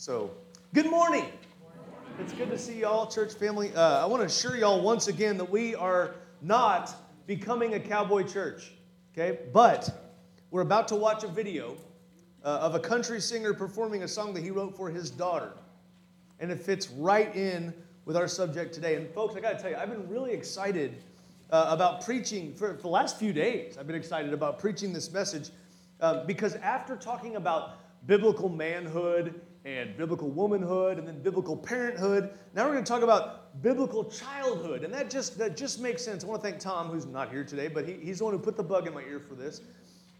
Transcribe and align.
So, 0.00 0.30
good 0.72 0.88
morning. 0.90 1.26
It's 2.18 2.32
good 2.32 2.48
to 2.48 2.56
see 2.56 2.80
y'all, 2.80 3.06
church 3.06 3.34
family. 3.34 3.70
Uh, 3.74 4.02
I 4.02 4.06
want 4.06 4.22
to 4.22 4.26
assure 4.28 4.56
y'all 4.56 4.80
once 4.80 5.08
again 5.08 5.36
that 5.36 5.50
we 5.50 5.74
are 5.74 6.14
not 6.40 6.94
becoming 7.26 7.74
a 7.74 7.78
cowboy 7.78 8.22
church, 8.22 8.72
okay? 9.12 9.40
But 9.52 10.14
we're 10.50 10.62
about 10.62 10.88
to 10.88 10.96
watch 10.96 11.22
a 11.22 11.28
video 11.28 11.76
uh, 12.42 12.60
of 12.62 12.74
a 12.74 12.80
country 12.80 13.20
singer 13.20 13.52
performing 13.52 14.02
a 14.02 14.08
song 14.08 14.32
that 14.32 14.42
he 14.42 14.50
wrote 14.50 14.74
for 14.74 14.88
his 14.88 15.10
daughter. 15.10 15.52
And 16.38 16.50
it 16.50 16.62
fits 16.62 16.88
right 16.92 17.36
in 17.36 17.74
with 18.06 18.16
our 18.16 18.26
subject 18.26 18.72
today. 18.72 18.94
And, 18.94 19.06
folks, 19.10 19.36
I 19.36 19.40
got 19.40 19.58
to 19.58 19.62
tell 19.62 19.70
you, 19.70 19.76
I've 19.76 19.90
been 19.90 20.08
really 20.08 20.32
excited 20.32 20.96
uh, 21.50 21.66
about 21.68 22.06
preaching 22.06 22.54
for, 22.54 22.74
for, 22.76 22.80
the 22.80 22.88
last 22.88 23.18
few 23.18 23.34
days. 23.34 23.76
I've 23.78 23.86
been 23.86 23.96
excited 23.96 24.32
about 24.32 24.60
preaching 24.60 24.94
this 24.94 25.12
message 25.12 25.50
uh, 26.00 26.24
because 26.24 26.54
after 26.54 26.96
talking 26.96 27.36
about 27.36 27.76
biblical 28.06 28.48
manhood 28.48 29.42
and 29.64 29.96
biblical 29.96 30.30
womanhood 30.30 30.98
and 30.98 31.06
then 31.06 31.20
biblical 31.22 31.56
parenthood. 31.56 32.30
Now 32.54 32.64
we're 32.64 32.72
going 32.72 32.84
to 32.84 32.90
talk 32.90 33.02
about 33.02 33.62
biblical 33.62 34.04
childhood, 34.04 34.84
and 34.84 34.94
that 34.94 35.10
just 35.10 35.36
that 35.38 35.56
just 35.56 35.80
makes 35.80 36.04
sense. 36.04 36.24
I 36.24 36.26
want 36.26 36.42
to 36.42 36.48
thank 36.48 36.60
Tom, 36.60 36.88
who's 36.88 37.06
not 37.06 37.30
here 37.30 37.44
today, 37.44 37.68
but 37.68 37.86
he, 37.86 37.94
he's 37.94 38.18
the 38.18 38.24
one 38.24 38.32
who 38.32 38.38
put 38.38 38.56
the 38.56 38.62
bug 38.62 38.86
in 38.86 38.94
my 38.94 39.02
ear 39.02 39.20
for 39.20 39.34
this. 39.34 39.60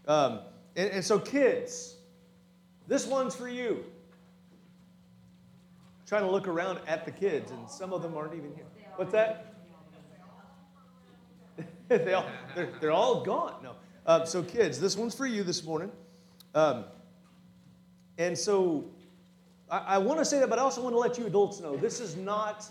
Um, 0.07 0.41
and, 0.75 0.91
and 0.91 1.05
so, 1.05 1.19
kids, 1.19 1.95
this 2.87 3.07
one's 3.07 3.35
for 3.35 3.49
you. 3.49 3.83
I'm 5.99 6.07
trying 6.07 6.23
to 6.23 6.31
look 6.31 6.47
around 6.47 6.79
at 6.87 7.05
the 7.05 7.11
kids, 7.11 7.51
and 7.51 7.69
some 7.69 7.93
of 7.93 8.01
them 8.01 8.15
aren't 8.15 8.35
even 8.35 8.53
here. 8.55 8.65
What's 8.95 9.11
that? 9.11 9.55
they 11.87 12.13
all, 12.13 12.25
they're, 12.55 12.71
they're 12.79 12.91
all 12.91 13.23
gone. 13.23 13.55
No. 13.63 13.75
Uh, 14.05 14.25
so, 14.25 14.43
kids, 14.43 14.79
this 14.79 14.95
one's 14.95 15.15
for 15.15 15.25
you 15.25 15.43
this 15.43 15.63
morning. 15.63 15.91
Um, 16.53 16.85
and 18.17 18.37
so 18.37 18.85
I, 19.71 19.77
I 19.77 19.97
want 19.97 20.19
to 20.19 20.25
say 20.25 20.39
that, 20.39 20.49
but 20.49 20.59
I 20.59 20.61
also 20.61 20.81
want 20.81 20.93
to 20.93 20.99
let 20.99 21.17
you 21.17 21.25
adults 21.25 21.59
know 21.59 21.75
this 21.75 21.99
is 21.99 22.15
not 22.15 22.69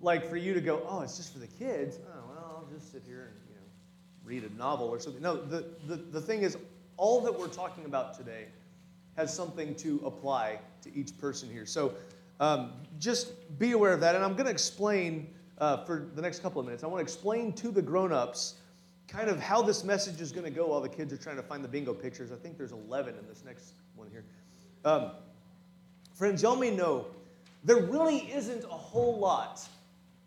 like 0.00 0.28
for 0.28 0.36
you 0.36 0.54
to 0.54 0.60
go, 0.60 0.84
oh, 0.88 1.02
it's 1.02 1.16
just 1.16 1.32
for 1.32 1.38
the 1.38 1.46
kids. 1.46 1.98
Oh, 2.02 2.24
well, 2.28 2.56
I'll 2.56 2.74
just 2.74 2.90
sit 2.90 3.02
here 3.06 3.30
and 3.30 3.34
you 3.48 3.54
know, 3.54 3.60
read 4.24 4.50
a 4.50 4.58
novel 4.58 4.88
or 4.88 4.98
something. 4.98 5.22
No, 5.22 5.36
the, 5.36 5.66
the, 5.86 5.96
the 5.96 6.20
thing 6.20 6.42
is, 6.42 6.56
all 6.96 7.20
that 7.20 7.38
we're 7.38 7.48
talking 7.48 7.84
about 7.84 8.14
today 8.14 8.46
has 9.16 9.34
something 9.34 9.74
to 9.76 10.02
apply 10.04 10.58
to 10.82 10.94
each 10.96 11.18
person 11.20 11.50
here. 11.50 11.66
So 11.66 11.94
um, 12.40 12.72
just 12.98 13.58
be 13.58 13.72
aware 13.72 13.92
of 13.92 14.00
that. 14.00 14.14
And 14.14 14.24
I'm 14.24 14.32
going 14.32 14.46
to 14.46 14.50
explain 14.50 15.28
uh, 15.58 15.84
for 15.84 16.08
the 16.14 16.22
next 16.22 16.40
couple 16.40 16.60
of 16.60 16.66
minutes, 16.66 16.82
I 16.82 16.86
want 16.86 16.98
to 16.98 17.02
explain 17.02 17.52
to 17.54 17.70
the 17.70 17.82
grown 17.82 18.12
ups 18.12 18.54
kind 19.06 19.28
of 19.28 19.38
how 19.40 19.62
this 19.62 19.84
message 19.84 20.20
is 20.20 20.32
going 20.32 20.44
to 20.44 20.50
go 20.50 20.68
while 20.68 20.80
the 20.80 20.88
kids 20.88 21.12
are 21.12 21.18
trying 21.18 21.36
to 21.36 21.42
find 21.42 21.62
the 21.62 21.68
bingo 21.68 21.92
pictures. 21.92 22.32
I 22.32 22.36
think 22.36 22.56
there's 22.56 22.72
11 22.72 23.14
in 23.18 23.26
this 23.28 23.44
next 23.44 23.74
one 23.94 24.08
here. 24.10 24.24
Um, 24.84 25.12
Friends, 26.22 26.40
y'all 26.40 26.54
may 26.54 26.70
know 26.70 27.06
there 27.64 27.82
really 27.82 28.18
isn't 28.32 28.62
a 28.62 28.68
whole 28.68 29.18
lot 29.18 29.60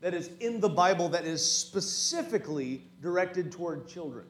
that 0.02 0.14
is 0.14 0.30
in 0.42 0.60
the 0.60 0.68
Bible 0.68 1.08
that 1.08 1.24
is 1.24 1.42
specifically 1.42 2.84
directed 3.02 3.50
toward 3.50 3.88
children. 3.88 4.26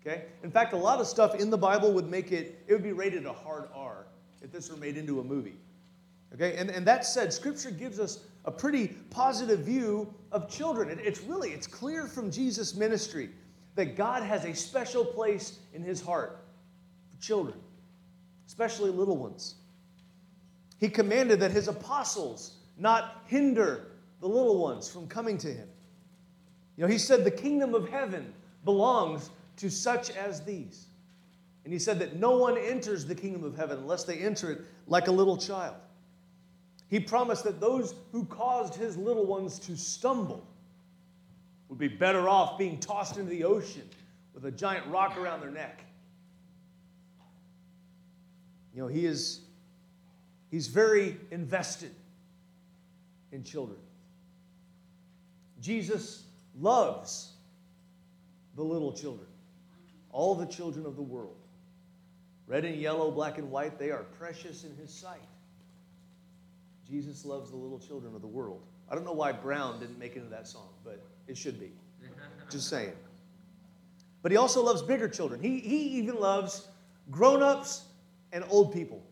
Okay? 0.00 0.26
In 0.44 0.50
fact, 0.52 0.74
a 0.74 0.76
lot 0.76 1.00
of 1.00 1.08
stuff 1.08 1.34
in 1.34 1.50
the 1.50 1.58
Bible 1.58 1.92
would 1.92 2.08
make 2.08 2.30
it, 2.30 2.62
it 2.68 2.72
would 2.72 2.84
be 2.84 2.92
rated 2.92 3.26
a 3.26 3.32
hard 3.32 3.64
R 3.74 4.06
if 4.42 4.52
this 4.52 4.70
were 4.70 4.76
made 4.76 4.96
into 4.96 5.18
a 5.18 5.24
movie. 5.24 5.56
Okay? 6.32 6.54
And, 6.54 6.70
and 6.70 6.86
that 6.86 7.04
said, 7.04 7.32
Scripture 7.32 7.72
gives 7.72 7.98
us 7.98 8.20
a 8.44 8.52
pretty 8.52 8.86
positive 9.10 9.58
view 9.62 10.14
of 10.30 10.48
children. 10.48 10.88
It, 10.88 11.00
it's 11.02 11.20
really, 11.20 11.50
it's 11.50 11.66
clear 11.66 12.06
from 12.06 12.30
Jesus' 12.30 12.76
ministry 12.76 13.30
that 13.74 13.96
God 13.96 14.22
has 14.22 14.44
a 14.44 14.54
special 14.54 15.04
place 15.04 15.58
in 15.74 15.82
his 15.82 16.00
heart 16.00 16.38
for 17.10 17.20
children, 17.20 17.56
especially 18.46 18.92
little 18.92 19.16
ones. 19.16 19.56
He 20.78 20.88
commanded 20.88 21.40
that 21.40 21.50
his 21.50 21.68
apostles 21.68 22.56
not 22.78 23.22
hinder 23.26 23.86
the 24.20 24.28
little 24.28 24.58
ones 24.58 24.88
from 24.88 25.08
coming 25.08 25.38
to 25.38 25.48
him. 25.48 25.68
You 26.76 26.82
know, 26.84 26.88
he 26.88 26.98
said 26.98 27.24
the 27.24 27.30
kingdom 27.30 27.74
of 27.74 27.88
heaven 27.88 28.32
belongs 28.64 29.30
to 29.56 29.70
such 29.70 30.10
as 30.10 30.42
these. 30.42 30.86
And 31.64 31.72
he 31.72 31.78
said 31.78 31.98
that 31.98 32.16
no 32.16 32.36
one 32.36 32.56
enters 32.58 33.06
the 33.06 33.14
kingdom 33.14 33.42
of 33.42 33.56
heaven 33.56 33.78
unless 33.78 34.04
they 34.04 34.18
enter 34.18 34.52
it 34.52 34.60
like 34.86 35.08
a 35.08 35.12
little 35.12 35.36
child. 35.36 35.76
He 36.88 37.00
promised 37.00 37.44
that 37.44 37.60
those 37.60 37.94
who 38.12 38.24
caused 38.26 38.74
his 38.74 38.96
little 38.96 39.26
ones 39.26 39.58
to 39.60 39.76
stumble 39.76 40.46
would 41.68 41.78
be 41.78 41.88
better 41.88 42.28
off 42.28 42.58
being 42.58 42.78
tossed 42.78 43.16
into 43.16 43.30
the 43.30 43.44
ocean 43.44 43.88
with 44.34 44.44
a 44.44 44.50
giant 44.50 44.86
rock 44.86 45.16
around 45.16 45.40
their 45.40 45.50
neck. 45.50 45.84
You 48.74 48.82
know, 48.82 48.88
he 48.88 49.06
is 49.06 49.40
He's 50.50 50.68
very 50.68 51.16
invested 51.30 51.92
in 53.32 53.42
children. 53.42 53.78
Jesus 55.60 56.24
loves 56.58 57.32
the 58.54 58.62
little 58.62 58.92
children, 58.92 59.26
all 60.10 60.34
the 60.34 60.46
children 60.46 60.86
of 60.86 60.96
the 60.96 61.02
world. 61.02 61.36
Red 62.46 62.64
and 62.64 62.76
yellow, 62.76 63.10
black 63.10 63.38
and 63.38 63.50
white, 63.50 63.78
they 63.78 63.90
are 63.90 64.04
precious 64.18 64.64
in 64.64 64.74
his 64.76 64.90
sight. 64.90 65.18
Jesus 66.88 67.24
loves 67.24 67.50
the 67.50 67.56
little 67.56 67.80
children 67.80 68.14
of 68.14 68.20
the 68.20 68.28
world. 68.28 68.62
I 68.88 68.94
don't 68.94 69.04
know 69.04 69.12
why 69.12 69.32
Brown 69.32 69.80
didn't 69.80 69.98
make 69.98 70.12
it 70.12 70.18
into 70.18 70.30
that 70.30 70.46
song, 70.46 70.68
but 70.84 71.04
it 71.26 71.36
should 71.36 71.58
be. 71.58 71.72
Just 72.48 72.68
saying. 72.68 72.92
But 74.22 74.30
he 74.30 74.38
also 74.38 74.62
loves 74.62 74.82
bigger 74.82 75.08
children. 75.08 75.40
He, 75.40 75.58
he 75.58 75.78
even 75.98 76.20
loves 76.20 76.68
grown 77.10 77.42
ups 77.42 77.82
and 78.32 78.44
old 78.48 78.72
people. 78.72 79.02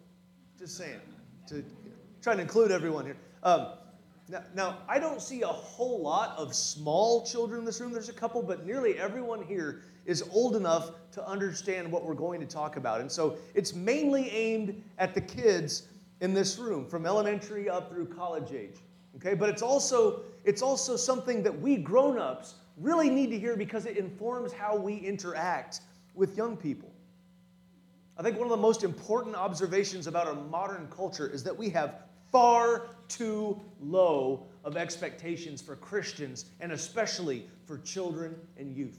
Just 0.56 0.76
saying 0.76 1.00
to 1.48 1.64
try 2.22 2.34
to 2.34 2.40
include 2.40 2.70
everyone 2.70 3.04
here. 3.04 3.16
Um, 3.42 3.68
now, 4.28 4.42
now, 4.54 4.78
I 4.88 4.98
don't 4.98 5.20
see 5.20 5.42
a 5.42 5.46
whole 5.46 6.00
lot 6.00 6.36
of 6.38 6.54
small 6.54 7.26
children 7.26 7.60
in 7.60 7.66
this 7.66 7.80
room. 7.80 7.92
There's 7.92 8.08
a 8.08 8.14
couple, 8.14 8.42
but 8.42 8.64
nearly 8.64 8.98
everyone 8.98 9.44
here 9.44 9.82
is 10.06 10.22
old 10.32 10.56
enough 10.56 10.92
to 11.12 11.26
understand 11.26 11.90
what 11.90 12.04
we're 12.04 12.14
going 12.14 12.40
to 12.40 12.46
talk 12.46 12.76
about. 12.76 13.00
And 13.00 13.12
so 13.12 13.36
it's 13.54 13.74
mainly 13.74 14.30
aimed 14.30 14.82
at 14.98 15.14
the 15.14 15.20
kids 15.20 15.88
in 16.20 16.32
this 16.32 16.58
room, 16.58 16.86
from 16.86 17.04
elementary 17.04 17.68
up 17.68 17.90
through 17.90 18.06
college 18.06 18.52
age. 18.52 18.76
Okay, 19.16 19.34
but 19.34 19.48
it's 19.48 19.62
also 19.62 20.22
it's 20.44 20.62
also 20.62 20.96
something 20.96 21.42
that 21.42 21.60
we 21.60 21.76
grown-ups 21.76 22.54
really 22.76 23.10
need 23.10 23.30
to 23.30 23.38
hear 23.38 23.56
because 23.56 23.86
it 23.86 23.96
informs 23.96 24.52
how 24.52 24.76
we 24.76 24.96
interact 24.96 25.80
with 26.14 26.36
young 26.36 26.56
people. 26.56 26.93
I 28.16 28.22
think 28.22 28.36
one 28.36 28.46
of 28.46 28.50
the 28.50 28.56
most 28.56 28.84
important 28.84 29.34
observations 29.34 30.06
about 30.06 30.26
our 30.26 30.34
modern 30.34 30.88
culture 30.88 31.28
is 31.28 31.42
that 31.44 31.56
we 31.56 31.68
have 31.70 32.02
far 32.30 32.86
too 33.08 33.60
low 33.80 34.46
of 34.64 34.76
expectations 34.76 35.60
for 35.60 35.76
Christians 35.76 36.46
and 36.60 36.72
especially 36.72 37.46
for 37.66 37.78
children 37.78 38.36
and 38.56 38.76
youth, 38.76 38.98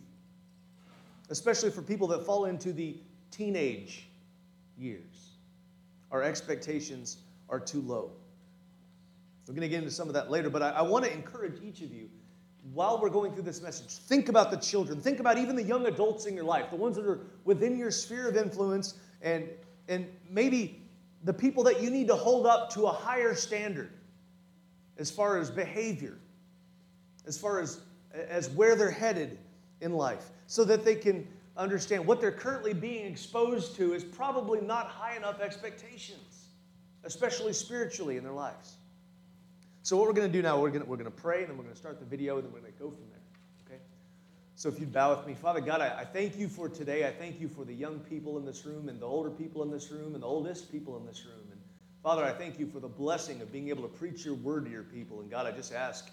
especially 1.29 1.71
for 1.71 1.81
people 1.81 2.07
that 2.07 2.25
fall 2.25 2.45
into 2.45 2.73
the 2.73 2.97
teenage 3.31 4.07
years. 4.77 5.31
Our 6.11 6.23
expectations 6.23 7.17
are 7.49 7.59
too 7.59 7.81
low. 7.81 8.11
We're 9.47 9.53
going 9.53 9.61
to 9.61 9.69
get 9.69 9.79
into 9.79 9.91
some 9.91 10.07
of 10.07 10.13
that 10.15 10.29
later, 10.31 10.49
but 10.49 10.61
I, 10.61 10.71
I 10.71 10.81
want 10.81 11.05
to 11.05 11.13
encourage 11.13 11.61
each 11.63 11.81
of 11.81 11.93
you 11.93 12.09
while 12.73 12.99
we're 12.99 13.09
going 13.09 13.31
through 13.31 13.43
this 13.43 13.61
message, 13.61 13.89
think 13.89 14.27
about 14.27 14.49
the 14.49 14.57
children. 14.57 14.99
Think 14.99 15.19
about 15.19 15.37
even 15.37 15.55
the 15.55 15.63
young 15.63 15.85
adults 15.85 16.25
in 16.25 16.35
your 16.35 16.45
life, 16.45 16.71
the 16.71 16.75
ones 16.75 16.95
that 16.95 17.05
are 17.05 17.19
within 17.43 17.77
your 17.77 17.91
sphere 17.91 18.27
of 18.27 18.35
influence 18.35 18.95
and, 19.21 19.49
and 19.87 20.07
maybe 20.29 20.81
the 21.23 21.33
people 21.33 21.63
that 21.63 21.81
you 21.81 21.89
need 21.89 22.07
to 22.07 22.15
hold 22.15 22.45
up 22.45 22.69
to 22.71 22.85
a 22.85 22.91
higher 22.91 23.33
standard 23.33 23.91
as 24.97 25.11
far 25.11 25.37
as 25.37 25.49
behavior, 25.49 26.17
as 27.27 27.37
far 27.37 27.59
as, 27.59 27.81
as 28.13 28.49
where 28.49 28.75
they're 28.75 28.89
headed 28.91 29.37
in 29.81 29.93
life, 29.93 30.29
so 30.47 30.63
that 30.63 30.85
they 30.85 30.95
can 30.95 31.27
understand 31.57 32.05
what 32.05 32.21
they're 32.21 32.31
currently 32.31 32.73
being 32.73 33.05
exposed 33.05 33.75
to 33.75 33.93
is 33.93 34.03
probably 34.03 34.61
not 34.61 34.87
high 34.87 35.15
enough 35.15 35.41
expectations, 35.41 36.47
especially 37.03 37.53
spiritually 37.53 38.17
in 38.17 38.23
their 38.23 38.33
lives. 38.33 38.75
So, 39.83 39.97
what 39.97 40.07
we're 40.07 40.13
going 40.13 40.31
to 40.31 40.33
do 40.33 40.41
now, 40.41 40.59
we're 40.59 40.71
going 40.71 40.85
we're 40.87 40.97
going 40.97 41.05
to 41.05 41.11
pray, 41.11 41.41
and 41.41 41.49
then 41.49 41.57
we're 41.57 41.63
going 41.63 41.75
to 41.75 41.79
start 41.79 41.99
the 41.99 42.05
video, 42.05 42.37
and 42.37 42.45
then 42.45 42.51
we're 42.51 42.59
going 42.59 42.73
to 42.73 42.79
go 42.79 42.89
from 42.89 43.03
there. 43.11 43.14
So 44.57 44.69
if 44.69 44.79
you'd 44.79 44.93
bow 44.93 45.13
with 45.13 45.27
me, 45.27 45.33
Father 45.33 45.59
God, 45.59 45.81
I, 45.81 45.99
I, 45.99 46.05
thank 46.05 46.37
you 46.37 46.47
for 46.47 46.69
today. 46.69 47.05
I 47.05 47.11
thank 47.11 47.41
you 47.41 47.49
for 47.49 47.65
the 47.65 47.73
young 47.73 47.99
people 47.99 48.37
in 48.37 48.45
this 48.45 48.65
room 48.65 48.87
and 48.87 49.01
the 49.01 49.05
older 49.05 49.29
people 49.29 49.63
in 49.63 49.69
this 49.69 49.91
room 49.91 50.13
and 50.13 50.23
the 50.23 50.27
oldest 50.27 50.71
people 50.71 50.97
in 50.97 51.05
this 51.05 51.25
room. 51.25 51.45
And 51.51 51.59
Father, 52.01 52.23
I 52.23 52.31
thank 52.31 52.57
you 52.57 52.65
for 52.65 52.79
the 52.79 52.87
blessing 52.87 53.41
of 53.41 53.51
being 53.51 53.67
able 53.67 53.83
to 53.83 53.89
preach 53.89 54.23
your 54.23 54.35
word 54.35 54.63
to 54.65 54.71
your 54.71 54.83
people. 54.83 55.19
And 55.19 55.29
God, 55.29 55.45
I 55.45 55.51
just 55.51 55.73
ask 55.73 56.09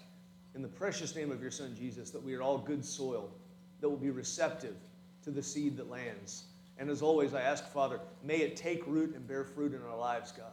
in 0.55 0.61
the 0.61 0.67
precious 0.67 1.15
name 1.15 1.31
of 1.31 1.41
your 1.41 1.51
Son 1.51 1.73
Jesus 1.73 2.11
that 2.11 2.21
we 2.21 2.33
are 2.35 2.41
all 2.41 2.57
good 2.57 2.83
soil 2.83 3.31
that 3.79 3.87
will 3.87 3.95
be 3.95 4.11
receptive 4.11 4.75
to 5.23 5.31
the 5.31 5.41
seed 5.41 5.77
that 5.77 5.89
lands. 5.89 6.43
And 6.77 6.89
as 6.89 7.01
always, 7.01 7.33
I 7.33 7.41
ask, 7.41 7.65
Father, 7.71 8.01
may 8.23 8.37
it 8.37 8.57
take 8.57 8.85
root 8.87 9.15
and 9.15 9.25
bear 9.25 9.45
fruit 9.45 9.73
in 9.73 9.81
our 9.83 9.97
lives, 9.97 10.33
God. 10.33 10.51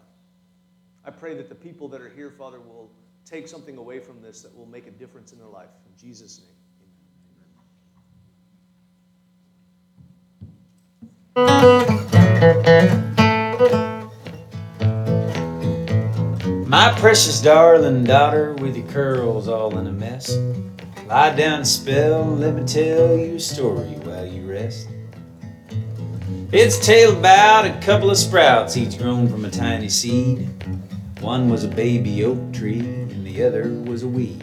I 1.05 1.11
pray 1.11 1.35
that 1.35 1.49
the 1.49 1.57
people 1.57 1.89
that 1.89 2.01
are 2.01 2.09
here, 2.09 2.31
Father, 2.31 2.61
will 2.61 2.89
take 3.25 3.49
something 3.49 3.79
away 3.79 3.99
from 3.99 4.23
this 4.23 4.43
that 4.43 4.57
will 4.57 4.67
make 4.67 4.87
a 4.87 4.93
difference 4.93 5.33
in 5.33 5.39
their 5.39 5.49
life. 5.49 5.71
In 5.87 5.97
Jesus' 6.01 6.39
name. 6.39 6.60
My 11.37 11.47
precious 16.99 17.41
darling 17.41 18.03
daughter, 18.03 18.55
with 18.55 18.77
your 18.77 18.87
curls 18.89 19.47
all 19.47 19.79
in 19.79 19.87
a 19.87 19.93
mess, 19.93 20.37
lie 21.07 21.33
down 21.37 21.61
a 21.61 21.65
spell 21.65 22.23
and 22.23 22.41
let 22.41 22.55
me 22.55 22.65
tell 22.65 23.17
you 23.17 23.37
a 23.37 23.41
story 23.41 23.91
while 24.03 24.27
you 24.27 24.51
rest. 24.51 24.89
It's 26.51 26.81
a 26.81 26.83
tale 26.83 27.17
about 27.17 27.65
a 27.65 27.79
couple 27.81 28.11
of 28.11 28.17
sprouts, 28.17 28.77
each 28.77 28.99
grown 28.99 29.29
from 29.29 29.45
a 29.45 29.51
tiny 29.51 29.89
seed. 29.89 30.49
One 31.21 31.49
was 31.49 31.63
a 31.63 31.69
baby 31.69 32.25
oak 32.25 32.53
tree, 32.53 32.81
and 32.81 33.25
the 33.25 33.45
other 33.45 33.69
was 33.85 34.03
a 34.03 34.09
weed. 34.09 34.43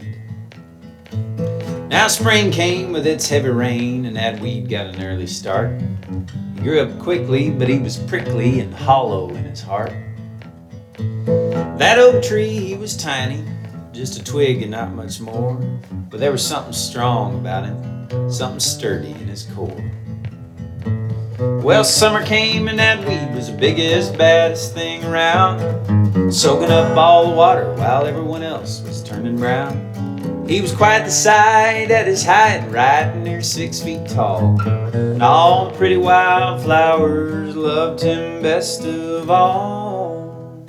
Now 1.89 2.07
spring 2.07 2.49
came 2.49 2.93
with 2.93 3.05
its 3.05 3.27
heavy 3.27 3.49
rain, 3.49 4.05
and 4.05 4.15
that 4.15 4.39
weed 4.39 4.69
got 4.69 4.95
an 4.95 5.03
early 5.03 5.27
start. 5.27 5.81
Grew 6.57 6.81
up 6.81 6.99
quickly, 6.99 7.49
but 7.49 7.69
he 7.69 7.79
was 7.79 7.97
prickly 7.97 8.59
and 8.59 8.73
hollow 8.73 9.29
in 9.29 9.43
his 9.43 9.61
heart. 9.61 9.93
That 11.77 11.97
oak 11.99 12.23
tree, 12.23 12.49
he 12.49 12.75
was 12.75 12.97
tiny, 12.97 13.43
just 13.93 14.19
a 14.19 14.23
twig 14.23 14.63
and 14.63 14.71
not 14.71 14.91
much 14.91 15.21
more, 15.21 15.55
but 16.09 16.19
there 16.19 16.31
was 16.31 16.45
something 16.45 16.73
strong 16.73 17.39
about 17.39 17.65
him, 17.65 18.29
something 18.29 18.59
sturdy 18.59 19.11
in 19.11 19.27
his 19.27 19.43
core. 19.43 19.91
Well, 21.61 21.83
summer 21.83 22.25
came 22.25 22.67
and 22.67 22.79
that 22.79 23.07
weed 23.07 23.35
was 23.35 23.51
the 23.51 23.57
biggest, 23.57 24.17
baddest 24.17 24.73
thing 24.73 25.03
around, 25.05 26.33
soaking 26.33 26.71
up 26.71 26.97
all 26.97 27.29
the 27.29 27.35
water 27.35 27.71
while 27.75 28.05
everyone 28.05 28.41
else 28.41 28.81
was 28.81 29.03
turning 29.03 29.37
brown. 29.37 29.96
He 30.47 30.61
was 30.61 30.71
quite 30.71 31.03
the 31.03 31.11
sight 31.11 31.91
at 31.91 32.07
his 32.07 32.23
height, 32.23 32.65
right 32.69 33.13
near 33.17 33.41
six 33.41 33.81
feet 33.81 34.07
tall. 34.07 34.57
And 34.61 35.21
all 35.21 35.69
the 35.69 35.77
pretty 35.77 35.97
wildflowers 35.97 37.53
loved 37.53 38.01
him 38.01 38.41
best 38.41 38.85
of 38.85 39.29
all. 39.29 40.65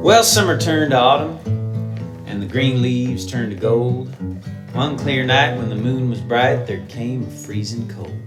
Well, 0.00 0.22
summer 0.22 0.56
turned 0.60 0.92
to 0.92 0.98
autumn, 0.98 1.38
and 2.26 2.40
the 2.40 2.46
green 2.46 2.80
leaves 2.80 3.26
turned 3.26 3.50
to 3.50 3.56
gold. 3.56 4.14
One 4.72 4.96
clear 4.96 5.24
night 5.24 5.56
when 5.56 5.70
the 5.70 5.74
moon 5.74 6.08
was 6.08 6.20
bright, 6.20 6.68
there 6.68 6.86
came 6.86 7.24
a 7.24 7.30
freezing 7.30 7.88
cold. 7.88 8.21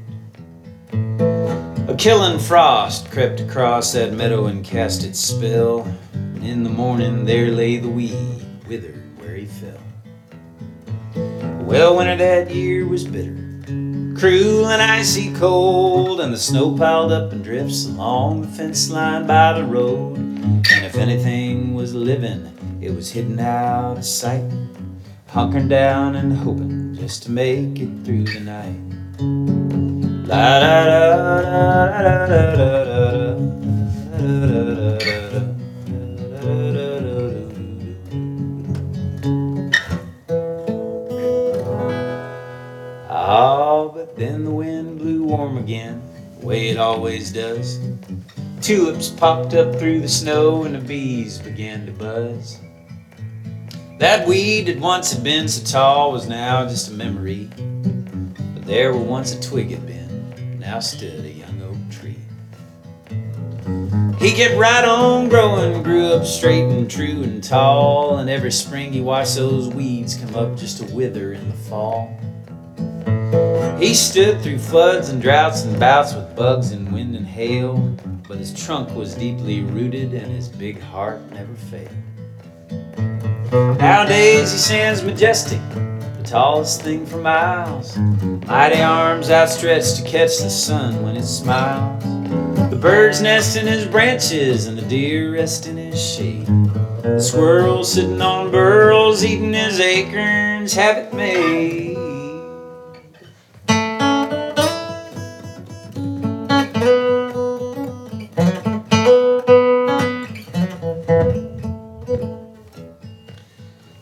A 0.91 1.95
killing 1.97 2.39
frost 2.39 3.11
crept 3.11 3.39
across 3.39 3.93
that 3.93 4.13
meadow 4.13 4.47
and 4.47 4.63
cast 4.63 5.03
its 5.03 5.19
spell. 5.19 5.81
And 6.13 6.43
in 6.43 6.63
the 6.63 6.69
morning 6.69 7.25
there 7.25 7.49
lay 7.49 7.77
the 7.77 7.89
weed, 7.89 8.45
withered 8.67 9.01
where 9.19 9.35
he 9.35 9.45
fell. 9.45 9.79
Well, 11.63 11.97
winter 11.97 12.15
that 12.17 12.51
year 12.51 12.85
was 12.87 13.05
bitter, 13.05 13.35
cruel 14.17 14.67
and 14.67 14.81
icy 14.81 15.33
cold, 15.33 16.19
and 16.21 16.33
the 16.33 16.37
snow 16.37 16.77
piled 16.77 17.11
up 17.11 17.33
in 17.33 17.41
drifts 17.41 17.85
along 17.85 18.41
the 18.41 18.47
fence 18.47 18.89
line 18.89 19.25
by 19.25 19.53
the 19.53 19.63
road. 19.63 20.17
And 20.17 20.85
if 20.85 20.95
anything 20.95 21.73
was 21.73 21.95
living, 21.95 22.51
it 22.81 22.93
was 22.93 23.11
hidden 23.11 23.39
out 23.39 23.97
of 23.97 24.05
sight, 24.05 24.43
hunkering 25.29 25.69
down 25.69 26.15
and 26.15 26.33
hoping 26.33 26.95
just 26.95 27.23
to 27.23 27.31
make 27.31 27.79
it 27.79 28.05
through 28.05 28.25
the 28.25 28.39
night. 28.39 29.64
La 30.27 30.59
Ah, 43.07 43.87
but 43.87 44.15
then 44.15 44.43
the 44.43 44.49
wind 44.49 44.97
blew 44.97 45.23
warm 45.23 45.57
again, 45.57 46.01
the 46.39 46.45
way 46.47 46.69
it 46.69 46.77
always 46.77 47.31
does. 47.31 47.79
Tulips 48.61 49.09
popped 49.09 49.53
up 49.53 49.75
through 49.75 49.99
the 50.01 50.09
snow 50.09 50.63
and 50.63 50.73
the 50.73 50.79
bees 50.79 51.37
began 51.37 51.85
to 51.85 51.91
buzz. 51.91 52.59
That 53.99 54.27
weed 54.27 54.67
that 54.67 54.79
once 54.79 55.13
had 55.13 55.23
been 55.23 55.47
so 55.47 55.63
tall 55.63 56.11
was 56.11 56.27
now 56.27 56.67
just 56.67 56.89
a 56.89 56.93
memory. 56.93 57.47
But 58.55 58.65
there 58.65 58.91
where 58.91 59.01
once 59.03 59.33
a 59.33 59.39
twig 59.39 59.69
had 59.69 59.85
been, 59.85 60.04
now 60.65 60.79
stood 60.79 61.23
a 61.23 61.29
young 61.29 61.61
oak 61.61 61.77
tree. 61.91 62.17
He 64.17 64.31
kept 64.31 64.57
right 64.57 64.83
on 64.83 65.29
growing, 65.29 65.83
grew 65.83 66.07
up 66.07 66.25
straight 66.25 66.63
and 66.63 66.89
true 66.89 67.21
and 67.21 67.43
tall, 67.43 68.17
and 68.17 68.31
every 68.31 68.51
spring 68.51 68.91
he 68.91 68.99
watched 68.99 69.35
those 69.35 69.69
weeds 69.69 70.15
come 70.15 70.33
up 70.35 70.57
just 70.57 70.79
to 70.79 70.91
wither 70.91 71.33
in 71.33 71.47
the 71.47 71.55
fall. 71.55 72.17
He 73.79 73.93
stood 73.93 74.41
through 74.41 74.57
floods 74.57 75.09
and 75.09 75.21
droughts 75.21 75.65
and 75.65 75.79
bouts 75.79 76.15
with 76.15 76.35
bugs 76.35 76.71
and 76.71 76.91
wind 76.91 77.15
and 77.15 77.27
hail, 77.27 77.77
but 78.27 78.39
his 78.39 78.51
trunk 78.51 78.89
was 78.95 79.13
deeply 79.13 79.61
rooted 79.61 80.15
and 80.15 80.31
his 80.31 80.49
big 80.49 80.81
heart 80.81 81.21
never 81.31 81.53
failed. 81.53 81.91
Nowadays 83.77 84.51
he 84.51 84.57
stands 84.57 85.03
majestic, 85.03 85.61
tallest 86.25 86.81
thing 86.81 87.05
for 87.05 87.17
miles, 87.17 87.97
mighty 88.47 88.81
arms 88.81 89.29
outstretched 89.29 89.97
to 89.97 90.03
catch 90.03 90.39
the 90.39 90.49
sun 90.49 91.03
when 91.03 91.15
it 91.15 91.25
smiles. 91.25 92.03
The 92.71 92.75
birds 92.75 93.21
nest 93.21 93.55
in 93.57 93.67
his 93.67 93.85
branches 93.85 94.65
and 94.65 94.77
the 94.77 94.81
deer 94.81 95.33
rest 95.33 95.67
in 95.67 95.77
his 95.77 96.01
shade. 96.01 96.47
The 97.03 97.19
squirrels 97.19 97.93
sitting 97.93 98.21
on 98.21 98.51
burls 98.51 99.23
eating 99.23 99.53
his 99.53 99.79
acorns 99.79 100.73
have 100.73 100.97
it 100.97 101.13
made. 101.13 101.95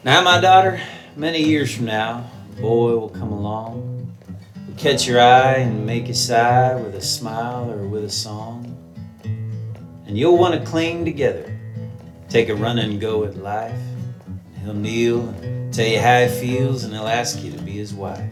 Now, 0.06 0.22
my 0.22 0.42
daughter, 0.42 0.82
many 1.16 1.44
years 1.44 1.76
from 1.76 1.86
now, 1.86 2.30
a 2.58 2.62
boy 2.62 2.92
will 2.98 3.10
come 3.10 3.32
along, 3.32 4.16
will 4.68 4.76
catch 4.76 5.08
your 5.08 5.22
eye 5.22 5.58
and 5.58 5.86
make 5.86 6.08
you 6.08 6.14
sigh 6.14 6.76
with 6.76 6.96
a 6.96 7.02
smile 7.02 7.70
or 7.70 7.88
with 7.88 8.04
a 8.04 8.10
song. 8.10 8.70
And 10.06 10.18
you'll 10.18 10.38
want 10.38 10.56
to 10.56 10.70
cling 10.70 11.06
together, 11.06 11.56
take 12.30 12.50
a 12.50 12.56
run 12.56 12.80
and 12.80 13.00
go 13.00 13.24
at 13.26 13.38
life. 13.38 13.80
He'll 14.64 14.74
kneel 14.74 15.28
and 15.30 15.74
tell 15.74 15.86
you 15.86 16.00
how 16.00 16.22
he 16.22 16.28
feels, 16.28 16.84
and 16.84 16.94
he'll 16.94 17.08
ask 17.08 17.44
you 17.44 17.52
to 17.52 17.62
be 17.62 17.74
his 17.74 17.94
wife. 17.94 18.30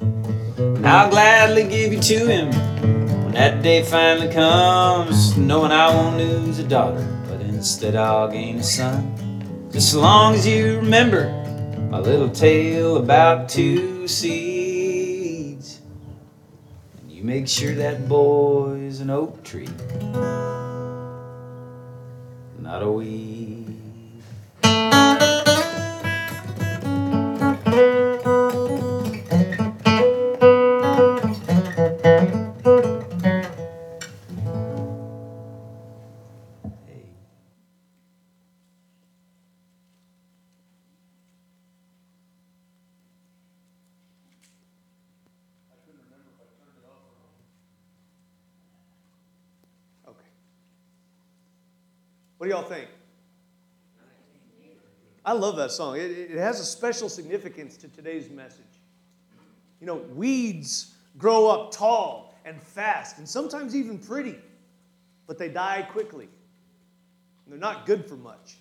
And 0.00 0.86
I'll 0.86 1.10
gladly 1.10 1.68
give 1.68 1.92
you 1.92 2.00
to 2.00 2.26
him 2.26 2.50
when 3.24 3.32
that 3.34 3.62
day 3.62 3.82
finally 3.84 4.32
comes, 4.32 5.36
knowing 5.36 5.72
I 5.72 5.94
won't 5.94 6.16
lose 6.16 6.58
a 6.58 6.66
daughter, 6.66 7.06
but 7.28 7.40
instead 7.42 7.94
I'll 7.96 8.30
gain 8.30 8.58
a 8.58 8.62
son. 8.62 9.12
Just 9.72 9.88
as 9.88 9.96
long 9.96 10.34
as 10.34 10.46
you 10.46 10.78
remember 10.78 11.45
my 11.90 11.98
little 11.98 12.28
tale 12.28 12.96
about 12.96 13.48
two 13.48 14.08
seeds. 14.08 15.80
And 17.00 17.10
you 17.10 17.22
make 17.22 17.46
sure 17.46 17.74
that 17.74 18.08
boy's 18.08 19.00
an 19.00 19.10
oak 19.10 19.42
tree, 19.44 19.68
not 22.58 22.82
a 22.82 22.90
weed. 22.90 23.76
What 52.46 52.52
do 52.52 52.58
y'all 52.60 52.78
think? 52.78 52.88
I 55.24 55.32
love 55.32 55.56
that 55.56 55.72
song. 55.72 55.96
It, 55.96 56.12
it 56.12 56.38
has 56.38 56.60
a 56.60 56.64
special 56.64 57.08
significance 57.08 57.76
to 57.78 57.88
today's 57.88 58.30
message. 58.30 58.62
You 59.80 59.88
know, 59.88 59.96
weeds 60.14 60.94
grow 61.18 61.48
up 61.48 61.72
tall 61.72 62.36
and 62.44 62.62
fast 62.62 63.18
and 63.18 63.28
sometimes 63.28 63.74
even 63.74 63.98
pretty, 63.98 64.36
but 65.26 65.38
they 65.38 65.48
die 65.48 65.88
quickly. 65.90 66.28
And 67.44 67.52
they're 67.52 67.58
not 67.58 67.84
good 67.84 68.06
for 68.06 68.14
much. 68.14 68.58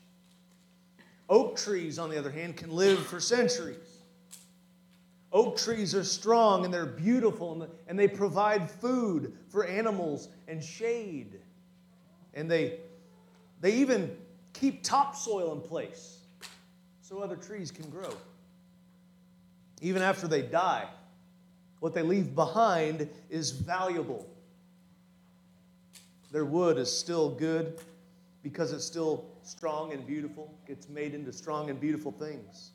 Oak 1.30 1.56
trees, 1.56 2.00
on 2.00 2.10
the 2.10 2.18
other 2.18 2.32
hand, 2.32 2.58
can 2.58 2.72
live 2.72 3.06
for 3.06 3.20
centuries. 3.20 4.00
Oak 5.32 5.60
trees 5.60 5.94
are 5.94 6.04
strong 6.04 6.66
and 6.66 6.74
they're 6.74 6.88
beautiful 6.88 7.62
and, 7.62 7.72
and 7.88 8.00
they 8.00 8.08
provide 8.08 8.68
food 8.68 9.38
for 9.50 9.64
animals 9.64 10.30
and 10.48 10.64
shade. 10.64 11.40
And 12.34 12.50
they, 12.50 12.80
they 13.62 13.74
even 13.74 14.16
keep 14.54 14.84
topsoil 14.84 15.54
in 15.54 15.62
place 15.62 16.20
so 17.02 17.20
other 17.20 17.36
trees 17.36 17.72
can 17.72 17.90
grow. 17.90 18.14
Even 19.82 20.02
after 20.02 20.28
they 20.28 20.42
die, 20.42 20.88
what 21.80 21.94
they 21.94 22.02
leave 22.02 22.34
behind 22.34 23.08
is 23.30 23.52
valuable. 23.52 24.28
Their 26.32 26.46
wood 26.46 26.78
is 26.78 26.92
still 26.92 27.30
good 27.30 27.80
because 28.42 28.74
it's 28.74 28.86
still 28.86 29.26
strong 29.44 29.94
and 29.94 30.06
beautiful, 30.06 30.54
gets 30.68 30.90
made 30.90 31.14
into 31.14 31.32
strong 31.32 31.70
and 31.70 31.80
beautiful 31.80 32.12
things. 32.12 32.72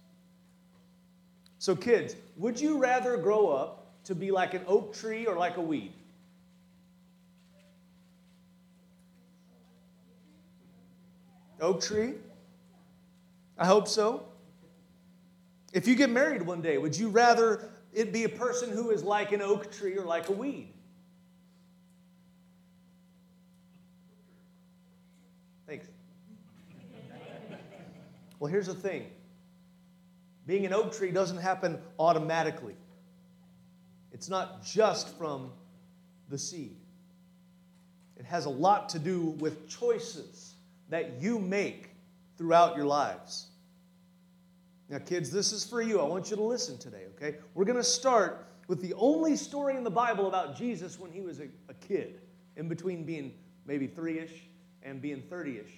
So, 1.59 1.77
kids, 1.77 2.17
would 2.37 2.61
you 2.61 2.79
rather 2.79 3.17
grow 3.17 3.49
up 3.49 4.03
to 4.05 4.15
be 4.15 4.31
like 4.31 4.55
an 4.55 4.63
oak 4.67 4.95
tree 4.95 5.27
or 5.27 5.37
like 5.37 5.57
a 5.59 5.61
weed? 5.61 5.93
Oak 11.61 11.83
tree? 11.83 12.15
I 13.59 13.67
hope 13.67 13.87
so. 13.87 14.25
If 15.73 15.87
you 15.87 15.95
get 15.95 16.11
married 16.11 16.43
one 16.43 16.63
day, 16.63 16.79
would 16.79 16.97
you 16.97 17.09
rather 17.09 17.71
it 17.93 18.13
be 18.13 18.25
a 18.25 18.29
person 18.29 18.71
who 18.71 18.91
is 18.91 19.03
like 19.03 19.33
an 19.33 19.43
oak 19.43 19.71
tree 19.71 19.97
or 19.97 20.05
like 20.05 20.29
a 20.29 20.33
weed? 20.33 20.73
Thanks. 25.67 25.87
Well, 28.39 28.51
here's 28.51 28.67
the 28.67 28.75
thing 28.75 29.07
being 30.47 30.67
an 30.67 30.73
oak 30.73 30.93
tree 30.93 31.13
doesn't 31.13 31.37
happen 31.37 31.79
automatically, 31.99 32.75
it's 34.13 34.29
not 34.29 34.65
just 34.65 35.17
from 35.17 35.53
the 36.29 36.39
seed. 36.39 36.77
It 38.17 38.25
has 38.25 38.47
a 38.47 38.51
lot 38.51 38.89
to 38.91 38.99
do 38.99 39.37
with 39.39 39.69
choices 39.69 40.50
that 40.91 41.21
you 41.21 41.39
make 41.39 41.91
throughout 42.37 42.77
your 42.77 42.87
lives. 42.87 43.47
Now, 44.89 44.99
kids, 44.99 45.31
this 45.31 45.53
is 45.53 45.65
for 45.65 45.81
you. 45.81 46.01
I 46.01 46.05
want 46.05 46.31
you 46.31 46.37
to 46.37 46.43
listen 46.43 46.77
today, 46.77 47.05
okay? 47.15 47.39
We're 47.55 47.65
going 47.65 47.77
to 47.77 47.85
start 47.85 48.47
with 48.67 48.83
the 48.83 48.93
only 48.95 49.37
story 49.37 49.77
in 49.77 49.85
the 49.85 49.91
Bible 49.91 50.27
about 50.27 50.57
Jesus 50.57 50.99
when 50.99 51.13
he 51.13 51.21
was 51.21 51.39
a, 51.41 51.49
a 51.69 51.75
kid, 51.75 52.21
in 52.57 52.69
between 52.69 53.05
being 53.05 53.33
maybe 53.67 53.87
three 53.87 54.19
ish 54.19 54.43
and 54.83 55.01
being 55.01 55.23
30 55.23 55.59
ish. 55.59 55.73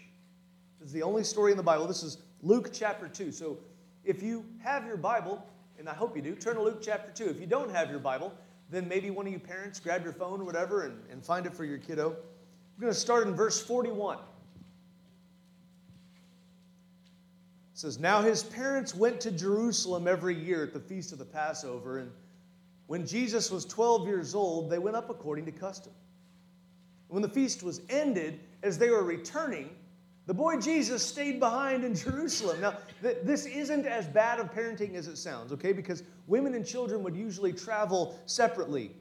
This 0.78 0.88
is 0.88 0.92
the 0.92 1.02
only 1.02 1.24
story 1.24 1.50
in 1.50 1.56
the 1.56 1.62
Bible. 1.62 1.86
This 1.86 2.02
is 2.02 2.18
Luke 2.42 2.70
chapter 2.72 3.06
2. 3.06 3.32
So 3.32 3.58
if 4.04 4.22
you 4.22 4.44
have 4.62 4.86
your 4.86 4.96
Bible, 4.96 5.46
and 5.78 5.88
I 5.88 5.94
hope 5.94 6.16
you 6.16 6.22
do, 6.22 6.34
turn 6.34 6.56
to 6.56 6.62
Luke 6.62 6.80
chapter 6.82 7.12
2. 7.24 7.30
If 7.30 7.40
you 7.40 7.46
don't 7.46 7.70
have 7.70 7.90
your 7.90 7.98
Bible, 7.98 8.32
then 8.70 8.88
maybe 8.88 9.10
one 9.10 9.26
of 9.26 9.32
you 9.32 9.38
parents 9.38 9.78
grab 9.78 10.04
your 10.04 10.14
phone 10.14 10.40
or 10.40 10.44
whatever 10.44 10.84
and, 10.84 10.98
and 11.10 11.22
find 11.22 11.44
it 11.44 11.52
for 11.52 11.64
your 11.64 11.78
kiddo. 11.78 12.08
We're 12.08 12.80
going 12.80 12.92
to 12.92 12.98
start 12.98 13.26
in 13.26 13.34
verse 13.34 13.62
41. 13.62 14.18
Says, 17.82 17.98
Now 17.98 18.22
his 18.22 18.44
parents 18.44 18.94
went 18.94 19.20
to 19.22 19.30
Jerusalem 19.32 20.06
every 20.06 20.36
year 20.36 20.62
at 20.62 20.72
the 20.72 20.80
feast 20.80 21.12
of 21.12 21.18
the 21.18 21.24
Passover, 21.24 21.98
and 21.98 22.10
when 22.86 23.04
Jesus 23.04 23.50
was 23.50 23.64
12 23.64 24.06
years 24.06 24.34
old, 24.34 24.70
they 24.70 24.78
went 24.78 24.96
up 24.96 25.10
according 25.10 25.46
to 25.46 25.52
custom. 25.52 25.92
When 27.08 27.22
the 27.22 27.28
feast 27.28 27.62
was 27.62 27.80
ended, 27.90 28.38
as 28.62 28.78
they 28.78 28.90
were 28.90 29.02
returning, 29.02 29.70
the 30.26 30.34
boy 30.34 30.60
Jesus 30.60 31.04
stayed 31.04 31.40
behind 31.40 31.82
in 31.82 31.94
Jerusalem. 31.96 32.60
Now, 32.60 32.74
th- 33.02 33.18
this 33.24 33.46
isn't 33.46 33.84
as 33.84 34.06
bad 34.06 34.38
of 34.38 34.52
parenting 34.52 34.94
as 34.94 35.08
it 35.08 35.16
sounds, 35.16 35.52
okay? 35.52 35.72
Because 35.72 36.04
women 36.28 36.54
and 36.54 36.64
children 36.64 37.02
would 37.02 37.16
usually 37.16 37.52
travel 37.52 38.16
separately 38.26 38.92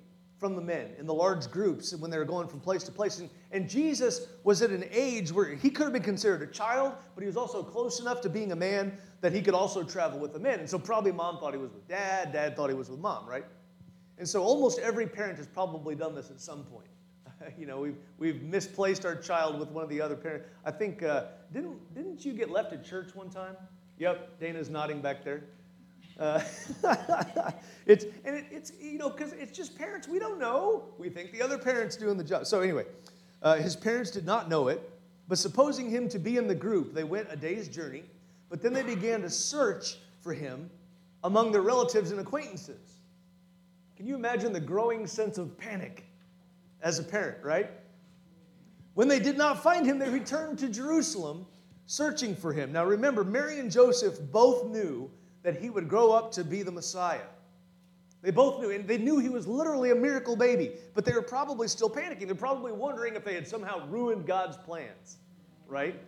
from 0.42 0.56
the 0.56 0.62
men 0.62 0.90
in 0.98 1.06
the 1.06 1.14
large 1.14 1.52
groups 1.52 1.96
when 1.96 2.10
they 2.10 2.18
were 2.18 2.26
going 2.26 2.48
from 2.48 2.60
place 2.60 2.82
to 2.82 2.92
place. 2.92 3.20
And, 3.20 3.30
and 3.52 3.70
Jesus 3.70 4.26
was 4.44 4.64
at 4.64 4.72
an 4.72 4.84
age 4.90 5.32
where 5.32 5.54
he 5.54 5.70
could 5.70 5.84
have 5.84 5.94
been 5.94 6.02
considered 6.02 6.42
a 6.42 6.52
child, 6.52 6.96
but 7.14 7.22
he 7.22 7.28
was 7.28 7.38
also 7.38 7.62
close 7.62 8.00
enough 8.00 8.22
to 8.22 8.30
being 8.30 8.52
a 8.52 8.56
man 8.56 8.98
that 9.22 9.34
he 9.34 9.42
could 9.44 9.54
also 9.54 9.84
travel 9.84 10.18
with 10.18 10.34
the 10.34 10.40
men. 10.40 10.60
And 10.60 10.68
so 10.68 10.80
probably 10.80 11.12
mom 11.12 11.38
thought 11.38 11.54
he 11.54 11.60
was 11.60 11.72
with 11.72 11.88
dad, 11.88 12.34
dad 12.34 12.56
thought 12.56 12.72
he 12.72 12.76
was 12.76 12.90
with 12.90 12.98
mom, 13.00 13.30
right? 13.30 13.46
And 14.18 14.28
so 14.28 14.42
almost 14.42 14.80
every 14.80 15.06
parent 15.06 15.38
has 15.38 15.46
probably 15.46 15.94
done 15.94 16.16
this 16.16 16.32
at 16.32 16.42
some 16.42 16.64
point. 16.64 16.88
you 17.60 17.68
know, 17.68 17.80
we've, 17.80 17.98
we've 18.18 18.42
misplaced 18.42 19.06
our 19.06 19.16
child 19.16 19.60
with 19.60 19.70
one 19.70 19.84
of 19.84 19.92
the 19.92 20.02
other 20.02 20.16
parents. 20.16 20.48
I 20.66 20.72
think, 20.72 21.04
uh, 21.04 21.26
didn't, 21.54 21.94
didn't 21.94 22.26
you 22.26 22.34
get 22.34 22.50
left 22.50 22.74
at 22.74 22.84
church 22.84 23.14
one 23.14 23.30
time? 23.30 23.56
Yep, 24.00 24.40
Dana's 24.40 24.72
nodding 24.72 25.02
back 25.02 25.24
there. 25.24 25.44
Uh, 26.22 26.40
it's 27.88 28.06
and 28.26 28.36
it, 28.36 28.46
it's 28.52 28.72
you 28.80 29.00
know 29.00 29.10
because 29.10 29.34
it's 29.34 29.58
just 29.58 29.76
parents. 29.76 30.08
We 30.08 30.20
don't 30.20 30.40
know. 30.40 30.84
We 31.00 31.10
think 31.10 31.32
the 31.32 31.42
other 31.42 31.58
parents 31.58 31.98
doing 31.98 32.16
the 32.16 32.24
job. 32.24 32.46
So 32.46 32.62
anyway, 32.62 32.86
uh, 33.42 33.56
his 33.56 33.76
parents 33.76 34.12
did 34.12 34.24
not 34.24 34.48
know 34.48 34.68
it, 34.68 34.88
but 35.28 35.40
supposing 35.40 35.90
him 35.90 36.08
to 36.10 36.20
be 36.20 36.38
in 36.38 36.48
the 36.48 36.54
group, 36.54 36.94
they 36.94 37.04
went 37.04 37.28
a 37.32 37.36
day's 37.36 37.68
journey. 37.68 38.04
But 38.50 38.62
then 38.62 38.72
they 38.72 38.84
began 38.84 39.24
to 39.24 39.32
search 39.32 39.98
for 40.20 40.32
him 40.32 40.70
among 41.24 41.52
their 41.52 41.64
relatives 41.64 42.12
and 42.12 42.20
acquaintances. 42.20 43.00
Can 43.98 44.06
you 44.06 44.14
imagine 44.14 44.54
the 44.54 44.60
growing 44.60 45.08
sense 45.08 45.40
of 45.40 45.58
panic 45.58 46.06
as 46.84 47.00
a 47.00 47.04
parent, 47.04 47.44
right? 47.44 47.72
When 48.94 49.08
they 49.08 49.20
did 49.20 49.38
not 49.38 49.64
find 49.64 49.88
him, 49.88 49.98
they 49.98 50.10
returned 50.10 50.60
to 50.60 50.70
Jerusalem 50.70 51.48
searching 51.88 52.36
for 52.36 52.54
him. 52.54 52.72
Now 52.72 52.86
remember, 52.86 53.24
Mary 53.24 53.60
and 53.60 53.72
Joseph 53.72 54.20
both 54.32 54.66
knew 54.68 55.10
that 55.44 55.60
he 55.60 55.70
would 55.70 55.88
grow 55.88 56.12
up 56.12 56.32
to 56.34 56.44
be 56.44 56.64
the 56.64 56.72
Messiah. 56.72 57.28
They 58.22 58.32
both 58.32 58.62
knew, 58.62 58.70
and 58.70 58.88
they 58.88 59.00
knew 59.00 59.18
he 59.18 59.30
was 59.30 59.48
literally 59.48 59.92
a 59.92 59.96
miracle 59.96 60.36
baby, 60.36 60.74
but 60.94 61.06
they 61.06 61.14
were 61.14 61.24
probably 61.24 61.68
still 61.68 61.90
panicking. 61.90 62.28
They're 62.28 62.36
probably 62.36 62.72
wondering 62.72 63.16
if 63.16 63.26
they 63.26 63.34
had 63.34 63.48
somehow 63.48 63.88
ruined 63.88 64.28
God's 64.28 64.58
plans, 64.58 65.18
right? 65.68 66.00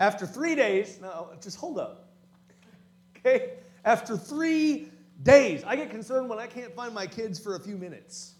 After 0.00 0.26
three 0.26 0.56
days, 0.56 0.98
no, 1.00 1.28
just 1.40 1.56
hold 1.56 1.78
up. 1.78 2.08
Okay? 3.16 3.58
After 3.84 4.16
three 4.16 4.88
days, 5.22 5.62
I 5.64 5.76
get 5.76 5.90
concerned 5.90 6.28
when 6.28 6.40
I 6.40 6.48
can't 6.48 6.74
find 6.74 6.92
my 6.92 7.06
kids 7.06 7.38
for 7.38 7.54
a 7.54 7.60
few 7.60 7.76
minutes, 7.76 8.34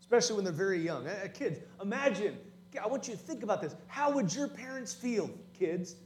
especially 0.00 0.36
when 0.36 0.44
they're 0.44 0.52
very 0.52 0.80
young. 0.80 1.08
Uh, 1.08 1.26
kids, 1.34 1.58
imagine, 1.82 2.36
I 2.80 2.86
want 2.86 3.08
you 3.08 3.14
to 3.14 3.18
think 3.18 3.42
about 3.42 3.60
this. 3.60 3.74
How 3.88 4.12
would 4.12 4.32
your 4.32 4.46
parents 4.46 4.94
feel, 4.94 5.28
kids, 5.58 5.96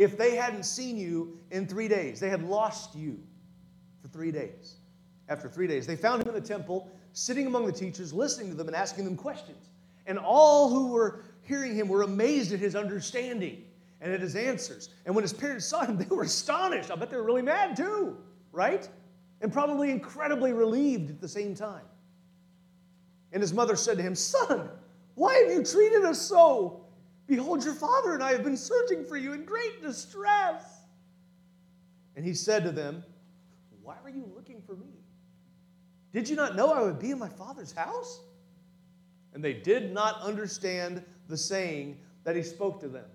if 0.00 0.16
they 0.16 0.34
hadn't 0.34 0.62
seen 0.62 0.96
you 0.96 1.36
in 1.50 1.66
three 1.66 1.86
days. 1.86 2.18
They 2.20 2.30
had 2.30 2.42
lost 2.42 2.94
you 2.94 3.20
for 4.00 4.08
three 4.08 4.32
days. 4.32 4.76
After 5.28 5.46
three 5.46 5.66
days, 5.66 5.86
they 5.86 5.94
found 5.94 6.22
him 6.22 6.28
in 6.28 6.34
the 6.34 6.40
temple, 6.40 6.90
sitting 7.12 7.46
among 7.46 7.66
the 7.66 7.72
teachers, 7.72 8.14
listening 8.14 8.48
to 8.48 8.54
them 8.54 8.66
and 8.66 8.74
asking 8.74 9.04
them 9.04 9.14
questions. 9.14 9.68
And 10.06 10.18
all 10.18 10.70
who 10.70 10.86
were 10.88 11.20
hearing 11.42 11.74
him 11.74 11.86
were 11.86 12.00
amazed 12.00 12.50
at 12.54 12.60
his 12.60 12.74
understanding 12.74 13.62
and 14.00 14.10
at 14.10 14.22
his 14.22 14.36
answers. 14.36 14.88
And 15.04 15.14
when 15.14 15.22
his 15.22 15.34
parents 15.34 15.66
saw 15.66 15.84
him, 15.84 15.98
they 15.98 16.06
were 16.06 16.22
astonished. 16.22 16.90
I 16.90 16.94
bet 16.94 17.10
they 17.10 17.18
were 17.18 17.22
really 17.22 17.42
mad 17.42 17.76
too, 17.76 18.16
right? 18.52 18.88
And 19.42 19.52
probably 19.52 19.90
incredibly 19.90 20.54
relieved 20.54 21.10
at 21.10 21.20
the 21.20 21.28
same 21.28 21.54
time. 21.54 21.84
And 23.34 23.42
his 23.42 23.52
mother 23.52 23.76
said 23.76 23.98
to 23.98 24.02
him, 24.02 24.14
Son, 24.14 24.70
why 25.14 25.34
have 25.34 25.52
you 25.52 25.62
treated 25.62 26.06
us 26.06 26.22
so? 26.22 26.86
Behold, 27.30 27.64
your 27.64 27.74
father 27.74 28.12
and 28.12 28.24
I 28.24 28.32
have 28.32 28.42
been 28.42 28.56
searching 28.56 29.04
for 29.04 29.16
you 29.16 29.32
in 29.34 29.44
great 29.44 29.80
distress. 29.80 30.64
And 32.16 32.24
he 32.24 32.34
said 32.34 32.64
to 32.64 32.72
them, 32.72 33.04
Why 33.82 33.94
are 34.02 34.10
you 34.10 34.28
looking 34.34 34.60
for 34.60 34.74
me? 34.74 34.88
Did 36.12 36.28
you 36.28 36.34
not 36.34 36.56
know 36.56 36.72
I 36.72 36.82
would 36.82 36.98
be 36.98 37.12
in 37.12 37.20
my 37.20 37.28
father's 37.28 37.70
house? 37.70 38.20
And 39.32 39.44
they 39.44 39.52
did 39.52 39.92
not 39.92 40.20
understand 40.22 41.04
the 41.28 41.36
saying 41.36 42.00
that 42.24 42.34
he 42.34 42.42
spoke 42.42 42.80
to 42.80 42.88
them. 42.88 43.06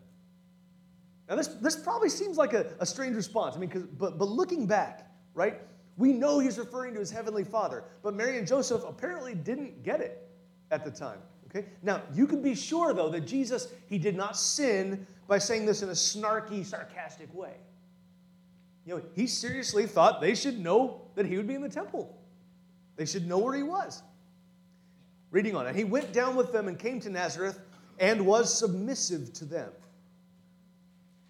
Now, 1.27 1.36
this, 1.36 1.48
this 1.48 1.75
probably 1.75 2.07
seems 2.07 2.38
like 2.38 2.53
a, 2.53 2.67
a 2.79 2.86
strange 2.86 3.17
response. 3.17 3.57
I 3.57 3.60
mean, 3.60 3.89
but, 3.98 4.17
but 4.17 4.29
looking 4.29 4.65
back, 4.65 5.12
right, 5.34 5.60
we 5.98 6.13
know 6.13 6.39
he's 6.39 6.57
referring 6.57 6.93
to 6.93 7.01
his 7.01 7.12
heavenly 7.12 7.43
father. 7.43 7.84
But 8.01 8.13
Mary 8.13 8.38
and 8.38 8.48
Joseph 8.48 8.84
apparently 8.88 9.36
didn't 9.36 9.84
get 9.84 10.00
it 10.00 10.25
at 10.72 10.86
the 10.86 10.91
time. 10.91 11.19
Okay? 11.55 11.67
Now, 11.81 12.01
you 12.13 12.27
can 12.27 12.41
be 12.41 12.55
sure, 12.55 12.93
though, 12.93 13.09
that 13.09 13.21
Jesus, 13.21 13.69
he 13.88 13.97
did 13.97 14.15
not 14.15 14.35
sin 14.38 15.07
by 15.27 15.38
saying 15.38 15.65
this 15.65 15.81
in 15.81 15.89
a 15.89 15.93
snarky, 15.93 16.65
sarcastic 16.65 17.33
way. 17.33 17.53
You 18.85 18.95
know, 18.95 19.01
he 19.13 19.25
seriously 19.25 19.88
thought 19.88 20.21
they 20.21 20.35
should 20.35 20.59
know 20.59 21.01
that 21.15 21.25
he 21.25 21.38
would 21.38 21.47
be 21.47 21.55
in 21.55 21.62
the 21.62 21.69
temple. 21.69 22.15
They 22.97 23.05
should 23.05 23.27
know 23.27 23.39
where 23.39 23.55
he 23.55 23.63
was. 23.63 24.03
Reading 25.31 25.55
on 25.55 25.65
it. 25.65 25.75
He 25.75 25.83
went 25.83 26.13
down 26.13 26.35
with 26.35 26.51
them 26.51 26.67
and 26.67 26.77
came 26.77 27.00
to 27.01 27.09
Nazareth 27.09 27.59
and 28.00 28.25
was 28.25 28.55
submissive 28.55 29.33
to 29.33 29.45
them. 29.45 29.71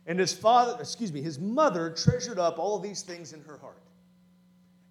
And 0.07 0.19
his 0.19 0.33
father, 0.33 0.77
excuse 0.79 1.11
me, 1.13 1.21
his 1.21 1.39
mother 1.39 1.91
treasured 1.91 2.37
up 2.37 2.59
all 2.59 2.77
these 2.77 3.01
things 3.01 3.33
in 3.33 3.41
her 3.43 3.57
heart. 3.57 3.81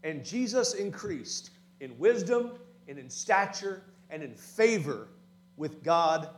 And 0.03 0.25
Jesus 0.25 0.75
increased 0.75 1.51
in 1.81 1.97
wisdom 1.99 2.53
and 2.89 2.99
in 2.99 3.11
stature 3.11 3.83
and 4.11 4.23
in 4.23 4.35
favor 4.35 5.09
with 5.57 5.83
God 5.83 6.29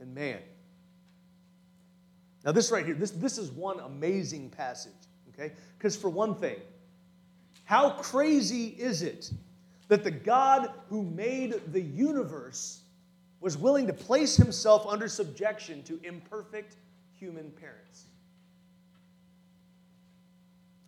and 0.00 0.14
man. 0.14 0.40
Now, 2.44 2.52
this 2.52 2.70
right 2.70 2.84
here, 2.84 2.94
this, 2.94 3.10
this 3.10 3.38
is 3.38 3.50
one 3.50 3.80
amazing 3.80 4.50
passage, 4.50 4.92
okay? 5.30 5.52
Because, 5.76 5.96
for 5.96 6.08
one 6.08 6.34
thing, 6.34 6.56
how 7.64 7.90
crazy 7.90 8.68
is 8.68 9.02
it 9.02 9.30
that 9.88 10.04
the 10.04 10.10
God 10.10 10.72
who 10.88 11.02
made 11.02 11.60
the 11.72 11.80
universe 11.80 12.80
was 13.40 13.56
willing 13.56 13.86
to 13.86 13.92
place 13.92 14.36
himself 14.36 14.86
under 14.86 15.08
subjection 15.08 15.82
to 15.84 16.00
imperfect 16.02 16.76
human 17.12 17.50
parents? 17.50 18.06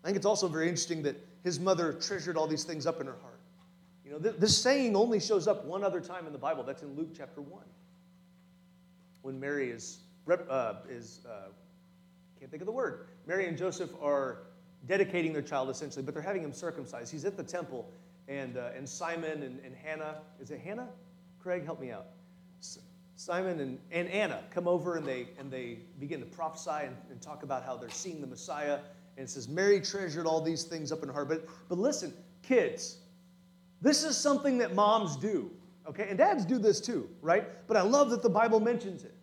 I 0.02 0.06
think 0.06 0.16
it's 0.16 0.26
also 0.26 0.48
very 0.48 0.68
interesting 0.68 1.02
that 1.02 1.16
his 1.44 1.60
mother 1.60 1.92
treasured 1.92 2.36
all 2.36 2.46
these 2.46 2.64
things 2.64 2.86
up 2.86 3.00
in 3.00 3.06
her 3.06 3.16
heart. 3.20 3.29
You 4.10 4.16
know, 4.16 4.22
th- 4.22 4.40
this 4.40 4.60
saying 4.60 4.96
only 4.96 5.20
shows 5.20 5.46
up 5.46 5.64
one 5.64 5.84
other 5.84 6.00
time 6.00 6.26
in 6.26 6.32
the 6.32 6.38
Bible. 6.38 6.64
That's 6.64 6.82
in 6.82 6.96
Luke 6.96 7.10
chapter 7.16 7.40
1. 7.40 7.62
When 9.22 9.38
Mary 9.38 9.70
is, 9.70 9.98
uh, 10.28 10.74
is 10.88 11.20
uh, 11.30 11.50
can't 12.40 12.50
think 12.50 12.60
of 12.60 12.66
the 12.66 12.72
word. 12.72 13.06
Mary 13.24 13.46
and 13.46 13.56
Joseph 13.56 13.90
are 14.02 14.38
dedicating 14.88 15.32
their 15.32 15.42
child 15.42 15.70
essentially, 15.70 16.04
but 16.04 16.12
they're 16.12 16.24
having 16.24 16.42
him 16.42 16.52
circumcised. 16.52 17.12
He's 17.12 17.24
at 17.24 17.36
the 17.36 17.44
temple, 17.44 17.88
and, 18.26 18.56
uh, 18.56 18.70
and 18.76 18.88
Simon 18.88 19.44
and, 19.44 19.60
and 19.64 19.76
Hannah, 19.76 20.16
is 20.40 20.50
it 20.50 20.58
Hannah? 20.58 20.88
Craig, 21.40 21.64
help 21.64 21.80
me 21.80 21.92
out. 21.92 22.06
Simon 23.14 23.60
and, 23.60 23.78
and 23.92 24.08
Anna 24.08 24.42
come 24.50 24.66
over 24.66 24.96
and 24.96 25.06
they, 25.06 25.28
and 25.38 25.52
they 25.52 25.78
begin 26.00 26.18
to 26.18 26.26
prophesy 26.26 26.84
and, 26.86 26.96
and 27.10 27.22
talk 27.22 27.44
about 27.44 27.64
how 27.64 27.76
they're 27.76 27.88
seeing 27.90 28.20
the 28.20 28.26
Messiah. 28.26 28.80
And 29.16 29.28
it 29.28 29.30
says, 29.30 29.46
Mary 29.46 29.80
treasured 29.80 30.26
all 30.26 30.40
these 30.40 30.64
things 30.64 30.90
up 30.90 31.04
in 31.04 31.08
her 31.10 31.14
heart. 31.14 31.28
But, 31.28 31.46
but 31.68 31.78
listen, 31.78 32.12
kids, 32.42 32.96
this 33.80 34.04
is 34.04 34.16
something 34.16 34.58
that 34.58 34.74
moms 34.74 35.16
do, 35.16 35.50
okay? 35.88 36.06
And 36.08 36.18
dads 36.18 36.44
do 36.44 36.58
this 36.58 36.80
too, 36.80 37.08
right? 37.22 37.46
But 37.66 37.76
I 37.76 37.82
love 37.82 38.10
that 38.10 38.22
the 38.22 38.30
Bible 38.30 38.60
mentions 38.60 39.04
it. 39.04 39.14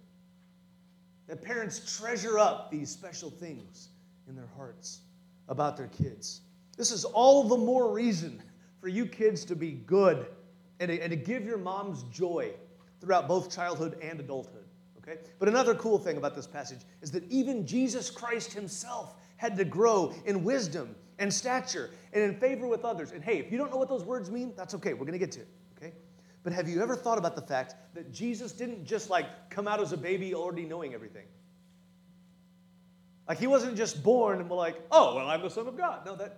That 1.27 1.41
parents 1.41 1.97
treasure 1.97 2.39
up 2.39 2.71
these 2.71 2.89
special 2.89 3.29
things 3.29 3.89
in 4.27 4.35
their 4.35 4.49
hearts 4.55 5.01
about 5.47 5.77
their 5.77 5.87
kids. 5.87 6.41
This 6.77 6.91
is 6.91 7.05
all 7.05 7.43
the 7.43 7.57
more 7.57 7.91
reason 7.91 8.41
for 8.79 8.87
you 8.87 9.05
kids 9.05 9.43
to 9.45 9.55
be 9.55 9.71
good 9.71 10.27
and 10.79 10.89
to, 10.89 11.01
and 11.01 11.11
to 11.11 11.15
give 11.15 11.45
your 11.45 11.57
moms 11.57 12.03
joy 12.03 12.51
throughout 13.01 13.27
both 13.27 13.53
childhood 13.53 13.97
and 14.01 14.19
adulthood. 14.19 14.65
Okay? 14.97 15.19
But 15.39 15.49
another 15.49 15.75
cool 15.75 15.97
thing 15.97 16.17
about 16.17 16.35
this 16.35 16.47
passage 16.47 16.81
is 17.01 17.11
that 17.11 17.29
even 17.29 17.65
Jesus 17.65 18.09
Christ 18.09 18.53
himself 18.53 19.15
had 19.37 19.55
to 19.57 19.65
grow 19.65 20.13
in 20.25 20.43
wisdom 20.43 20.95
and 21.19 21.33
stature 21.33 21.89
and 22.13 22.23
in 22.23 22.35
favor 22.35 22.67
with 22.67 22.85
others. 22.85 23.11
And 23.11 23.23
hey, 23.23 23.39
if 23.39 23.51
you 23.51 23.57
don't 23.57 23.71
know 23.71 23.77
what 23.77 23.89
those 23.89 24.03
words 24.03 24.29
mean, 24.29 24.53
that's 24.55 24.73
okay. 24.75 24.93
We're 24.93 25.05
going 25.05 25.13
to 25.13 25.19
get 25.19 25.31
to 25.33 25.41
it. 25.41 25.47
Okay? 25.77 25.93
But 26.43 26.53
have 26.53 26.67
you 26.67 26.81
ever 26.81 26.95
thought 26.95 27.17
about 27.17 27.35
the 27.35 27.41
fact 27.41 27.75
that 27.93 28.11
Jesus 28.11 28.51
didn't 28.51 28.85
just 28.85 29.09
like 29.09 29.49
come 29.49 29.67
out 29.67 29.79
as 29.79 29.91
a 29.91 29.97
baby 29.97 30.33
already 30.33 30.65
knowing 30.65 30.93
everything? 30.93 31.25
Like 33.27 33.39
he 33.39 33.47
wasn't 33.47 33.75
just 33.75 34.03
born 34.03 34.39
and 34.39 34.49
we're 34.49 34.57
like, 34.57 34.79
oh, 34.91 35.15
well, 35.15 35.27
I'm 35.27 35.41
the 35.41 35.49
Son 35.49 35.67
of 35.67 35.77
God. 35.77 36.05
No, 36.05 36.15
that 36.15 36.37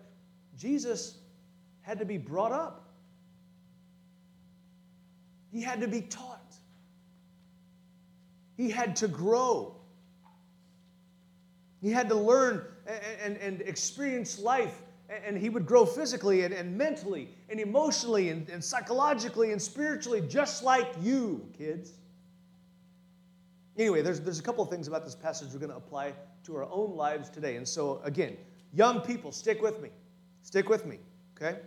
Jesus 0.58 1.18
had 1.82 2.00
to 2.00 2.06
be 2.06 2.18
brought 2.18 2.52
up. 2.52 2.86
He 5.52 5.62
had 5.62 5.82
to 5.82 5.88
be 5.88 6.02
taught. 6.02 6.56
He 8.58 8.70
had 8.70 8.96
to 8.98 9.08
grow. 9.08 9.76
He 11.82 11.92
had 11.92 12.10
to 12.10 12.16
learn 12.16 12.64
and, 13.22 13.38
and, 13.38 13.62
experience 13.62 14.40
life. 14.40 14.82
And 15.26 15.38
he 15.38 15.50
would 15.50 15.66
grow 15.66 15.86
physically 15.86 16.44
and, 16.44 16.54
and 16.54 16.78
mentally 16.78 17.30
and 17.50 17.60
emotionally 17.60 18.30
and, 18.30 18.48
and 18.50 18.64
psychologically 18.64 19.52
and 19.52 19.62
spiritually, 19.62 20.22
just 20.22 20.64
like 20.64 20.88
you, 21.02 21.48
kids. 21.58 21.94
Anyway, 23.78 24.02
there's, 24.02 24.20
there's 24.20 24.40
a 24.40 24.44
couple 24.44 24.64
of 24.64 24.70
things 24.70 24.88
about 24.88 25.06
this 25.06 25.16
passage 25.16 25.52
we're 25.52 25.60
going 25.60 25.72
to 25.72 25.78
apply 25.78 26.14
to 26.44 26.56
our 26.56 26.66
own 26.66 26.96
lives 26.96 27.30
today. 27.30 27.56
And 27.56 27.68
so, 27.68 28.02
again, 28.04 28.38
young 28.74 29.02
people, 29.02 29.32
stick 29.32 29.62
with 29.62 29.82
me. 29.82 29.90
Stick 30.44 30.70
with 30.70 30.86
me, 30.86 31.00
okay? 31.36 31.60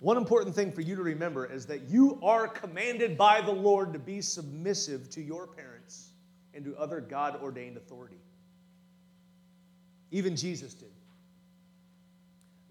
One 0.00 0.16
important 0.16 0.54
thing 0.54 0.70
for 0.70 0.80
you 0.80 0.94
to 0.94 1.02
remember 1.02 1.46
is 1.46 1.66
that 1.66 1.88
you 1.88 2.20
are 2.22 2.46
commanded 2.46 3.18
by 3.18 3.40
the 3.40 3.50
Lord 3.50 3.92
to 3.92 3.98
be 3.98 4.20
submissive 4.20 5.10
to 5.10 5.20
your 5.20 5.46
parents 5.46 6.10
and 6.54 6.64
to 6.64 6.76
other 6.76 7.00
God 7.00 7.40
ordained 7.42 7.76
authority. 7.76 8.18
Even 10.10 10.36
Jesus 10.36 10.74
did. 10.74 10.88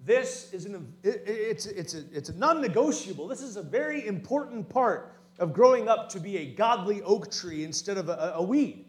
This 0.05 0.53
is 0.53 0.65
an 0.65 0.93
it, 1.03 1.23
it's, 1.25 1.65
it's 1.65 1.93
a, 1.93 2.03
it's 2.13 2.29
a 2.29 2.37
non-negotiable. 2.37 3.27
This 3.27 3.41
is 3.41 3.57
a 3.57 3.61
very 3.61 4.07
important 4.07 4.69
part 4.69 5.13
of 5.39 5.53
growing 5.53 5.87
up 5.87 6.09
to 6.09 6.19
be 6.19 6.37
a 6.37 6.45
godly 6.53 7.01
oak 7.01 7.29
tree 7.29 7.63
instead 7.63 7.97
of 7.97 8.09
a, 8.09 8.33
a 8.35 8.41
weed. 8.41 8.85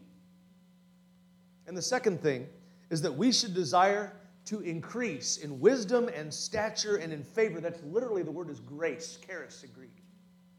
And 1.67 1.77
the 1.77 1.81
second 1.81 2.21
thing 2.21 2.47
is 2.89 3.01
that 3.03 3.13
we 3.13 3.31
should 3.31 3.53
desire 3.53 4.13
to 4.45 4.61
increase 4.61 5.37
in 5.37 5.59
wisdom 5.59 6.09
and 6.15 6.33
stature 6.33 6.95
and 6.95 7.13
in 7.13 7.23
favor. 7.23 7.61
That's 7.61 7.83
literally 7.83 8.23
the 8.23 8.31
word 8.31 8.49
is 8.49 8.59
grace, 8.59 9.19
charis 9.27 9.63
in 9.63 9.69
Greek, 9.73 10.03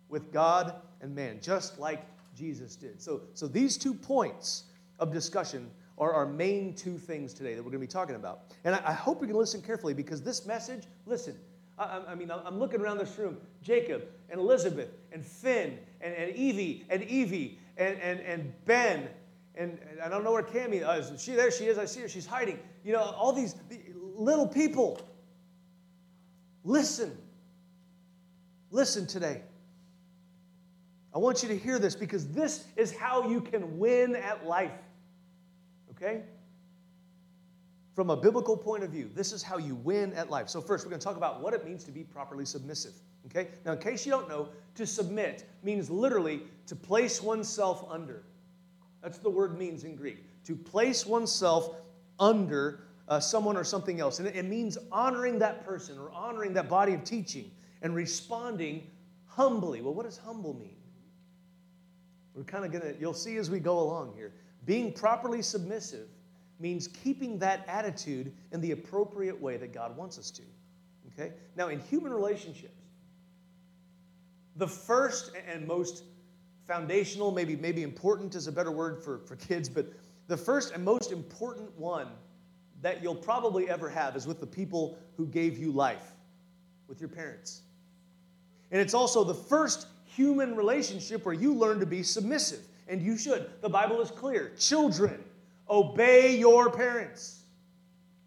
with 0.08 0.32
God 0.32 0.74
and 1.00 1.12
man, 1.12 1.40
just 1.42 1.80
like 1.80 2.06
Jesus 2.36 2.76
did. 2.76 3.02
So, 3.02 3.22
so 3.34 3.48
these 3.48 3.76
two 3.76 3.94
points 3.94 4.64
of 5.00 5.12
discussion 5.12 5.70
are 6.00 6.12
our 6.12 6.26
main 6.26 6.74
two 6.74 6.98
things 6.98 7.32
today 7.32 7.54
that 7.54 7.62
we're 7.62 7.70
going 7.70 7.80
to 7.80 7.86
be 7.86 7.92
talking 7.92 8.16
about. 8.16 8.40
And 8.64 8.74
I, 8.74 8.82
I 8.86 8.92
hope 8.92 9.20
you 9.20 9.28
can 9.28 9.36
listen 9.36 9.62
carefully 9.62 9.94
because 9.94 10.22
this 10.22 10.46
message, 10.46 10.84
listen, 11.06 11.36
I, 11.78 12.00
I, 12.08 12.14
mean, 12.14 12.30
I'm 12.30 12.58
looking 12.58 12.80
around 12.80 12.98
this 12.98 13.16
room. 13.18 13.36
Jacob 13.62 14.04
and 14.30 14.40
Elizabeth 14.40 14.90
and 15.12 15.24
Finn 15.24 15.78
and, 16.00 16.14
and 16.14 16.34
Evie 16.34 16.84
and 16.88 17.02
Evie 17.04 17.58
and, 17.76 17.98
and, 18.00 18.20
and 18.20 18.52
Ben 18.64 19.08
and, 19.54 19.78
and 19.90 20.00
I 20.00 20.08
don't 20.08 20.24
know 20.24 20.32
where 20.32 20.42
Cami 20.42 20.82
is. 20.98 21.22
She 21.22 21.32
there 21.32 21.50
she 21.50 21.64
is. 21.64 21.76
I 21.76 21.84
see 21.84 22.00
her. 22.00 22.08
She's 22.08 22.26
hiding. 22.26 22.58
You 22.84 22.92
know, 22.92 23.00
all 23.00 23.32
these 23.32 23.54
little 24.14 24.46
people. 24.46 25.00
Listen. 26.64 27.16
Listen 28.70 29.06
today. 29.06 29.42
I 31.12 31.18
want 31.18 31.42
you 31.42 31.48
to 31.48 31.58
hear 31.58 31.78
this 31.78 31.96
because 31.96 32.28
this 32.28 32.64
is 32.76 32.96
how 32.96 33.28
you 33.28 33.40
can 33.40 33.78
win 33.78 34.14
at 34.14 34.46
life. 34.46 34.70
Okay? 36.00 36.22
From 37.94 38.10
a 38.10 38.16
biblical 38.16 38.56
point 38.56 38.82
of 38.82 38.90
view, 38.90 39.10
this 39.14 39.32
is 39.32 39.42
how 39.42 39.58
you 39.58 39.74
win 39.74 40.12
at 40.14 40.30
life. 40.30 40.48
So, 40.48 40.60
first, 40.60 40.84
we're 40.84 40.90
going 40.90 41.00
to 41.00 41.04
talk 41.04 41.16
about 41.16 41.40
what 41.40 41.52
it 41.52 41.64
means 41.64 41.84
to 41.84 41.92
be 41.92 42.04
properly 42.04 42.46
submissive. 42.46 42.94
Okay? 43.26 43.48
Now, 43.64 43.72
in 43.72 43.78
case 43.78 44.06
you 44.06 44.12
don't 44.12 44.28
know, 44.28 44.48
to 44.76 44.86
submit 44.86 45.44
means 45.62 45.90
literally 45.90 46.42
to 46.66 46.76
place 46.76 47.22
oneself 47.22 47.84
under. 47.90 48.22
That's 49.02 49.18
the 49.18 49.30
word 49.30 49.58
means 49.58 49.84
in 49.84 49.96
Greek. 49.96 50.24
To 50.44 50.56
place 50.56 51.04
oneself 51.04 51.76
under 52.18 52.84
uh, 53.08 53.20
someone 53.20 53.56
or 53.56 53.64
something 53.64 54.00
else. 54.00 54.20
And 54.20 54.28
it, 54.28 54.36
it 54.36 54.44
means 54.44 54.78
honoring 54.92 55.38
that 55.40 55.64
person 55.66 55.98
or 55.98 56.10
honoring 56.12 56.54
that 56.54 56.68
body 56.68 56.94
of 56.94 57.04
teaching 57.04 57.50
and 57.82 57.94
responding 57.94 58.86
humbly. 59.26 59.80
Well, 59.80 59.94
what 59.94 60.06
does 60.06 60.16
humble 60.16 60.54
mean? 60.54 60.76
We're 62.34 62.44
kind 62.44 62.64
of 62.64 62.72
going 62.72 62.94
to, 62.94 62.98
you'll 63.00 63.12
see 63.12 63.36
as 63.36 63.50
we 63.50 63.58
go 63.58 63.80
along 63.80 64.14
here. 64.16 64.32
Being 64.64 64.92
properly 64.92 65.42
submissive 65.42 66.08
means 66.58 66.86
keeping 66.88 67.38
that 67.38 67.64
attitude 67.66 68.32
in 68.52 68.60
the 68.60 68.72
appropriate 68.72 69.40
way 69.40 69.56
that 69.56 69.72
God 69.72 69.96
wants 69.96 70.18
us 70.18 70.30
to. 70.32 70.42
Okay? 71.12 71.32
Now, 71.56 71.68
in 71.68 71.80
human 71.80 72.12
relationships, 72.12 72.74
the 74.56 74.68
first 74.68 75.32
and 75.48 75.66
most 75.66 76.04
foundational, 76.66 77.32
maybe, 77.32 77.56
maybe 77.56 77.82
important 77.82 78.34
is 78.34 78.46
a 78.46 78.52
better 78.52 78.70
word 78.70 79.02
for, 79.02 79.18
for 79.20 79.36
kids, 79.36 79.68
but 79.68 79.86
the 80.28 80.36
first 80.36 80.72
and 80.72 80.84
most 80.84 81.10
important 81.10 81.76
one 81.78 82.08
that 82.82 83.02
you'll 83.02 83.14
probably 83.14 83.68
ever 83.68 83.88
have 83.88 84.16
is 84.16 84.26
with 84.26 84.40
the 84.40 84.46
people 84.46 84.98
who 85.16 85.26
gave 85.26 85.58
you 85.58 85.72
life, 85.72 86.12
with 86.88 87.00
your 87.00 87.08
parents. 87.08 87.62
And 88.70 88.80
it's 88.80 88.94
also 88.94 89.24
the 89.24 89.34
first 89.34 89.86
human 90.04 90.56
relationship 90.56 91.24
where 91.24 91.34
you 91.34 91.54
learn 91.54 91.80
to 91.80 91.86
be 91.86 92.02
submissive, 92.02 92.60
and 92.90 93.00
you 93.00 93.16
should. 93.16 93.48
The 93.62 93.68
Bible 93.68 94.02
is 94.02 94.10
clear. 94.10 94.52
Children, 94.58 95.24
obey 95.70 96.36
your 96.36 96.70
parents. 96.70 97.44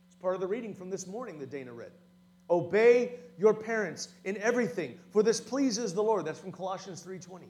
It's 0.07 0.15
part 0.15 0.33
of 0.33 0.41
the 0.41 0.47
reading 0.47 0.73
from 0.73 0.89
this 0.89 1.05
morning 1.05 1.37
that 1.39 1.51
Dana 1.51 1.73
read. 1.73 1.91
Obey 2.49 3.19
your 3.37 3.53
parents 3.53 4.09
in 4.23 4.37
everything, 4.37 4.97
for 5.11 5.21
this 5.21 5.41
pleases 5.41 5.93
the 5.93 6.01
Lord. 6.01 6.25
That's 6.25 6.39
from 6.39 6.51
Colossians 6.51 7.03
3:20. 7.03 7.43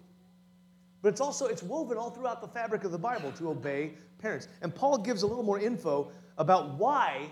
But 1.01 1.09
it's 1.09 1.21
also 1.21 1.45
it's 1.45 1.61
woven 1.61 1.97
all 1.97 2.09
throughout 2.09 2.41
the 2.41 2.47
fabric 2.47 2.83
of 2.83 2.91
the 2.91 2.97
Bible 2.97 3.31
to 3.33 3.49
obey 3.49 3.93
parents. 4.17 4.47
And 4.61 4.73
Paul 4.73 4.97
gives 4.97 5.21
a 5.21 5.27
little 5.27 5.43
more 5.43 5.59
info 5.59 6.11
about 6.37 6.75
why 6.75 7.29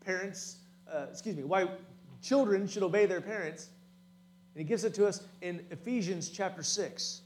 parents, 0.00 0.58
uh, 0.90 1.06
excuse 1.10 1.36
me, 1.36 1.44
why 1.44 1.68
children 2.22 2.66
should 2.66 2.82
obey 2.82 3.06
their 3.06 3.20
parents. 3.20 3.68
And 4.54 4.62
he 4.62 4.64
gives 4.64 4.84
it 4.84 4.94
to 4.94 5.06
us 5.06 5.22
in 5.42 5.66
Ephesians 5.70 6.30
chapter 6.30 6.62
6. 6.62 7.22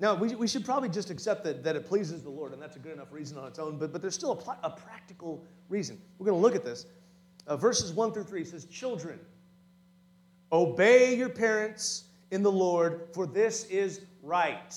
Now, 0.00 0.14
we, 0.14 0.34
we 0.34 0.48
should 0.48 0.64
probably 0.64 0.88
just 0.88 1.10
accept 1.10 1.44
that, 1.44 1.62
that 1.62 1.76
it 1.76 1.86
pleases 1.86 2.22
the 2.22 2.30
Lord, 2.30 2.52
and 2.52 2.60
that's 2.60 2.76
a 2.76 2.80
good 2.80 2.92
enough 2.92 3.12
reason 3.12 3.38
on 3.38 3.46
its 3.46 3.58
own, 3.58 3.78
but, 3.78 3.92
but 3.92 4.02
there's 4.02 4.14
still 4.14 4.32
a, 4.32 4.36
pl- 4.36 4.58
a 4.62 4.70
practical 4.70 5.44
reason. 5.68 6.00
We're 6.18 6.26
going 6.26 6.38
to 6.38 6.42
look 6.42 6.56
at 6.56 6.64
this. 6.64 6.86
Uh, 7.46 7.56
verses 7.56 7.92
1 7.92 8.12
through 8.12 8.24
3 8.24 8.44
says, 8.44 8.64
Children, 8.64 9.20
obey 10.50 11.14
your 11.14 11.28
parents 11.28 12.04
in 12.30 12.42
the 12.42 12.50
Lord, 12.50 13.08
for 13.12 13.26
this 13.26 13.66
is 13.66 14.00
right. 14.22 14.76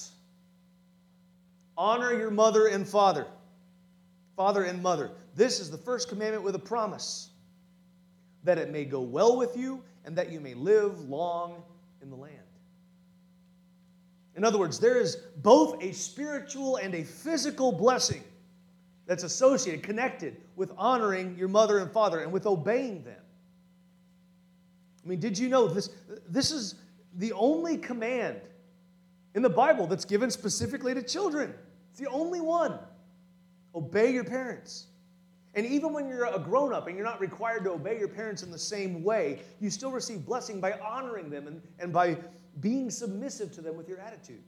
Honor 1.78 2.14
your 2.14 2.32
mother 2.32 2.68
and 2.68 2.88
father. 2.88 3.26
Father 4.36 4.64
and 4.64 4.84
mother. 4.84 5.12
This 5.36 5.60
is 5.60 5.72
the 5.72 5.78
first 5.78 6.10
commandment 6.10 6.44
with 6.44 6.56
a 6.56 6.60
promise 6.60 7.30
that 8.44 8.58
it 8.58 8.72
may 8.72 8.86
go 8.86 9.02
well 9.02 9.36
with 9.36 9.58
you 9.58 9.82
and 10.06 10.16
that 10.16 10.32
you 10.32 10.40
may 10.40 10.54
live 10.54 11.10
long 11.10 11.64
in 12.02 12.10
the 12.10 12.16
land. 12.16 12.37
In 14.38 14.44
other 14.44 14.60
words, 14.60 14.80
there 14.80 15.02
is 15.02 15.18
both 15.38 15.84
a 15.84 15.92
spiritual 15.92 16.76
and 16.78 16.94
a 16.94 17.04
physical 17.04 17.72
blessing 17.72 18.24
that's 19.08 19.24
associated, 19.24 19.82
connected 19.82 20.38
with 20.56 20.72
honoring 20.78 21.36
your 21.36 21.48
mother 21.48 21.80
and 21.80 21.92
father 21.92 22.20
and 22.20 22.32
with 22.32 22.46
obeying 22.46 23.04
them. 23.04 23.20
I 25.04 25.10
mean, 25.10 25.20
did 25.20 25.40
you 25.40 25.50
know 25.50 25.68
this? 25.68 25.90
This 26.30 26.52
is 26.52 26.76
the 27.16 27.34
only 27.34 27.78
command 27.78 28.40
in 29.34 29.42
the 29.42 29.50
Bible 29.50 29.88
that's 29.88 30.06
given 30.06 30.30
specifically 30.30 30.94
to 30.94 31.02
children. 31.02 31.56
It's 31.90 32.00
the 32.00 32.10
only 32.10 32.42
one. 32.42 32.78
Obey 33.74 34.14
your 34.14 34.24
parents. 34.24 34.88
And 35.56 35.66
even 35.66 35.94
when 35.94 36.08
you're 36.08 36.26
a 36.26 36.38
grown 36.38 36.74
up 36.74 36.86
and 36.86 36.96
you're 36.96 37.06
not 37.06 37.20
required 37.20 37.64
to 37.64 37.72
obey 37.72 37.98
your 37.98 38.08
parents 38.08 38.44
in 38.44 38.52
the 38.52 38.60
same 38.60 39.04
way, 39.04 39.42
you 39.60 39.72
still 39.72 39.92
receive 39.92 40.24
blessing 40.24 40.60
by 40.60 40.74
honoring 40.74 41.32
them 41.32 41.48
and, 41.48 41.62
and 41.80 41.92
by 41.92 42.18
being 42.60 42.90
submissive 42.90 43.52
to 43.54 43.62
them 43.62 43.78
with 43.78 43.88
your 43.88 44.00
attitude. 44.00 44.44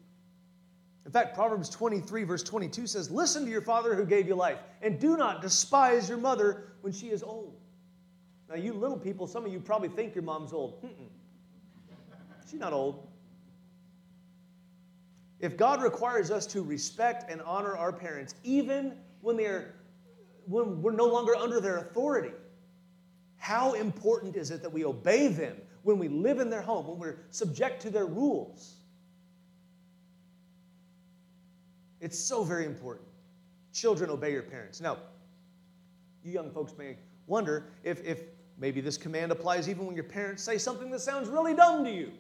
In 1.06 1.12
fact, 1.12 1.34
Proverbs 1.34 1.70
23, 1.70 2.24
verse 2.24 2.44
22 2.44 2.88
says, 2.88 3.10
Listen 3.10 3.46
to 3.46 3.52
your 3.52 3.62
father 3.62 3.96
who 3.96 4.06
gave 4.06 4.28
you 4.28 4.36
life, 4.36 4.60
and 4.82 5.00
do 5.00 5.18
not 5.18 5.42
despise 5.42 6.08
your 6.08 6.18
mother 6.18 6.74
when 6.82 6.94
she 6.94 7.08
is 7.08 7.24
old. 7.24 7.56
Now, 8.50 8.56
you 8.56 8.74
little 8.74 8.98
people, 8.98 9.28
some 9.28 9.46
of 9.46 9.52
you 9.52 9.60
probably 9.60 9.90
think 9.90 10.16
your 10.16 10.24
mom's 10.24 10.54
old. 10.54 10.84
Mm-mm. 10.84 11.10
She's 12.50 12.60
not 12.60 12.74
old. 12.74 13.08
If 15.40 15.56
God 15.56 15.82
requires 15.82 16.32
us 16.32 16.46
to 16.48 16.62
respect 16.62 17.32
and 17.32 17.42
honor 17.42 17.78
our 17.78 17.94
parents, 17.94 18.36
even 18.44 18.94
when 19.22 19.38
they're 19.38 19.76
when 20.48 20.82
we're 20.82 20.92
no 20.92 21.06
longer 21.06 21.36
under 21.36 21.62
their 21.62 21.78
authority, 21.78 22.34
how 23.38 23.74
important 23.74 24.36
is 24.36 24.50
it 24.50 24.64
that 24.64 24.72
we 24.72 24.84
obey 24.84 25.28
them 25.28 25.56
when 25.84 25.98
we 25.98 26.08
live 26.08 26.40
in 26.40 26.50
their 26.50 26.62
home, 26.62 26.88
when 26.88 27.00
we're 27.00 27.20
subject 27.30 27.82
to 27.84 27.90
their 27.90 28.06
rules? 28.06 28.76
It's 32.02 32.18
so 32.18 32.44
very 32.44 32.66
important. 32.66 33.08
Children, 33.74 34.10
obey 34.10 34.32
your 34.32 34.44
parents. 34.44 34.82
Now, 34.82 34.98
you 36.24 36.32
young 36.32 36.52
folks 36.52 36.74
may 36.78 36.98
wonder 37.28 37.66
if, 37.84 38.04
if 38.04 38.22
maybe 38.58 38.82
this 38.82 38.98
command 38.98 39.32
applies 39.32 39.70
even 39.70 39.86
when 39.86 39.96
your 39.96 40.06
parents 40.06 40.44
say 40.44 40.58
something 40.58 40.90
that 40.92 41.00
sounds 41.00 41.30
really 41.30 41.54
dumb 41.54 41.84
to 41.84 41.92
you. 41.92 42.12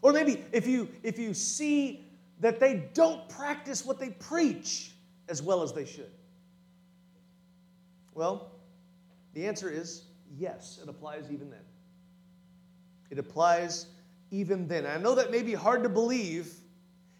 Or 0.00 0.12
maybe 0.12 0.44
if 0.52 0.66
you, 0.66 0.88
if 1.02 1.18
you 1.18 1.34
see 1.34 2.06
that 2.40 2.60
they 2.60 2.88
don't 2.94 3.28
practice 3.28 3.84
what 3.84 3.98
they 3.98 4.10
preach 4.10 4.92
as 5.28 5.42
well 5.42 5.62
as 5.62 5.72
they 5.72 5.84
should. 5.84 6.10
Well, 8.14 8.52
the 9.34 9.46
answer 9.46 9.70
is 9.70 10.04
yes, 10.36 10.78
it 10.82 10.88
applies 10.88 11.30
even 11.30 11.50
then. 11.50 11.64
It 13.10 13.18
applies 13.18 13.86
even 14.30 14.68
then. 14.68 14.86
I 14.86 14.98
know 14.98 15.14
that 15.14 15.30
may 15.30 15.42
be 15.42 15.54
hard 15.54 15.82
to 15.82 15.88
believe, 15.88 16.52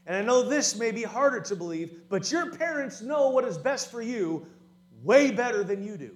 and 0.07 0.17
I 0.17 0.23
know 0.23 0.43
this 0.43 0.79
may 0.79 0.91
be 0.91 1.03
harder 1.03 1.41
to 1.41 1.57
believe, 1.57 2.03
but 2.09 2.31
your 2.31 2.53
parents 2.53 3.01
know 3.01 3.31
what 3.31 3.45
is 3.45 3.57
best 3.57 3.91
for 3.91 4.03
you 4.03 4.47
way 5.03 5.31
better 5.31 5.65
than 5.65 5.83
you 5.83 5.97
do. 5.97 6.11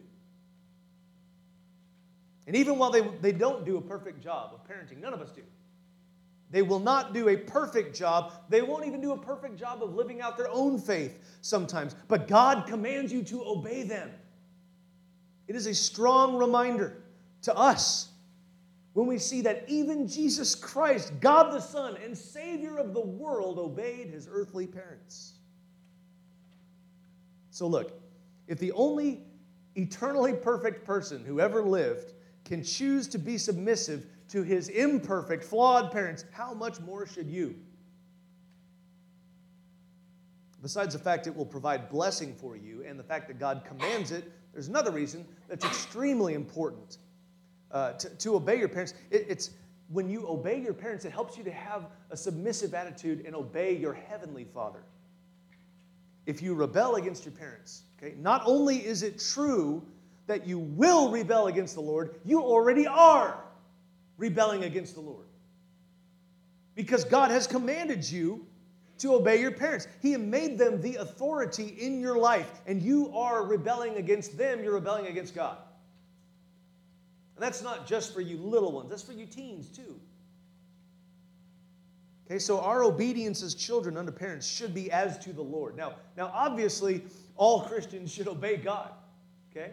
And 2.47 2.57
even 2.57 2.79
while 2.79 2.91
they, 2.91 3.03
they 3.21 3.33
don't 3.33 3.65
do 3.65 3.77
a 3.77 3.81
perfect 3.81 4.23
job 4.23 4.53
of 4.53 4.67
parenting, 4.69 5.01
none 5.01 5.15
of 5.15 5.21
us 5.21 5.31
do. 5.31 5.43
They 6.51 6.61
will 6.61 6.81
not 6.81 7.15
do 7.15 7.31
a 7.31 7.37
perfect 7.37 7.97
job. 7.97 8.33
They 8.51 8.61
won't 8.61 8.87
even 8.87 9.01
do 9.01 9.13
a 9.13 9.19
perfect 9.19 9.59
job 9.59 9.83
of 9.83 9.95
living 9.95 10.21
out 10.21 10.37
their 10.37 10.51
own 10.51 10.79
faith 10.79 11.19
sometimes. 11.41 11.97
But 12.09 12.29
God 12.29 12.67
commands 12.67 13.11
you 13.11 13.23
to 13.25 13.43
obey 13.43 13.85
them. 13.85 14.11
It 15.53 15.57
is 15.57 15.67
a 15.67 15.75
strong 15.75 16.39
reminder 16.39 17.03
to 17.43 17.55
us 17.55 18.09
when 18.95 19.07
we 19.07 19.19
see 19.19 19.43
that 19.43 19.67
even 19.69 20.09
Jesus 20.09 20.55
Christ, 20.55 21.13
God 21.21 21.53
the 21.53 21.61
Son 21.61 21.99
and 22.03 22.17
Savior 22.17 22.79
of 22.79 22.95
the 22.95 23.03
world, 23.03 23.59
obeyed 23.59 24.09
his 24.09 24.27
earthly 24.33 24.67
parents. 24.67 25.35
So, 27.51 27.67
look, 27.67 28.01
if 28.49 28.61
the 28.61 28.73
only 28.73 29.25
eternally 29.75 30.33
perfect 30.33 30.87
person 30.87 31.23
who 31.23 31.39
ever 31.39 31.63
lived 31.63 32.15
can 32.47 32.65
choose 32.65 33.07
to 33.09 33.19
be 33.19 33.37
submissive 33.37 34.07
to 34.29 34.43
his 34.43 34.71
imperfect, 34.71 35.45
flawed 35.45 35.93
parents, 35.93 36.25
how 36.33 36.55
much 36.55 36.81
more 36.81 37.07
should 37.07 37.29
you? 37.29 37.57
Besides 40.63 40.95
the 40.95 40.99
fact 40.99 41.27
it 41.27 41.37
will 41.37 41.45
provide 41.45 41.91
blessing 41.91 42.35
for 42.35 42.57
you 42.57 42.83
and 42.85 42.99
the 42.99 43.05
fact 43.05 43.29
that 43.29 43.39
God 43.39 43.65
commands 43.67 44.13
it, 44.13 44.33
there's 44.53 44.69
another 44.69 44.91
reason 44.91 45.25
that's 45.49 45.65
extremely 45.65 46.35
important 46.35 46.99
uh, 47.71 47.93
to, 47.95 48.09
to, 48.17 48.37
obey 48.37 48.59
your 48.59 48.69
parents. 48.69 48.95
It, 49.11 49.27
it's 49.29 49.51
when 49.89 50.09
you 50.09 50.29
obey 50.29 50.61
your 50.61 50.75
parents, 50.75 51.05
it 51.05 51.13
helps 51.13 51.39
you 51.39 51.45
to 51.45 51.53
have 51.53 51.87
a 52.11 52.17
submissive 52.17 52.75
attitude 52.75 53.25
and 53.27 53.35
obey 53.35 53.77
your 53.77 53.95
heavenly 53.95 54.45
Father. 54.45 54.83
If 56.27 56.43
you 56.43 56.55
rebel 56.55 56.97
against 56.97 57.25
your 57.25 57.33
parents, 57.33 57.83
okay, 57.99 58.15
not 58.19 58.43
only 58.45 58.77
is 58.85 59.03
it 59.03 59.19
true 59.19 59.83
that 60.27 60.47
you 60.47 60.59
will 60.59 61.11
rebel 61.11 61.49
against 61.49 61.75
the 61.75 61.81
Lord, 61.81 62.15
you 62.25 62.41
already 62.43 62.87
are 62.87 63.43
rebelling 64.19 64.65
against 64.65 64.95
the 64.95 65.01
Lord. 65.01 65.27
Because 66.75 67.05
God 67.05 67.31
has 67.31 67.47
commanded 67.47 68.09
you 68.09 68.47
to 69.03 69.15
obey 69.15 69.41
your 69.41 69.51
parents. 69.51 69.89
He 70.01 70.17
made 70.17 70.59
them 70.59 70.81
the 70.81 70.97
authority 70.97 71.77
in 71.81 72.01
your 72.01 72.17
life, 72.17 72.63
and 72.67 72.81
you 72.81 73.13
are 73.15 73.45
rebelling 73.45 73.97
against 73.97 74.39
them, 74.39 74.63
you're 74.63 74.75
rebelling 74.75 75.07
against 75.07 75.35
God. 75.35 75.59
And 77.37 77.43
that's 77.43 77.63
not 77.63 77.87
just 77.87 78.15
for 78.15 78.21
you 78.21 78.37
little 78.37 78.73
ones, 78.73 78.91
that's 78.91 79.03
for 79.03 79.13
you 79.13 79.27
teens 79.27 79.69
too. 79.69 79.99
Okay, 82.27 82.39
so 82.39 82.61
our 82.61 82.85
obedience 82.85 83.43
as 83.43 83.55
children 83.55 83.97
under 83.97 84.13
parents 84.13 84.47
should 84.47 84.73
be 84.73 84.91
as 84.93 85.19
to 85.19 85.33
the 85.33 85.43
Lord. 85.43 85.77
Now, 85.77 85.97
now 86.17 86.31
obviously, 86.33 87.03
all 87.37 87.63
Christians 87.63 88.13
should 88.13 88.29
obey 88.29 88.57
God. 88.57 88.91
Okay? 89.51 89.73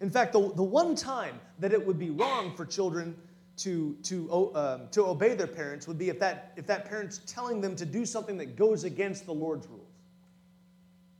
In 0.00 0.10
fact, 0.10 0.34
the, 0.34 0.52
the 0.54 0.62
one 0.62 0.94
time 0.94 1.40
that 1.58 1.72
it 1.72 1.84
would 1.84 1.98
be 1.98 2.10
wrong 2.10 2.54
for 2.54 2.66
children 2.66 3.16
to, 3.58 3.96
to, 4.04 4.54
um, 4.54 4.88
to 4.92 5.04
obey 5.04 5.34
their 5.34 5.46
parents 5.46 5.86
would 5.88 5.98
be 5.98 6.08
if 6.08 6.18
that, 6.20 6.52
if 6.56 6.66
that 6.66 6.88
parent's 6.88 7.20
telling 7.26 7.60
them 7.60 7.74
to 7.76 7.84
do 7.84 8.06
something 8.06 8.36
that 8.38 8.56
goes 8.56 8.84
against 8.84 9.26
the 9.26 9.34
Lord's 9.34 9.66
rules. 9.66 9.82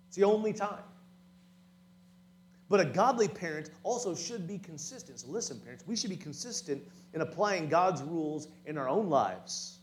It's 0.07 0.17
the 0.17 0.25
only 0.25 0.53
time. 0.53 0.83
But 2.69 2.81
a 2.81 2.85
godly 2.85 3.29
parent 3.29 3.71
also 3.83 4.15
should 4.15 4.47
be 4.47 4.59
consistent. 4.59 5.21
So 5.21 5.29
listen, 5.29 5.59
parents, 5.61 5.85
we 5.87 5.97
should 5.97 6.11
be 6.11 6.17
consistent 6.17 6.83
in 7.15 7.23
applying 7.23 7.69
God's 7.69 8.03
rules 8.03 8.49
in 8.67 8.79
our 8.79 8.89
own 8.89 9.09
lives, 9.09 9.79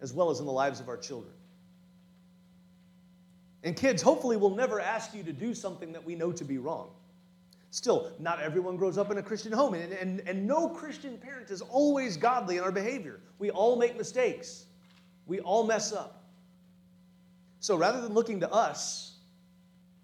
as 0.00 0.12
well 0.12 0.30
as 0.30 0.40
in 0.40 0.46
the 0.46 0.52
lives 0.52 0.78
of 0.78 0.88
our 0.88 0.98
children. 0.98 1.32
And 3.64 3.76
kids, 3.76 4.02
hopefully, 4.02 4.36
will 4.36 4.54
never 4.54 4.80
ask 4.80 5.14
you 5.14 5.22
to 5.22 5.32
do 5.32 5.54
something 5.54 5.92
that 5.92 6.04
we 6.04 6.14
know 6.14 6.32
to 6.32 6.44
be 6.44 6.58
wrong. 6.58 6.90
Still, 7.70 8.12
not 8.18 8.40
everyone 8.40 8.76
grows 8.76 8.98
up 8.98 9.12
in 9.12 9.18
a 9.18 9.22
Christian 9.22 9.52
home, 9.52 9.74
and, 9.74 9.92
and, 9.92 10.20
and 10.26 10.46
no 10.46 10.68
Christian 10.68 11.16
parent 11.18 11.50
is 11.50 11.62
always 11.62 12.16
godly 12.16 12.56
in 12.56 12.64
our 12.64 12.72
behavior. 12.72 13.20
We 13.38 13.50
all 13.50 13.76
make 13.76 13.96
mistakes, 13.96 14.66
we 15.26 15.40
all 15.40 15.64
mess 15.64 15.92
up. 15.92 16.24
So 17.60 17.76
rather 17.76 18.00
than 18.00 18.12
looking 18.12 18.40
to 18.40 18.50
us 18.50 19.18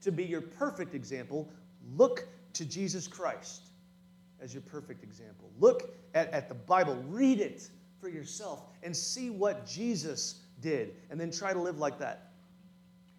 to 0.03 0.13
be 0.13 0.25
your 0.25 0.43
perfect 0.43 0.95
example, 0.95 1.51
look 1.97 2.29
to 2.53 2.65
Jesus 2.65 3.09
Christ 3.09 3.71
as 4.41 4.55
your 4.55 4.63
perfect 4.63 5.03
example. 5.03 5.51
Look 5.59 5.95
at, 6.15 6.31
at 6.33 6.49
the 6.49 6.55
Bible, 6.55 7.03
read 7.09 7.41
it 7.41 7.69
for 8.01 8.09
yourself, 8.09 8.61
and 8.83 8.95
see 8.95 9.31
what 9.31 9.67
Jesus 9.67 10.43
did, 10.61 10.95
and 11.11 11.19
then 11.19 11.33
try 11.33 11.53
to 11.53 11.59
live 11.59 11.79
like 11.79 11.99
that. 11.99 12.31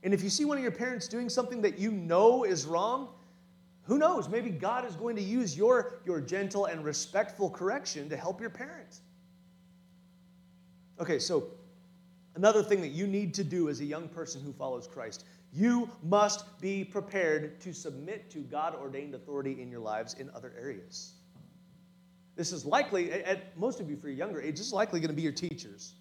And 0.04 0.14
if 0.14 0.24
you 0.24 0.30
see 0.30 0.46
one 0.46 0.58
of 0.58 0.64
your 0.64 0.72
parents 0.72 1.08
doing 1.08 1.28
something 1.28 1.62
that 1.64 1.78
you 1.78 1.92
know 1.92 2.44
is 2.44 2.66
wrong, 2.66 3.10
who 3.88 3.98
knows? 3.98 4.28
Maybe 4.28 4.50
God 4.50 4.86
is 4.86 4.96
going 4.96 5.16
to 5.16 5.22
use 5.22 5.58
your, 5.58 6.00
your 6.06 6.20
gentle 6.20 6.66
and 6.66 6.84
respectful 6.84 7.50
correction 7.50 8.10
to 8.10 8.18
help 8.18 8.42
your 8.42 8.50
parents. 8.50 9.02
Okay, 11.00 11.20
so 11.20 11.48
another 12.36 12.62
thing 12.62 12.82
that 12.82 12.90
you 12.90 13.08
need 13.08 13.34
to 13.36 13.46
do 13.46 13.70
as 13.70 13.80
a 13.80 13.86
young 13.86 14.10
person 14.10 14.42
who 14.42 14.52
follows 14.52 14.88
Christ, 14.88 15.24
you 15.54 15.90
must 16.04 16.60
be 16.60 16.84
prepared 16.84 17.62
to 17.62 17.74
submit 17.74 18.30
to 18.32 18.40
God 18.40 18.76
ordained 18.76 19.16
authority 19.16 19.62
in 19.62 19.72
your 19.72 19.80
lives 19.80 20.16
in 20.16 20.30
other 20.36 20.54
areas. 20.60 21.14
This 22.36 22.52
is 22.52 22.66
likely, 22.66 23.12
at 23.12 23.58
most 23.58 23.80
of 23.80 23.90
you 23.90 23.96
for 23.96 24.10
your 24.10 24.18
younger 24.18 24.42
age, 24.42 24.58
this 24.58 24.68
is 24.68 24.74
likely 24.74 25.00
going 25.00 25.10
to 25.10 25.16
be 25.16 25.22
your 25.22 25.32
teachers. 25.32 25.94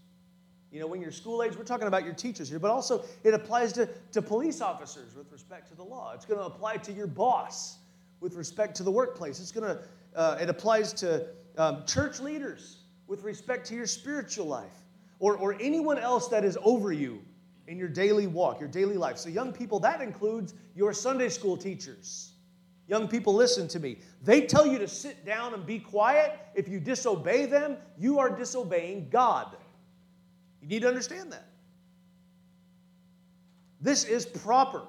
You 0.76 0.82
know, 0.82 0.88
when 0.88 1.00
you're 1.00 1.10
school 1.10 1.42
age, 1.42 1.56
we're 1.56 1.64
talking 1.64 1.86
about 1.86 2.04
your 2.04 2.12
teachers 2.12 2.50
here, 2.50 2.58
but 2.58 2.70
also 2.70 3.02
it 3.24 3.32
applies 3.32 3.72
to, 3.72 3.88
to 4.12 4.20
police 4.20 4.60
officers 4.60 5.14
with 5.16 5.32
respect 5.32 5.68
to 5.70 5.74
the 5.74 5.82
law. 5.82 6.12
It's 6.14 6.26
going 6.26 6.38
to 6.38 6.44
apply 6.44 6.76
to 6.76 6.92
your 6.92 7.06
boss 7.06 7.78
with 8.20 8.34
respect 8.34 8.76
to 8.76 8.82
the 8.82 8.90
workplace. 8.90 9.40
It's 9.40 9.52
going 9.52 9.74
to, 9.74 9.80
uh, 10.14 10.36
it 10.38 10.50
applies 10.50 10.92
to 10.92 11.28
um, 11.56 11.86
church 11.86 12.20
leaders 12.20 12.80
with 13.06 13.22
respect 13.22 13.66
to 13.68 13.74
your 13.74 13.86
spiritual 13.86 14.44
life 14.44 14.82
or, 15.18 15.38
or 15.38 15.56
anyone 15.62 15.98
else 15.98 16.28
that 16.28 16.44
is 16.44 16.58
over 16.62 16.92
you 16.92 17.22
in 17.68 17.78
your 17.78 17.88
daily 17.88 18.26
walk, 18.26 18.60
your 18.60 18.68
daily 18.68 18.98
life. 18.98 19.16
So, 19.16 19.30
young 19.30 19.54
people, 19.54 19.80
that 19.80 20.02
includes 20.02 20.52
your 20.74 20.92
Sunday 20.92 21.30
school 21.30 21.56
teachers. 21.56 22.32
Young 22.86 23.08
people, 23.08 23.32
listen 23.32 23.66
to 23.68 23.80
me. 23.80 24.00
They 24.22 24.42
tell 24.42 24.66
you 24.66 24.78
to 24.78 24.88
sit 24.88 25.24
down 25.24 25.54
and 25.54 25.64
be 25.64 25.78
quiet. 25.78 26.38
If 26.54 26.68
you 26.68 26.80
disobey 26.80 27.46
them, 27.46 27.78
you 27.96 28.18
are 28.18 28.28
disobeying 28.28 29.08
God. 29.08 29.56
You 30.66 30.70
need 30.70 30.82
to 30.82 30.88
understand 30.88 31.30
that. 31.30 31.46
This 33.80 34.02
is 34.02 34.26
proper 34.26 34.82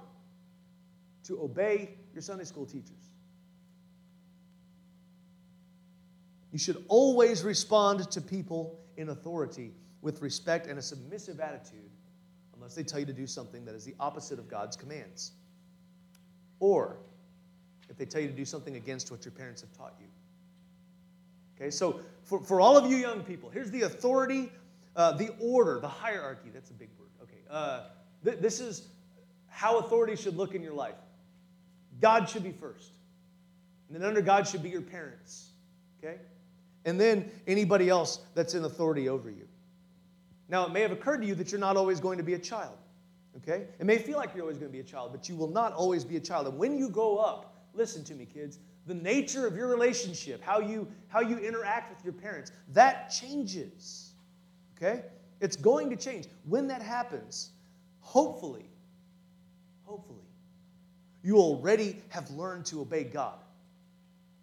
to 1.25 1.39
obey 1.43 1.91
your 2.13 2.23
Sunday 2.23 2.45
school 2.45 2.65
teachers. 2.65 3.11
You 6.51 6.57
should 6.57 6.83
always 6.87 7.43
respond 7.43 8.09
to 8.09 8.21
people 8.21 8.79
in 8.95 9.09
authority 9.09 9.71
with 10.01 10.23
respect 10.23 10.65
and 10.65 10.79
a 10.79 10.81
submissive 10.81 11.39
attitude 11.39 11.91
unless 12.55 12.73
they 12.73 12.81
tell 12.81 12.99
you 12.99 13.05
to 13.05 13.13
do 13.13 13.27
something 13.27 13.63
that 13.65 13.75
is 13.75 13.85
the 13.85 13.93
opposite 13.99 14.39
of 14.39 14.47
God's 14.47 14.75
commands. 14.75 15.33
Or 16.59 16.97
if 17.87 17.97
they 17.97 18.05
tell 18.05 18.21
you 18.21 18.29
to 18.29 18.33
do 18.33 18.45
something 18.45 18.77
against 18.77 19.11
what 19.11 19.25
your 19.25 19.31
parents 19.31 19.61
have 19.61 19.71
taught 19.73 19.93
you. 19.99 20.07
Okay, 21.55 21.69
so 21.69 21.99
for, 22.23 22.39
for 22.43 22.59
all 22.59 22.75
of 22.77 22.89
you 22.89 22.97
young 22.97 23.21
people, 23.21 23.51
here's 23.51 23.69
the 23.69 23.83
authority, 23.83 24.51
uh, 24.97 25.13
the 25.13 25.33
order, 25.39 25.79
the 25.79 25.87
hierarchy. 25.87 26.49
That's 26.53 26.69
a 26.71 26.73
big 26.73 26.89
word. 26.99 27.09
Okay, 27.23 27.39
uh, 27.49 27.83
th- 28.25 28.39
this 28.39 28.59
is 28.59 28.89
how 29.47 29.79
authority 29.79 30.15
should 30.15 30.35
look 30.35 30.53
in 30.53 30.61
your 30.61 30.73
life. 30.73 30.95
God 31.99 32.29
should 32.29 32.43
be 32.43 32.51
first. 32.51 32.91
And 33.87 33.95
then 33.95 34.07
under 34.07 34.21
God 34.21 34.47
should 34.47 34.61
be 34.61 34.69
your 34.69 34.81
parents. 34.81 35.51
Okay? 36.03 36.17
And 36.85 36.99
then 36.99 37.31
anybody 37.47 37.89
else 37.89 38.19
that's 38.35 38.53
in 38.53 38.63
authority 38.65 39.09
over 39.09 39.29
you. 39.29 39.47
Now, 40.49 40.65
it 40.65 40.71
may 40.71 40.81
have 40.81 40.91
occurred 40.91 41.21
to 41.21 41.27
you 41.27 41.35
that 41.35 41.51
you're 41.51 41.59
not 41.59 41.75
always 41.75 41.99
going 41.99 42.17
to 42.17 42.23
be 42.23 42.33
a 42.33 42.39
child. 42.39 42.77
Okay? 43.37 43.65
It 43.79 43.85
may 43.85 43.97
feel 43.97 44.17
like 44.17 44.33
you're 44.33 44.43
always 44.43 44.57
going 44.57 44.71
to 44.71 44.73
be 44.73 44.79
a 44.79 44.83
child, 44.83 45.11
but 45.11 45.27
you 45.27 45.35
will 45.35 45.49
not 45.49 45.73
always 45.73 46.03
be 46.03 46.17
a 46.17 46.19
child. 46.19 46.47
And 46.47 46.57
when 46.57 46.77
you 46.77 46.89
grow 46.89 47.17
up, 47.17 47.55
listen 47.73 48.03
to 48.05 48.13
me, 48.13 48.25
kids, 48.25 48.59
the 48.85 48.93
nature 48.93 49.45
of 49.45 49.55
your 49.55 49.67
relationship, 49.67 50.41
how 50.41 50.59
you, 50.59 50.87
how 51.07 51.19
you 51.19 51.37
interact 51.37 51.93
with 51.93 52.03
your 52.03 52.13
parents, 52.13 52.51
that 52.73 53.09
changes. 53.09 54.06
Okay? 54.77 55.03
It's 55.41 55.55
going 55.55 55.89
to 55.89 55.95
change. 55.95 56.27
When 56.45 56.67
that 56.67 56.81
happens, 56.81 57.51
hopefully, 57.99 58.69
hopefully, 59.83 60.25
you 61.23 61.37
already 61.37 62.01
have 62.09 62.29
learned 62.31 62.65
to 62.67 62.81
obey 62.81 63.03
God 63.03 63.39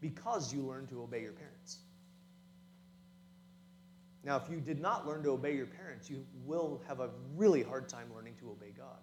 because 0.01 0.53
you 0.53 0.61
learned 0.61 0.89
to 0.91 1.03
obey 1.03 1.23
your 1.23 1.33
parents. 1.33 1.79
Now, 4.25 4.37
if 4.37 4.51
you 4.51 4.61
did 4.61 4.81
not 4.81 5.07
learn 5.07 5.23
to 5.25 5.31
obey 5.31 5.55
your 5.55 5.67
parents, 5.67 6.09
you 6.09 6.25
will 6.45 6.83
have 6.89 7.01
a 7.01 7.11
really 7.37 7.63
hard 7.63 7.89
time 7.89 8.09
learning 8.15 8.35
to 8.41 8.51
obey 8.51 8.73
God. 8.77 8.99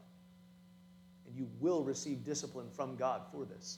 And 1.27 1.35
you 1.35 1.47
will 1.59 1.83
receive 1.83 2.23
discipline 2.23 2.69
from 2.71 2.95
God 2.95 3.21
for 3.31 3.45
this. 3.45 3.77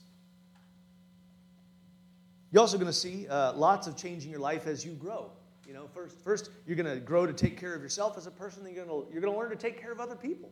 You're 2.50 2.60
also 2.60 2.78
going 2.78 2.86
to 2.86 2.92
see 2.92 3.28
uh, 3.28 3.52
lots 3.52 3.86
of 3.86 3.96
change 3.96 4.24
in 4.24 4.30
your 4.30 4.40
life 4.40 4.66
as 4.66 4.84
you 4.84 4.92
grow. 4.92 5.30
You 5.66 5.74
know, 5.74 5.88
first, 5.94 6.18
first 6.18 6.50
you're 6.66 6.76
going 6.76 6.92
to 6.92 7.00
grow 7.00 7.26
to 7.26 7.32
take 7.32 7.58
care 7.58 7.74
of 7.74 7.82
yourself 7.82 8.18
as 8.18 8.26
a 8.26 8.30
person. 8.30 8.64
Then 8.64 8.74
you're 8.74 8.84
going 8.84 9.06
to 9.06 9.12
you're 9.12 9.22
to 9.22 9.30
learn 9.30 9.50
to 9.50 9.56
take 9.56 9.80
care 9.80 9.92
of 9.92 10.00
other 10.00 10.16
people. 10.16 10.50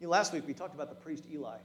You 0.00 0.06
know, 0.06 0.10
last 0.10 0.32
week 0.32 0.44
we 0.46 0.54
talked 0.54 0.74
about 0.74 0.88
the 0.88 0.94
priest 0.94 1.24
Eli. 1.32 1.58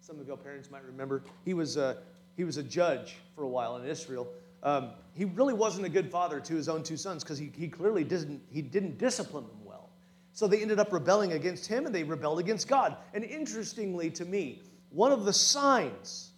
Some 0.00 0.18
of 0.18 0.26
your 0.26 0.36
parents 0.36 0.70
might 0.70 0.84
remember 0.84 1.22
he 1.44 1.54
was 1.54 1.76
a, 1.76 1.98
he 2.36 2.44
was 2.44 2.56
a 2.56 2.62
judge 2.62 3.16
for 3.34 3.42
a 3.42 3.48
while 3.48 3.76
in 3.76 3.86
Israel. 3.86 4.28
Um, 4.62 4.90
he 5.14 5.24
really 5.24 5.54
wasn't 5.54 5.86
a 5.86 5.88
good 5.88 6.10
father 6.10 6.40
to 6.40 6.54
his 6.54 6.68
own 6.68 6.82
two 6.82 6.96
sons 6.96 7.22
because 7.22 7.38
he, 7.38 7.50
he 7.56 7.68
clearly 7.68 8.04
didn't, 8.04 8.42
he 8.50 8.62
didn't 8.62 8.98
discipline 8.98 9.44
them 9.46 9.64
well. 9.64 9.90
So 10.32 10.46
they 10.46 10.62
ended 10.62 10.78
up 10.78 10.92
rebelling 10.92 11.32
against 11.32 11.66
him 11.66 11.86
and 11.86 11.94
they 11.94 12.04
rebelled 12.04 12.38
against 12.38 12.68
God. 12.68 12.96
And 13.14 13.24
interestingly 13.24 14.10
to 14.10 14.24
me, 14.24 14.62
one 14.90 15.12
of 15.12 15.24
the 15.24 15.32
signs 15.32 16.30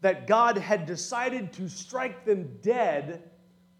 that 0.00 0.26
God 0.26 0.58
had 0.58 0.86
decided 0.86 1.52
to 1.54 1.68
strike 1.68 2.24
them 2.24 2.58
dead 2.62 3.22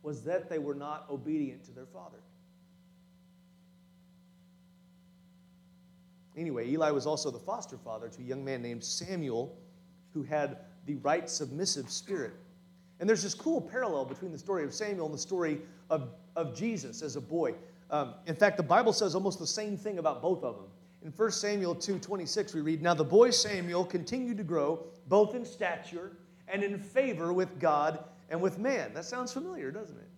was 0.02 0.22
that 0.24 0.48
they 0.48 0.58
were 0.58 0.74
not 0.74 1.06
obedient 1.10 1.64
to 1.64 1.70
their 1.70 1.86
father. 1.86 2.18
Anyway, 6.36 6.68
Eli 6.68 6.90
was 6.90 7.06
also 7.06 7.30
the 7.30 7.38
foster 7.38 7.76
father 7.76 8.08
to 8.08 8.20
a 8.20 8.24
young 8.24 8.44
man 8.44 8.62
named 8.62 8.82
Samuel 8.82 9.56
who 10.14 10.22
had 10.22 10.58
the 10.86 10.96
right 10.96 11.28
submissive 11.28 11.90
spirit. 11.90 12.32
And 13.00 13.08
there's 13.08 13.22
this 13.22 13.34
cool 13.34 13.60
parallel 13.60 14.04
between 14.04 14.32
the 14.32 14.38
story 14.38 14.64
of 14.64 14.72
Samuel 14.72 15.06
and 15.06 15.14
the 15.14 15.18
story 15.18 15.60
of, 15.90 16.10
of 16.36 16.56
Jesus 16.56 17.02
as 17.02 17.16
a 17.16 17.20
boy. 17.20 17.54
Um, 17.90 18.14
in 18.26 18.34
fact, 18.34 18.56
the 18.56 18.62
Bible 18.62 18.92
says 18.92 19.14
almost 19.14 19.38
the 19.38 19.46
same 19.46 19.76
thing 19.76 19.98
about 19.98 20.22
both 20.22 20.42
of 20.42 20.56
them. 20.56 20.66
In 21.04 21.10
1 21.10 21.30
Samuel 21.32 21.74
2 21.74 21.98
26, 21.98 22.54
we 22.54 22.60
read, 22.60 22.80
Now 22.80 22.94
the 22.94 23.04
boy 23.04 23.30
Samuel 23.30 23.84
continued 23.84 24.38
to 24.38 24.44
grow 24.44 24.84
both 25.08 25.34
in 25.34 25.44
stature 25.44 26.12
and 26.48 26.62
in 26.62 26.78
favor 26.78 27.32
with 27.32 27.58
God 27.58 28.04
and 28.32 28.40
with 28.40 28.58
man. 28.58 28.92
That 28.94 29.04
sounds 29.04 29.32
familiar, 29.32 29.70
doesn't 29.70 29.96
it? 29.96 30.08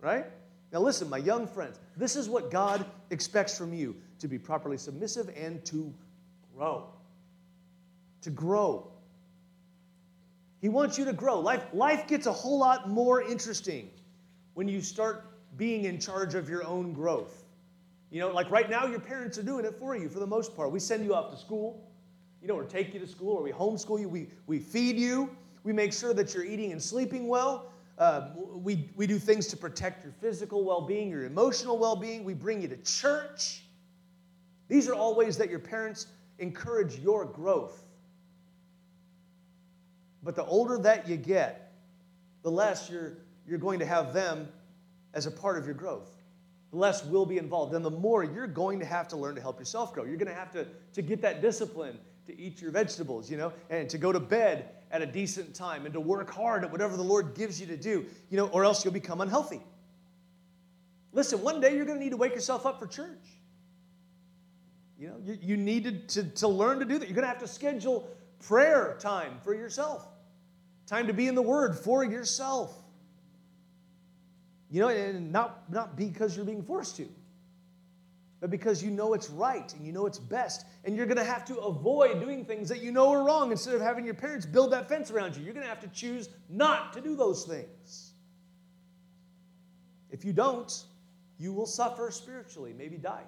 Right? 0.00 0.26
Now, 0.72 0.80
listen, 0.80 1.08
my 1.08 1.18
young 1.18 1.46
friends, 1.46 1.78
this 1.96 2.16
is 2.16 2.28
what 2.28 2.50
God 2.50 2.84
expects 3.10 3.56
from 3.56 3.72
you 3.72 3.96
to 4.18 4.28
be 4.28 4.36
properly 4.36 4.76
submissive 4.76 5.30
and 5.40 5.64
to 5.66 5.94
grow. 6.54 6.88
To 8.22 8.30
grow. 8.30 8.90
He 10.60 10.68
wants 10.68 10.98
you 10.98 11.04
to 11.06 11.12
grow. 11.12 11.38
Life, 11.38 11.64
life 11.72 12.06
gets 12.08 12.26
a 12.26 12.32
whole 12.32 12.58
lot 12.58 12.90
more 12.90 13.22
interesting 13.22 13.90
when 14.54 14.68
you 14.68 14.80
start 14.80 15.24
being 15.56 15.84
in 15.84 16.00
charge 16.00 16.34
of 16.34 16.48
your 16.48 16.64
own 16.64 16.92
growth. 16.92 17.44
You 18.10 18.20
know, 18.20 18.32
like 18.32 18.50
right 18.50 18.68
now, 18.68 18.86
your 18.86 19.00
parents 19.00 19.38
are 19.38 19.42
doing 19.44 19.64
it 19.64 19.76
for 19.76 19.96
you 19.96 20.08
for 20.08 20.18
the 20.18 20.26
most 20.26 20.56
part. 20.56 20.72
We 20.72 20.80
send 20.80 21.04
you 21.04 21.14
off 21.14 21.30
to 21.30 21.36
school, 21.36 21.88
you 22.42 22.48
know, 22.48 22.54
or 22.54 22.64
take 22.64 22.92
you 22.92 22.98
to 22.98 23.06
school, 23.06 23.36
or 23.36 23.42
we 23.42 23.52
homeschool 23.52 24.00
you, 24.00 24.08
we, 24.08 24.28
we 24.48 24.58
feed 24.58 24.96
you, 24.96 25.30
we 25.62 25.72
make 25.72 25.92
sure 25.92 26.14
that 26.14 26.34
you're 26.34 26.44
eating 26.44 26.72
and 26.72 26.82
sleeping 26.82 27.28
well. 27.28 27.72
Uh, 27.98 28.30
we, 28.54 28.88
we 28.96 29.06
do 29.06 29.18
things 29.18 29.46
to 29.48 29.56
protect 29.56 30.02
your 30.02 30.12
physical 30.20 30.64
well 30.64 30.80
being, 30.80 31.10
your 31.10 31.24
emotional 31.24 31.76
well 31.78 31.96
being. 31.96 32.24
We 32.24 32.34
bring 32.34 32.62
you 32.62 32.68
to 32.68 32.76
church. 32.78 33.62
These 34.68 34.88
are 34.88 34.94
all 34.94 35.14
ways 35.14 35.36
that 35.36 35.50
your 35.50 35.58
parents 35.58 36.06
encourage 36.38 36.98
your 36.98 37.26
growth. 37.26 37.84
But 40.22 40.36
the 40.36 40.44
older 40.44 40.78
that 40.78 41.08
you 41.08 41.16
get, 41.16 41.72
the 42.42 42.50
less 42.50 42.88
you're, 42.90 43.18
you're 43.46 43.58
going 43.58 43.78
to 43.80 43.86
have 43.86 44.14
them 44.14 44.48
as 45.12 45.26
a 45.26 45.30
part 45.30 45.58
of 45.58 45.66
your 45.66 45.74
growth. 45.74 46.10
The 46.70 46.76
less 46.76 47.04
will 47.04 47.26
be 47.26 47.36
involved. 47.36 47.74
And 47.74 47.84
the 47.84 47.90
more 47.90 48.22
you're 48.22 48.46
going 48.46 48.78
to 48.78 48.86
have 48.86 49.08
to 49.08 49.16
learn 49.16 49.34
to 49.34 49.40
help 49.40 49.58
yourself 49.58 49.92
grow. 49.92 50.04
You're 50.04 50.16
going 50.16 50.28
to 50.28 50.34
have 50.34 50.52
to, 50.52 50.66
to 50.94 51.02
get 51.02 51.20
that 51.22 51.42
discipline 51.42 51.98
to 52.26 52.38
eat 52.38 52.62
your 52.62 52.70
vegetables, 52.70 53.30
you 53.30 53.36
know, 53.36 53.52
and 53.70 53.90
to 53.90 53.98
go 53.98 54.12
to 54.12 54.20
bed 54.20 54.70
at 54.90 55.02
a 55.02 55.06
decent 55.06 55.54
time 55.54 55.84
and 55.84 55.94
to 55.94 56.00
work 56.00 56.30
hard 56.30 56.64
at 56.64 56.72
whatever 56.72 56.96
the 56.96 57.02
Lord 57.02 57.34
gives 57.34 57.60
you 57.60 57.66
to 57.68 57.76
do, 57.76 58.06
you 58.28 58.36
know, 58.36 58.48
or 58.48 58.64
else 58.64 58.84
you'll 58.84 58.94
become 58.94 59.20
unhealthy. 59.20 59.60
Listen, 61.12 61.42
one 61.42 61.60
day 61.60 61.74
you're 61.76 61.84
going 61.84 61.98
to 61.98 62.04
need 62.04 62.10
to 62.10 62.16
wake 62.16 62.34
yourself 62.34 62.66
up 62.66 62.78
for 62.78 62.86
church. 62.86 63.26
You 64.98 65.08
know, 65.08 65.16
you, 65.24 65.38
you 65.40 65.56
need 65.56 65.84
to, 65.84 66.22
to, 66.22 66.30
to 66.30 66.48
learn 66.48 66.78
to 66.80 66.84
do 66.84 66.98
that. 66.98 67.08
You're 67.08 67.14
going 67.14 67.24
to 67.24 67.28
have 67.28 67.38
to 67.38 67.48
schedule 67.48 68.08
prayer 68.40 68.96
time 69.00 69.38
for 69.42 69.54
yourself, 69.54 70.06
time 70.86 71.06
to 71.06 71.12
be 71.12 71.26
in 71.26 71.34
the 71.34 71.42
Word 71.42 71.78
for 71.78 72.04
yourself. 72.04 72.74
You 74.70 74.80
know, 74.80 74.88
and 74.88 75.32
not, 75.32 75.70
not 75.70 75.96
because 75.96 76.36
you're 76.36 76.44
being 76.44 76.62
forced 76.62 76.96
to, 76.96 77.08
but 78.40 78.50
because 78.50 78.82
you 78.82 78.90
know 78.90 79.12
it's 79.12 79.28
right 79.28 79.72
and 79.74 79.86
you 79.86 79.92
know 79.92 80.06
it's 80.06 80.18
best. 80.18 80.64
And 80.84 80.96
you're 80.96 81.06
going 81.06 81.18
to 81.18 81.24
have 81.24 81.44
to 81.46 81.58
avoid 81.58 82.20
doing 82.20 82.44
things 82.44 82.68
that 82.70 82.82
you 82.82 82.90
know 82.90 83.10
are 83.10 83.22
wrong 83.22 83.50
instead 83.50 83.74
of 83.74 83.82
having 83.82 84.04
your 84.04 84.14
parents 84.14 84.46
build 84.46 84.72
that 84.72 84.88
fence 84.88 85.10
around 85.10 85.36
you. 85.36 85.44
You're 85.44 85.52
going 85.52 85.64
to 85.64 85.68
have 85.68 85.80
to 85.80 85.88
choose 85.88 86.30
not 86.48 86.94
to 86.94 87.02
do 87.02 87.14
those 87.14 87.44
things. 87.44 88.12
If 90.10 90.24
you 90.24 90.32
don't, 90.32 90.84
you 91.38 91.52
will 91.52 91.66
suffer 91.66 92.10
spiritually, 92.10 92.74
maybe 92.76 92.96
die. 92.96 93.24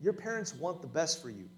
Your 0.00 0.12
parents 0.12 0.54
want 0.54 0.82
the 0.82 0.86
best 0.86 1.22
for 1.22 1.30
you. 1.30 1.48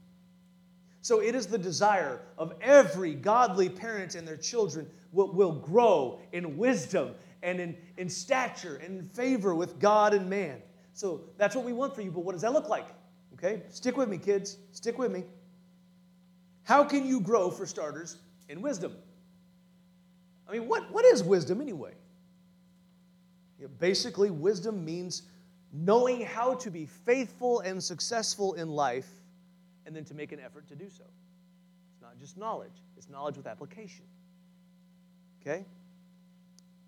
So 1.02 1.20
it 1.20 1.34
is 1.34 1.46
the 1.46 1.58
desire 1.58 2.20
of 2.36 2.54
every 2.60 3.14
godly 3.14 3.68
parent 3.68 4.14
and 4.14 4.26
their 4.26 4.36
children 4.36 4.88
will, 5.12 5.32
will 5.32 5.52
grow 5.52 6.20
in 6.32 6.56
wisdom 6.56 7.14
and 7.42 7.60
in, 7.60 7.76
in 7.96 8.08
stature 8.08 8.76
and 8.76 8.98
in 9.00 9.08
favor 9.08 9.54
with 9.54 9.80
God 9.80 10.14
and 10.14 10.28
man. 10.28 10.60
So 10.98 11.20
that's 11.36 11.54
what 11.54 11.64
we 11.64 11.72
want 11.72 11.94
for 11.94 12.02
you, 12.02 12.10
but 12.10 12.24
what 12.24 12.32
does 12.32 12.42
that 12.42 12.52
look 12.52 12.68
like? 12.68 12.88
Okay, 13.34 13.62
stick 13.68 13.96
with 13.96 14.08
me, 14.08 14.18
kids. 14.18 14.56
Stick 14.72 14.98
with 14.98 15.12
me. 15.12 15.22
How 16.64 16.82
can 16.82 17.06
you 17.06 17.20
grow, 17.20 17.52
for 17.52 17.66
starters, 17.66 18.16
in 18.48 18.60
wisdom? 18.60 18.96
I 20.48 20.52
mean, 20.54 20.66
what, 20.66 20.92
what 20.92 21.04
is 21.04 21.22
wisdom 21.22 21.60
anyway? 21.60 21.92
Basically, 23.78 24.32
wisdom 24.32 24.84
means 24.84 25.22
knowing 25.72 26.22
how 26.22 26.54
to 26.54 26.68
be 26.68 26.86
faithful 26.86 27.60
and 27.60 27.80
successful 27.80 28.54
in 28.54 28.68
life 28.68 29.08
and 29.86 29.94
then 29.94 30.04
to 30.06 30.14
make 30.14 30.32
an 30.32 30.40
effort 30.40 30.66
to 30.66 30.74
do 30.74 30.88
so. 30.88 31.04
It's 31.92 32.02
not 32.02 32.18
just 32.18 32.36
knowledge, 32.36 32.82
it's 32.96 33.08
knowledge 33.08 33.36
with 33.36 33.46
application. 33.46 34.04
Okay? 35.42 35.64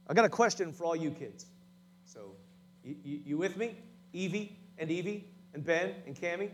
I 0.09 0.14
got 0.14 0.25
a 0.25 0.29
question 0.29 0.73
for 0.73 0.85
all 0.85 0.96
you 0.96 1.12
kids. 1.12 1.46
So, 2.05 2.33
you, 2.83 2.96
you, 3.05 3.20
you 3.25 3.38
with 3.38 3.57
me? 3.57 3.77
Evie 4.12 4.57
and 4.79 4.90
Evie 4.90 5.25
and 5.55 5.64
Ben 5.64 5.94
and 6.07 6.16
Cami? 6.16 6.51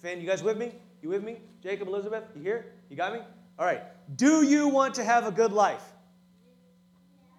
Finn, 0.00 0.20
you 0.20 0.26
guys 0.26 0.42
with 0.42 0.56
me? 0.56 0.72
You 1.02 1.08
with 1.08 1.22
me? 1.22 1.38
Jacob, 1.62 1.88
Elizabeth, 1.88 2.24
you 2.34 2.42
here? 2.42 2.66
You 2.90 2.96
got 2.96 3.12
me? 3.12 3.20
All 3.58 3.66
right. 3.66 3.82
Do 4.16 4.42
you 4.42 4.68
want 4.68 4.94
to 4.94 5.04
have 5.04 5.26
a 5.26 5.30
good 5.30 5.52
life? 5.52 5.82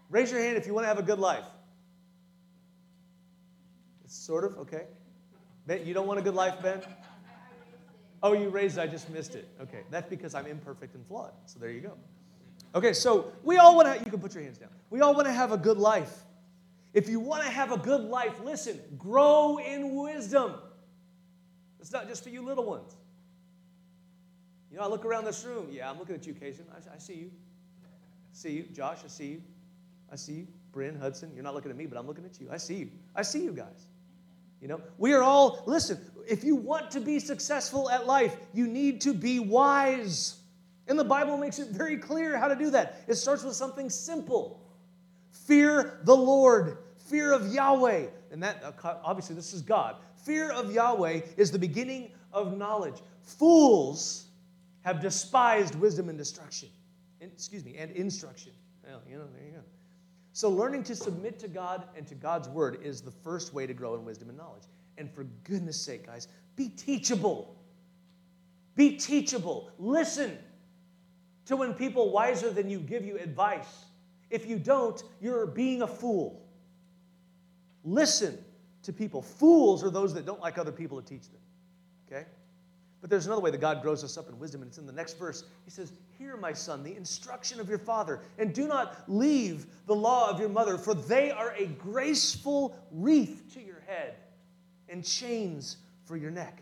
Raise 0.10 0.32
your 0.32 0.42
hand 0.42 0.58
if 0.58 0.66
you 0.66 0.74
want 0.74 0.86
to 0.86 0.88
have 0.88 1.00
a 1.00 1.04
good 1.04 1.20
life. 1.20 1.46
It's 4.06 4.16
sort 4.16 4.46
of, 4.46 4.58
okay. 4.60 4.86
Ben, 5.66 5.86
you 5.86 5.94
don't 5.94 6.08
want 6.08 6.20
a 6.20 6.24
good 6.24 6.36
life, 6.36 6.62
Ben? 6.62 6.82
Oh, 8.24 8.34
you 8.34 8.50
raised, 8.50 8.78
it. 8.78 8.82
I 8.82 8.88
just 8.88 9.10
missed 9.10 9.36
it. 9.36 9.48
Okay, 9.62 9.82
that's 9.92 10.10
because 10.10 10.34
I'm 10.34 10.48
imperfect 10.48 10.96
and 10.96 11.06
flawed. 11.06 11.32
So 11.46 11.60
there 11.60 11.72
you 11.72 11.82
go. 11.82 11.94
Okay, 12.74 12.94
so 12.94 13.32
we 13.44 13.58
all 13.58 13.76
want 13.76 13.88
to, 13.88 14.04
you 14.04 14.10
can 14.10 14.20
put 14.20 14.34
your 14.34 14.44
hands 14.44 14.58
down. 14.58 14.70
We 14.90 15.02
all 15.02 15.14
want 15.14 15.28
to 15.28 15.34
have 15.34 15.52
a 15.52 15.58
good 15.58 15.78
life. 15.78 16.24
If 16.98 17.08
you 17.08 17.20
want 17.20 17.44
to 17.44 17.50
have 17.52 17.72
a 17.72 17.78
good 17.78 18.02
life, 18.02 18.40
listen, 18.44 18.82
grow 18.98 19.60
in 19.60 19.96
wisdom. 19.98 20.56
It's 21.80 21.92
not 21.92 22.08
just 22.08 22.24
for 22.24 22.30
you 22.30 22.42
little 22.42 22.66
ones. 22.66 22.98
You 24.72 24.78
know, 24.78 24.84
I 24.84 24.88
look 24.88 25.06
around 25.06 25.26
this 25.26 25.46
room. 25.46 25.68
Yeah, 25.70 25.92
I'm 25.92 26.00
looking 26.00 26.16
at 26.16 26.26
you, 26.26 26.34
Kason. 26.34 26.64
I, 26.72 26.96
I 26.96 26.98
see 26.98 27.14
you. 27.14 27.32
I 27.84 27.88
see 28.32 28.50
you. 28.50 28.64
Josh, 28.74 28.98
I 29.06 29.10
see 29.10 29.28
you. 29.28 29.44
I 30.12 30.16
see 30.16 30.32
you. 30.32 30.48
Bryn, 30.72 31.00
Hudson, 31.00 31.32
you're 31.36 31.44
not 31.44 31.54
looking 31.54 31.70
at 31.70 31.78
me, 31.78 31.86
but 31.86 32.00
I'm 32.00 32.08
looking 32.08 32.26
at 32.26 32.42
you. 32.42 32.48
I 32.52 32.58
see 32.58 32.78
you. 32.78 32.90
I 33.16 33.22
see 33.22 33.44
you 33.44 33.52
guys. 33.52 33.86
You 34.60 34.68
know, 34.68 34.82
we 34.98 35.14
are 35.14 35.22
all, 35.22 35.62
listen, 35.68 36.00
if 36.28 36.44
you 36.44 36.56
want 36.56 36.90
to 36.90 37.00
be 37.00 37.20
successful 37.20 37.92
at 37.92 38.08
life, 38.08 38.36
you 38.56 38.66
need 38.66 39.02
to 39.02 39.14
be 39.14 39.38
wise. 39.38 40.38
And 40.88 40.98
the 40.98 41.04
Bible 41.04 41.38
makes 41.38 41.60
it 41.60 41.68
very 41.68 41.98
clear 41.98 42.40
how 42.40 42.48
to 42.48 42.56
do 42.56 42.72
that. 42.72 43.04
It 43.08 43.16
starts 43.16 43.44
with 43.44 43.56
something 43.56 43.92
simple 43.92 44.64
fear 45.46 46.00
the 46.04 46.16
Lord, 46.16 46.80
fear 47.10 47.34
of 47.34 47.54
Yahweh. 47.54 48.08
And 48.32 48.44
that, 48.44 48.64
uh, 48.64 48.96
obviously, 49.04 49.36
this 49.36 49.54
is 49.54 49.62
God. 49.62 49.96
Fear 50.26 50.52
of 50.52 50.72
Yahweh 50.72 51.22
is 51.38 51.52
the 51.52 51.60
beginning 51.60 52.12
of 52.34 52.58
knowledge. 52.58 53.02
Fools 53.22 54.26
have 54.82 55.02
despised 55.02 55.76
wisdom 55.76 56.10
and 56.10 56.18
destruction. 56.18 56.70
Excuse 57.22 57.66
me, 57.66 57.76
and 57.78 57.92
instruction. 57.92 58.52
Well, 58.86 59.02
you 59.10 59.18
know, 59.18 59.26
there 59.34 59.46
you 59.46 59.52
go. 59.52 59.64
So, 60.34 60.50
learning 60.50 60.84
to 60.84 60.96
submit 60.96 61.40
to 61.40 61.48
God 61.48 61.88
and 61.96 62.08
to 62.08 62.16
God's 62.16 62.48
word 62.48 62.80
is 62.84 63.02
the 63.02 63.12
first 63.12 63.54
way 63.54 63.66
to 63.66 63.74
grow 63.74 63.96
in 63.96 64.06
wisdom 64.06 64.30
and 64.30 64.38
knowledge. 64.38 64.64
And 64.98 65.12
for 65.12 65.24
goodness 65.44 65.80
sake, 65.80 66.06
guys, 66.06 66.28
be 66.56 66.70
teachable. 66.70 67.56
Be 68.76 68.98
teachable. 68.98 69.72
Listen 69.78 70.38
to 71.46 71.56
when 71.56 71.74
people 71.74 72.12
wiser 72.12 72.50
than 72.50 72.70
you 72.70 72.80
give 72.80 73.06
you 73.06 73.18
advice. 73.18 73.86
If 74.30 74.48
you 74.48 74.60
don't, 74.60 75.02
you're 75.22 75.48
being 75.48 75.82
a 75.82 75.88
fool. 75.88 76.47
Listen 77.88 78.38
to 78.84 78.92
people. 78.92 79.22
Fools 79.22 79.82
are 79.82 79.90
those 79.90 80.14
that 80.14 80.26
don't 80.26 80.42
like 80.42 80.58
other 80.58 80.74
people 80.74 81.02
to 81.02 81.08
teach 81.08 81.30
them. 81.30 81.40
Okay? 82.12 82.26
But 83.00 83.10
there's 83.10 83.28
another 83.28 83.42
way 83.42 83.50
that 83.50 83.62
God 83.62 83.82
grows 83.82 84.04
us 84.04 84.18
up 84.18 84.28
in 84.28 84.38
wisdom, 84.38 84.62
and 84.62 84.70
it's 84.70 84.78
in 84.78 84.86
the 84.86 84.92
next 84.92 85.18
verse. 85.18 85.46
He 85.64 85.72
says, 85.72 85.94
Hear, 86.18 86.36
my 86.36 86.52
son, 86.52 86.84
the 86.84 86.96
instruction 86.98 87.62
of 87.62 87.70
your 87.70 87.78
father, 87.78 88.20
and 88.38 88.54
do 88.54 88.68
not 88.68 89.04
leave 89.08 89.68
the 89.86 89.96
law 89.96 90.30
of 90.30 90.38
your 90.38 90.50
mother, 90.50 90.78
for 90.78 90.94
they 90.94 91.32
are 91.32 91.54
a 91.56 91.68
graceful 91.68 92.78
wreath 92.92 93.54
to 93.54 93.62
your 93.62 93.82
head 93.88 94.16
and 94.90 95.06
chains 95.06 95.78
for 96.04 96.18
your 96.18 96.32
neck. 96.32 96.62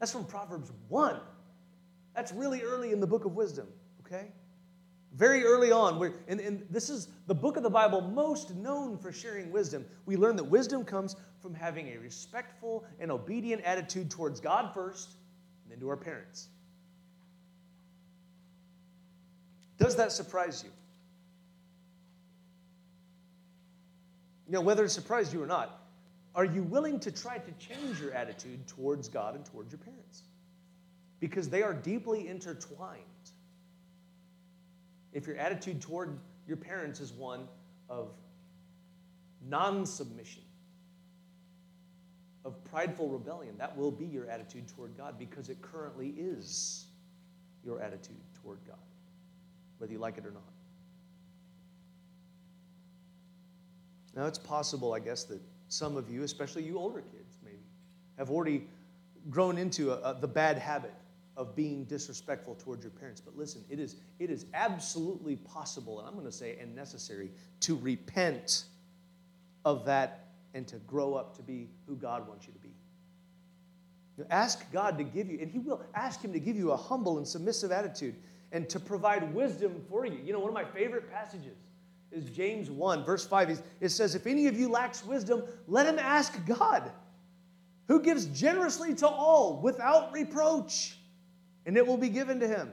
That's 0.00 0.10
from 0.10 0.24
Proverbs 0.24 0.72
1. 0.88 1.20
That's 2.16 2.32
really 2.32 2.62
early 2.62 2.90
in 2.90 2.98
the 2.98 3.06
book 3.06 3.26
of 3.26 3.36
wisdom, 3.36 3.68
okay? 4.04 4.32
Very 5.18 5.44
early 5.44 5.72
on, 5.72 5.98
we're, 5.98 6.12
and, 6.28 6.38
and 6.38 6.64
this 6.70 6.88
is 6.88 7.08
the 7.26 7.34
book 7.34 7.56
of 7.56 7.64
the 7.64 7.70
Bible 7.70 8.00
most 8.00 8.54
known 8.54 8.96
for 8.96 9.10
sharing 9.10 9.50
wisdom. 9.50 9.84
We 10.06 10.16
learn 10.16 10.36
that 10.36 10.44
wisdom 10.44 10.84
comes 10.84 11.16
from 11.42 11.54
having 11.54 11.88
a 11.88 11.98
respectful 11.98 12.84
and 13.00 13.10
obedient 13.10 13.62
attitude 13.62 14.12
towards 14.12 14.38
God 14.38 14.72
first, 14.72 15.16
and 15.64 15.72
then 15.72 15.80
to 15.80 15.88
our 15.88 15.96
parents. 15.96 16.46
Does 19.80 19.96
that 19.96 20.12
surprise 20.12 20.62
you? 20.62 20.70
You 24.46 24.52
know, 24.52 24.60
whether 24.60 24.84
it 24.84 24.90
surprised 24.90 25.32
you 25.32 25.42
or 25.42 25.46
not, 25.46 25.80
are 26.36 26.44
you 26.44 26.62
willing 26.62 27.00
to 27.00 27.10
try 27.10 27.38
to 27.38 27.50
change 27.58 28.00
your 28.00 28.12
attitude 28.12 28.68
towards 28.68 29.08
God 29.08 29.34
and 29.34 29.44
towards 29.44 29.72
your 29.72 29.80
parents? 29.80 30.22
Because 31.18 31.48
they 31.48 31.64
are 31.64 31.74
deeply 31.74 32.28
intertwined. 32.28 33.02
If 35.12 35.26
your 35.26 35.36
attitude 35.36 35.80
toward 35.80 36.18
your 36.46 36.56
parents 36.56 37.00
is 37.00 37.12
one 37.12 37.48
of 37.88 38.12
non 39.48 39.86
submission, 39.86 40.42
of 42.44 42.62
prideful 42.64 43.08
rebellion, 43.08 43.56
that 43.58 43.76
will 43.76 43.90
be 43.90 44.06
your 44.06 44.28
attitude 44.28 44.68
toward 44.68 44.96
God 44.96 45.18
because 45.18 45.48
it 45.48 45.60
currently 45.60 46.14
is 46.16 46.86
your 47.64 47.80
attitude 47.80 48.16
toward 48.42 48.58
God 48.66 48.78
whether 49.78 49.92
you 49.92 49.98
like 49.98 50.18
it 50.18 50.26
or 50.26 50.32
not. 50.32 50.42
Now, 54.14 54.26
it's 54.26 54.38
possible, 54.38 54.92
I 54.92 54.98
guess, 54.98 55.24
that 55.24 55.40
some 55.68 55.96
of 55.96 56.10
you, 56.10 56.24
especially 56.24 56.64
you 56.64 56.78
older 56.78 57.00
kids, 57.00 57.38
maybe, 57.44 57.62
have 58.16 58.30
already 58.30 58.66
grown 59.30 59.58
into 59.58 59.92
a, 59.92 60.10
a, 60.10 60.20
the 60.20 60.26
bad 60.26 60.58
habit 60.58 60.94
of 61.38 61.54
being 61.54 61.84
disrespectful 61.84 62.56
towards 62.56 62.82
your 62.82 62.90
parents. 62.90 63.20
But 63.20 63.38
listen, 63.38 63.64
it 63.70 63.78
is, 63.78 63.94
it 64.18 64.28
is 64.28 64.46
absolutely 64.54 65.36
possible, 65.36 66.00
and 66.00 66.08
I'm 66.08 66.14
going 66.14 66.26
to 66.26 66.32
say, 66.32 66.58
and 66.60 66.74
necessary, 66.74 67.30
to 67.60 67.76
repent 67.76 68.64
of 69.64 69.84
that 69.84 70.26
and 70.52 70.66
to 70.66 70.76
grow 70.78 71.14
up 71.14 71.36
to 71.36 71.42
be 71.42 71.68
who 71.86 71.94
God 71.94 72.26
wants 72.28 72.48
you 72.48 72.52
to 72.52 72.58
be. 72.58 72.72
You 74.18 74.24
know, 74.24 74.30
ask 74.30 74.70
God 74.72 74.98
to 74.98 75.04
give 75.04 75.30
you, 75.30 75.38
and 75.40 75.48
He 75.48 75.60
will 75.60 75.80
ask 75.94 76.20
Him 76.20 76.32
to 76.32 76.40
give 76.40 76.56
you 76.56 76.72
a 76.72 76.76
humble 76.76 77.18
and 77.18 77.26
submissive 77.26 77.70
attitude 77.70 78.16
and 78.50 78.68
to 78.68 78.80
provide 78.80 79.32
wisdom 79.32 79.80
for 79.88 80.04
you. 80.04 80.18
You 80.24 80.32
know, 80.32 80.40
one 80.40 80.48
of 80.48 80.54
my 80.54 80.64
favorite 80.64 81.08
passages 81.12 81.56
is 82.10 82.28
James 82.30 82.68
1, 82.68 83.04
verse 83.04 83.24
5. 83.24 83.62
It 83.80 83.90
says, 83.90 84.16
If 84.16 84.26
any 84.26 84.48
of 84.48 84.58
you 84.58 84.68
lacks 84.68 85.04
wisdom, 85.04 85.44
let 85.68 85.86
him 85.86 86.00
ask 86.00 86.34
God, 86.46 86.90
who 87.86 88.02
gives 88.02 88.26
generously 88.26 88.94
to 88.96 89.06
all 89.06 89.60
without 89.62 90.12
reproach, 90.12 90.97
and 91.68 91.76
it 91.76 91.86
will 91.86 91.98
be 91.98 92.08
given 92.08 92.40
to 92.40 92.48
him. 92.48 92.72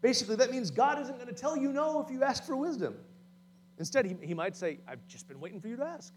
Basically, 0.00 0.36
that 0.36 0.52
means 0.52 0.70
God 0.70 1.00
isn't 1.00 1.16
going 1.16 1.26
to 1.26 1.34
tell 1.34 1.56
you 1.56 1.72
no 1.72 2.00
if 2.00 2.08
you 2.08 2.22
ask 2.22 2.44
for 2.44 2.54
wisdom. 2.56 2.94
Instead, 3.78 4.06
he, 4.06 4.16
he 4.22 4.32
might 4.32 4.56
say, 4.56 4.78
I've 4.86 5.04
just 5.08 5.26
been 5.26 5.40
waiting 5.40 5.60
for 5.60 5.66
you 5.66 5.76
to 5.76 5.84
ask. 5.84 6.14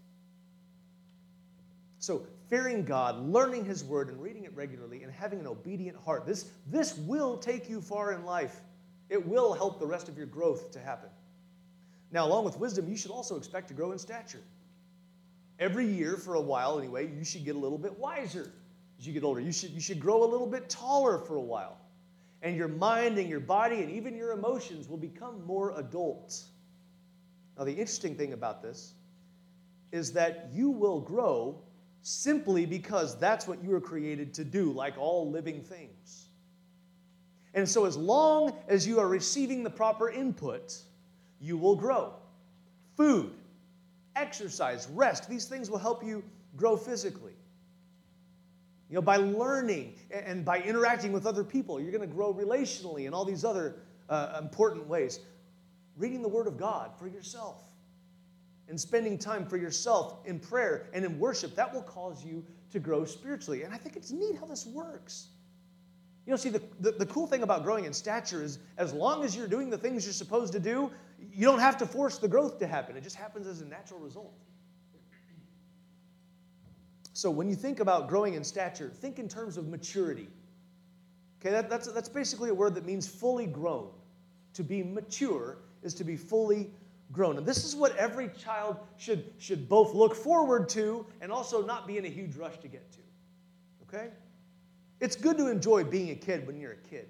So, 1.98 2.24
fearing 2.48 2.84
God, 2.84 3.20
learning 3.20 3.64
His 3.64 3.82
Word, 3.82 4.08
and 4.08 4.22
reading 4.22 4.44
it 4.44 4.54
regularly, 4.54 5.02
and 5.02 5.12
having 5.12 5.40
an 5.40 5.48
obedient 5.48 5.96
heart, 5.96 6.26
this, 6.26 6.52
this 6.68 6.96
will 6.96 7.38
take 7.38 7.68
you 7.68 7.80
far 7.80 8.12
in 8.12 8.24
life. 8.24 8.60
It 9.08 9.26
will 9.26 9.52
help 9.52 9.80
the 9.80 9.86
rest 9.86 10.08
of 10.08 10.16
your 10.16 10.26
growth 10.26 10.70
to 10.72 10.78
happen. 10.78 11.10
Now, 12.12 12.24
along 12.24 12.44
with 12.44 12.56
wisdom, 12.56 12.88
you 12.88 12.96
should 12.96 13.10
also 13.10 13.36
expect 13.36 13.66
to 13.68 13.74
grow 13.74 13.90
in 13.90 13.98
stature. 13.98 14.42
Every 15.58 15.86
year, 15.86 16.16
for 16.16 16.34
a 16.34 16.40
while 16.40 16.78
anyway, 16.78 17.10
you 17.18 17.24
should 17.24 17.44
get 17.44 17.56
a 17.56 17.58
little 17.58 17.78
bit 17.78 17.98
wiser 17.98 18.52
as 18.96 19.08
you 19.08 19.12
get 19.12 19.24
older. 19.24 19.40
You 19.40 19.50
should, 19.50 19.70
you 19.70 19.80
should 19.80 19.98
grow 19.98 20.22
a 20.22 20.28
little 20.30 20.46
bit 20.46 20.68
taller 20.68 21.18
for 21.18 21.34
a 21.34 21.42
while. 21.42 21.78
And 22.42 22.56
your 22.56 22.68
mind 22.68 23.18
and 23.18 23.28
your 23.28 23.40
body 23.40 23.82
and 23.82 23.90
even 23.90 24.14
your 24.14 24.32
emotions 24.32 24.88
will 24.88 24.98
become 24.98 25.44
more 25.46 25.78
adult. 25.78 26.42
Now, 27.56 27.64
the 27.64 27.72
interesting 27.72 28.14
thing 28.14 28.32
about 28.32 28.62
this 28.62 28.92
is 29.92 30.12
that 30.12 30.50
you 30.52 30.70
will 30.70 31.00
grow 31.00 31.58
simply 32.02 32.66
because 32.66 33.18
that's 33.18 33.48
what 33.48 33.62
you 33.64 33.70
were 33.70 33.80
created 33.80 34.34
to 34.34 34.44
do, 34.44 34.72
like 34.72 34.98
all 34.98 35.30
living 35.30 35.62
things. 35.62 36.26
And 37.54 37.66
so, 37.66 37.86
as 37.86 37.96
long 37.96 38.52
as 38.68 38.86
you 38.86 39.00
are 39.00 39.08
receiving 39.08 39.62
the 39.62 39.70
proper 39.70 40.10
input, 40.10 40.76
you 41.40 41.56
will 41.56 41.74
grow. 41.74 42.12
Food, 42.96 43.32
exercise, 44.14 44.86
rest, 44.92 45.28
these 45.28 45.46
things 45.46 45.70
will 45.70 45.78
help 45.78 46.04
you 46.04 46.22
grow 46.56 46.76
physically. 46.76 47.35
You 48.88 48.94
know, 48.94 49.02
by 49.02 49.16
learning 49.16 49.94
and 50.10 50.44
by 50.44 50.60
interacting 50.60 51.12
with 51.12 51.26
other 51.26 51.42
people, 51.42 51.80
you're 51.80 51.90
going 51.90 52.08
to 52.08 52.14
grow 52.14 52.32
relationally 52.32 53.06
and 53.06 53.14
all 53.14 53.24
these 53.24 53.44
other 53.44 53.76
uh, 54.08 54.38
important 54.40 54.86
ways. 54.86 55.20
Reading 55.96 56.22
the 56.22 56.28
Word 56.28 56.46
of 56.46 56.56
God 56.56 56.92
for 56.98 57.08
yourself 57.08 57.62
and 58.68 58.80
spending 58.80 59.18
time 59.18 59.46
for 59.46 59.56
yourself 59.56 60.18
in 60.24 60.38
prayer 60.38 60.88
and 60.92 61.04
in 61.04 61.18
worship, 61.18 61.54
that 61.56 61.72
will 61.72 61.82
cause 61.82 62.24
you 62.24 62.44
to 62.70 62.78
grow 62.78 63.04
spiritually. 63.04 63.62
And 63.62 63.72
I 63.72 63.76
think 63.76 63.96
it's 63.96 64.10
neat 64.10 64.36
how 64.38 64.46
this 64.46 64.66
works. 64.66 65.28
You 66.26 66.32
know, 66.32 66.36
see, 66.36 66.48
the, 66.48 66.62
the, 66.80 66.90
the, 66.92 67.06
cool 67.06 67.28
thing 67.28 67.44
about 67.44 67.62
growing 67.62 67.84
in 67.84 67.92
stature 67.92 68.42
is 68.42 68.58
as 68.78 68.92
long 68.92 69.22
as 69.22 69.36
you're 69.36 69.46
doing 69.46 69.70
the 69.70 69.78
things 69.78 70.04
you're 70.04 70.12
supposed 70.12 70.52
to 70.54 70.58
do, 70.58 70.90
you 71.32 71.46
don't 71.46 71.60
have 71.60 71.76
to 71.78 71.86
force 71.86 72.18
the 72.18 72.26
growth 72.26 72.58
to 72.58 72.66
happen. 72.66 72.96
It 72.96 73.04
just 73.04 73.14
happens 73.14 73.46
as 73.46 73.60
a 73.60 73.64
natural 73.64 74.00
result. 74.00 74.34
So 77.16 77.30
when 77.30 77.48
you 77.48 77.56
think 77.56 77.80
about 77.80 78.10
growing 78.10 78.34
in 78.34 78.44
stature, 78.44 78.90
think 78.90 79.18
in 79.18 79.26
terms 79.26 79.56
of 79.56 79.68
maturity. 79.68 80.28
Okay, 81.40 81.50
that, 81.50 81.70
that's, 81.70 81.90
that's 81.90 82.10
basically 82.10 82.50
a 82.50 82.54
word 82.54 82.74
that 82.74 82.84
means 82.84 83.08
fully 83.08 83.46
grown. 83.46 83.88
To 84.52 84.62
be 84.62 84.82
mature 84.82 85.56
is 85.82 85.94
to 85.94 86.04
be 86.04 86.14
fully 86.14 86.70
grown. 87.12 87.38
And 87.38 87.46
this 87.46 87.64
is 87.64 87.74
what 87.74 87.96
every 87.96 88.28
child 88.38 88.76
should, 88.98 89.32
should 89.38 89.66
both 89.66 89.94
look 89.94 90.14
forward 90.14 90.68
to 90.70 91.06
and 91.22 91.32
also 91.32 91.64
not 91.64 91.86
be 91.86 91.96
in 91.96 92.04
a 92.04 92.08
huge 92.10 92.36
rush 92.36 92.58
to 92.58 92.68
get 92.68 92.92
to. 92.92 92.98
Okay? 93.88 94.08
It's 95.00 95.16
good 95.16 95.38
to 95.38 95.48
enjoy 95.48 95.84
being 95.84 96.10
a 96.10 96.16
kid 96.16 96.46
when 96.46 96.60
you're 96.60 96.72
a 96.72 96.88
kid. 96.90 97.08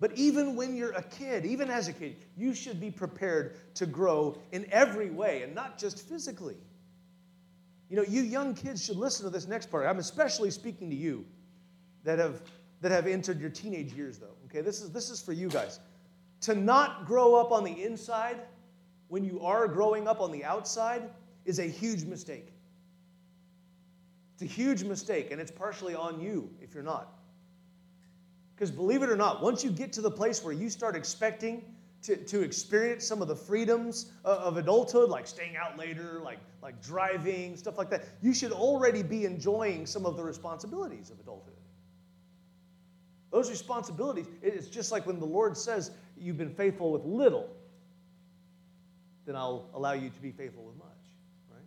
But 0.00 0.12
even 0.16 0.54
when 0.54 0.76
you're 0.76 0.92
a 0.92 1.02
kid, 1.02 1.46
even 1.46 1.70
as 1.70 1.88
a 1.88 1.94
kid, 1.94 2.16
you 2.36 2.52
should 2.52 2.78
be 2.78 2.90
prepared 2.90 3.56
to 3.76 3.86
grow 3.86 4.36
in 4.50 4.66
every 4.70 5.08
way 5.08 5.44
and 5.44 5.54
not 5.54 5.78
just 5.78 6.06
physically. 6.06 6.58
You 7.92 7.98
know, 7.98 8.04
you 8.04 8.22
young 8.22 8.54
kids 8.54 8.82
should 8.82 8.96
listen 8.96 9.26
to 9.26 9.30
this 9.30 9.46
next 9.46 9.70
part. 9.70 9.86
I'm 9.86 9.98
especially 9.98 10.50
speaking 10.50 10.88
to 10.88 10.96
you. 10.96 11.26
that 12.04 12.18
have, 12.18 12.40
that 12.80 12.90
have 12.90 13.06
entered 13.06 13.38
your 13.38 13.50
teenage 13.50 13.92
years, 13.92 14.16
though. 14.16 14.34
Okay, 14.46 14.62
this 14.62 14.80
is, 14.80 14.90
this 14.92 15.10
is 15.10 15.20
for 15.20 15.34
you 15.34 15.50
guys. 15.50 15.78
To 16.40 16.54
not 16.54 17.04
grow 17.04 17.34
up 17.34 17.52
on 17.52 17.64
the 17.64 17.84
inside 17.84 18.38
when 19.08 19.26
you 19.26 19.42
are 19.42 19.68
growing 19.68 20.08
up 20.08 20.22
on 20.22 20.32
the 20.32 20.42
outside 20.42 21.02
is 21.44 21.58
a 21.58 21.66
huge 21.66 22.04
mistake. 22.04 22.48
It's 24.32 24.42
a 24.42 24.46
huge 24.46 24.84
mistake, 24.84 25.30
and 25.30 25.38
it's 25.38 25.50
partially 25.50 25.94
on 25.94 26.18
you 26.18 26.48
if 26.62 26.72
you're 26.72 26.82
not. 26.82 27.12
Because 28.54 28.70
believe 28.70 29.02
it 29.02 29.10
or 29.10 29.16
not, 29.16 29.42
once 29.42 29.62
you 29.62 29.70
get 29.70 29.92
to 29.92 30.00
the 30.00 30.10
place 30.10 30.42
where 30.42 30.54
you 30.54 30.70
start 30.70 30.96
expecting 30.96 31.62
to, 32.02 32.16
to 32.16 32.42
experience 32.42 33.06
some 33.06 33.22
of 33.22 33.28
the 33.28 33.36
freedoms 33.36 34.12
of 34.24 34.56
adulthood, 34.56 35.08
like 35.08 35.26
staying 35.26 35.56
out 35.56 35.78
later, 35.78 36.20
like, 36.22 36.38
like 36.62 36.82
driving, 36.82 37.56
stuff 37.56 37.78
like 37.78 37.90
that, 37.90 38.04
you 38.20 38.34
should 38.34 38.52
already 38.52 39.02
be 39.02 39.24
enjoying 39.24 39.86
some 39.86 40.04
of 40.04 40.16
the 40.16 40.22
responsibilities 40.22 41.10
of 41.10 41.20
adulthood. 41.20 41.54
Those 43.30 43.48
responsibilities, 43.50 44.26
it's 44.42 44.66
just 44.66 44.92
like 44.92 45.06
when 45.06 45.18
the 45.18 45.26
Lord 45.26 45.56
says, 45.56 45.92
You've 46.18 46.38
been 46.38 46.54
faithful 46.54 46.92
with 46.92 47.04
little, 47.04 47.48
then 49.26 49.34
I'll 49.34 49.68
allow 49.74 49.92
you 49.92 50.08
to 50.08 50.20
be 50.20 50.30
faithful 50.30 50.62
with 50.62 50.76
much. 50.76 50.86
Right? 51.50 51.64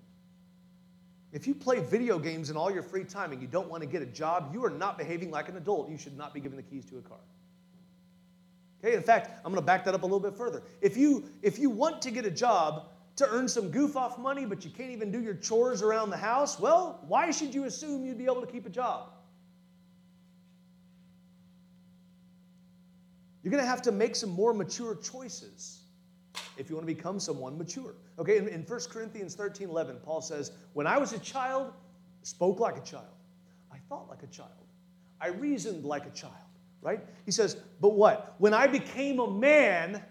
If 1.33 1.45
you 1.45 1.53
play 1.53 1.79
video 1.81 2.17
games 2.19 2.49
in 2.49 2.55
all 2.55 2.71
your 2.71 2.83
free 2.83 3.03
time 3.03 3.33
and 3.33 3.41
you 3.41 3.49
don't 3.49 3.69
want 3.69 3.83
to 3.83 3.89
get 3.89 4.01
a 4.01 4.05
job, 4.05 4.51
you 4.53 4.63
are 4.63 4.69
not 4.69 4.97
behaving 4.97 5.29
like 5.29 5.49
an 5.49 5.57
adult. 5.57 5.89
You 5.89 5.97
should 5.97 6.17
not 6.17 6.33
be 6.33 6.39
given 6.39 6.55
the 6.55 6.63
keys 6.63 6.85
to 6.85 6.99
a 6.99 7.01
car. 7.01 7.17
Okay, 8.85 8.95
in 8.95 9.01
fact, 9.01 9.31
I'm 9.43 9.51
going 9.51 9.55
to 9.55 9.65
back 9.65 9.83
that 9.85 9.95
up 9.95 10.03
a 10.03 10.05
little 10.05 10.19
bit 10.19 10.37
further. 10.37 10.61
If 10.79 10.95
you 10.95 11.27
if 11.41 11.57
you 11.57 11.71
want 11.71 12.03
to 12.03 12.11
get 12.11 12.23
a 12.23 12.29
job 12.29 12.89
to 13.15 13.27
earn 13.29 13.47
some 13.47 13.71
goof 13.71 13.95
off 13.95 14.19
money, 14.19 14.45
but 14.45 14.63
you 14.63 14.69
can't 14.69 14.91
even 14.91 15.11
do 15.11 15.21
your 15.21 15.33
chores 15.33 15.81
around 15.81 16.11
the 16.11 16.17
house, 16.17 16.59
well, 16.59 17.03
why 17.07 17.31
should 17.31 17.55
you 17.55 17.63
assume 17.63 18.05
you'd 18.05 18.19
be 18.19 18.25
able 18.25 18.41
to 18.41 18.47
keep 18.47 18.67
a 18.67 18.69
job? 18.69 19.09
You're 23.41 23.51
going 23.51 23.63
to 23.63 23.69
have 23.69 23.81
to 23.83 23.91
make 23.91 24.15
some 24.15 24.29
more 24.29 24.53
mature 24.53 24.95
choices 24.95 25.81
if 26.57 26.69
you 26.69 26.75
want 26.75 26.87
to 26.87 26.93
become 26.93 27.19
someone 27.19 27.57
mature. 27.57 27.95
Okay, 28.19 28.37
in, 28.37 28.47
in 28.47 28.61
1 28.61 28.79
Corinthians 28.91 29.33
13 29.33 29.67
11, 29.69 29.97
Paul 30.03 30.21
says, 30.21 30.51
When 30.73 30.85
I 30.85 30.99
was 30.99 31.11
a 31.13 31.19
child, 31.19 31.73
spoke 32.21 32.59
like 32.59 32.77
a 32.77 32.81
child, 32.81 33.05
I 33.71 33.77
thought 33.89 34.09
like 34.09 34.21
a 34.21 34.27
child, 34.27 34.51
I 35.19 35.29
reasoned 35.29 35.85
like 35.85 36.05
a 36.05 36.11
child, 36.11 36.33
right? 36.85 37.01
He 37.25 37.31
says, 37.31 37.57
But 37.81 37.93
what? 37.93 38.35
When 38.37 38.53
I 38.53 38.67
became 38.67 39.19
a 39.19 39.29
man, 39.29 40.03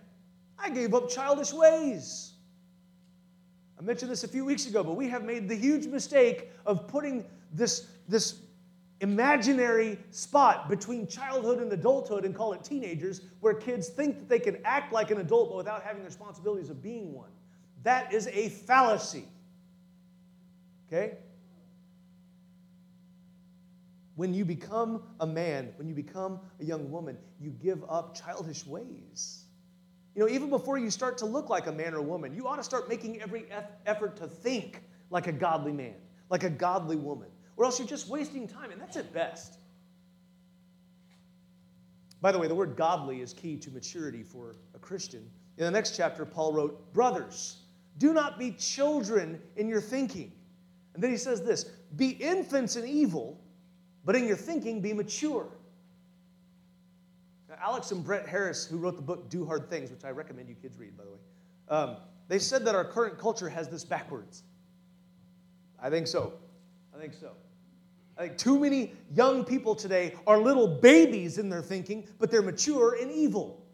I 0.58 0.68
gave 0.70 0.92
up 0.92 1.08
childish 1.08 1.52
ways. 1.52 2.32
I 3.78 3.82
mentioned 3.82 4.10
this 4.10 4.24
a 4.24 4.28
few 4.28 4.44
weeks 4.44 4.66
ago, 4.66 4.82
but 4.82 4.96
we 4.96 5.08
have 5.08 5.24
made 5.24 5.48
the 5.48 5.54
huge 5.54 5.86
mistake 5.86 6.50
of 6.66 6.88
putting 6.88 7.24
this, 7.52 7.86
this 8.08 8.40
imaginary 9.00 9.98
spot 10.10 10.68
between 10.68 11.06
childhood 11.06 11.60
and 11.60 11.72
adulthood 11.72 12.24
and 12.24 12.34
call 12.34 12.52
it 12.52 12.64
teenagers, 12.64 13.20
where 13.40 13.54
kids 13.54 13.88
think 13.88 14.18
that 14.18 14.28
they 14.28 14.38
can 14.38 14.58
act 14.64 14.92
like 14.92 15.10
an 15.10 15.18
adult 15.18 15.50
but 15.50 15.56
without 15.56 15.82
having 15.82 16.02
the 16.02 16.08
responsibilities 16.08 16.70
of 16.70 16.82
being 16.82 17.12
one. 17.12 17.30
That 17.84 18.12
is 18.12 18.26
a 18.28 18.48
fallacy. 18.48 19.26
Okay? 20.88 21.18
When 24.16 24.32
you 24.32 24.44
become 24.44 25.02
a 25.20 25.26
man, 25.26 25.72
when 25.76 25.88
you 25.88 25.94
become 25.94 26.40
a 26.60 26.64
young 26.64 26.90
woman, 26.90 27.18
you 27.40 27.50
give 27.50 27.82
up 27.88 28.16
childish 28.16 28.66
ways. 28.66 29.44
You 30.14 30.22
know, 30.22 30.28
even 30.28 30.50
before 30.50 30.78
you 30.78 30.90
start 30.90 31.18
to 31.18 31.26
look 31.26 31.48
like 31.48 31.66
a 31.66 31.72
man 31.72 31.94
or 31.94 31.98
a 31.98 32.02
woman, 32.02 32.34
you 32.34 32.46
ought 32.46 32.56
to 32.56 32.64
start 32.64 32.88
making 32.88 33.20
every 33.20 33.46
effort 33.86 34.16
to 34.16 34.28
think 34.28 34.82
like 35.10 35.26
a 35.26 35.32
godly 35.32 35.72
man, 35.72 35.96
like 36.30 36.44
a 36.44 36.50
godly 36.50 36.96
woman 36.96 37.28
or 37.56 37.64
else 37.64 37.78
you're 37.78 37.88
just 37.88 38.08
wasting 38.08 38.48
time, 38.48 38.70
and 38.70 38.80
that's 38.80 38.96
at 38.96 39.12
best. 39.12 39.58
By 42.20 42.32
the 42.32 42.38
way, 42.38 42.48
the 42.48 42.54
word 42.54 42.76
godly 42.76 43.20
is 43.20 43.32
key 43.32 43.56
to 43.58 43.70
maturity 43.70 44.22
for 44.22 44.54
a 44.74 44.78
Christian. 44.78 45.28
In 45.58 45.64
the 45.64 45.70
next 45.70 45.96
chapter, 45.96 46.24
Paul 46.24 46.52
wrote, 46.52 46.92
Brothers, 46.92 47.58
do 47.98 48.12
not 48.12 48.38
be 48.38 48.52
children 48.52 49.40
in 49.56 49.68
your 49.68 49.80
thinking. 49.80 50.32
And 50.94 51.02
then 51.02 51.10
he 51.10 51.16
says 51.16 51.42
this 51.42 51.64
Be 51.96 52.10
infants 52.10 52.76
in 52.76 52.86
evil, 52.86 53.40
but 54.04 54.16
in 54.16 54.26
your 54.26 54.36
thinking 54.36 54.80
be 54.80 54.92
mature. 54.92 55.48
Now, 57.48 57.56
Alex 57.60 57.90
and 57.90 58.04
Brett 58.04 58.28
Harris, 58.28 58.66
who 58.66 58.78
wrote 58.78 58.96
the 58.96 59.02
book 59.02 59.30
Do 59.30 59.44
Hard 59.44 59.68
Things, 59.70 59.90
which 59.90 60.04
I 60.04 60.10
recommend 60.10 60.48
you 60.48 60.54
kids 60.54 60.78
read, 60.78 60.96
by 60.96 61.04
the 61.04 61.10
way, 61.10 61.18
um, 61.68 61.96
they 62.28 62.38
said 62.38 62.64
that 62.64 62.74
our 62.74 62.84
current 62.84 63.18
culture 63.18 63.48
has 63.48 63.68
this 63.68 63.84
backwards. 63.84 64.42
I 65.80 65.90
think 65.90 66.06
so. 66.06 66.34
I 66.94 66.98
think 66.98 67.14
so. 67.14 67.32
I 68.16 68.28
think 68.28 68.38
too 68.38 68.58
many 68.58 68.92
young 69.12 69.44
people 69.44 69.74
today 69.74 70.14
are 70.26 70.38
little 70.38 70.68
babies 70.68 71.38
in 71.38 71.48
their 71.48 71.62
thinking, 71.62 72.06
but 72.18 72.30
they're 72.30 72.42
mature 72.42 72.96
in 72.96 73.10
evil. 73.10 73.64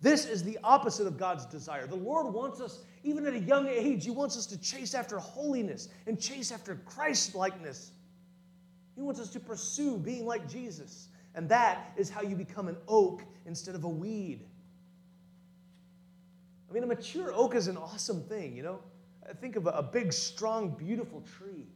This 0.00 0.26
is 0.26 0.42
the 0.42 0.58
opposite 0.62 1.06
of 1.06 1.16
God's 1.16 1.46
desire. 1.46 1.86
The 1.86 1.94
Lord 1.96 2.26
wants 2.34 2.60
us, 2.60 2.80
even 3.04 3.24
at 3.26 3.32
a 3.32 3.38
young 3.38 3.66
age, 3.68 4.04
He 4.04 4.10
wants 4.10 4.36
us 4.36 4.44
to 4.46 4.60
chase 4.60 4.94
after 4.94 5.18
holiness 5.18 5.88
and 6.06 6.20
chase 6.20 6.52
after 6.52 6.74
Christ 6.84 7.34
likeness. 7.34 7.92
He 8.94 9.02
wants 9.02 9.20
us 9.20 9.30
to 9.30 9.40
pursue 9.40 9.98
being 9.98 10.26
like 10.26 10.48
Jesus. 10.48 11.08
And 11.34 11.48
that 11.48 11.92
is 11.96 12.10
how 12.10 12.22
you 12.22 12.36
become 12.36 12.68
an 12.68 12.76
oak 12.86 13.22
instead 13.46 13.74
of 13.74 13.84
a 13.84 13.88
weed. 13.88 14.46
I 16.70 16.72
mean, 16.72 16.84
a 16.84 16.86
mature 16.86 17.32
oak 17.34 17.54
is 17.54 17.68
an 17.68 17.76
awesome 17.76 18.22
thing, 18.22 18.56
you 18.56 18.62
know? 18.62 18.80
Think 19.40 19.56
of 19.56 19.66
a, 19.66 19.82
big, 19.82 20.12
strong, 20.12 20.70
beautiful 20.70 21.22
tree 21.38 21.66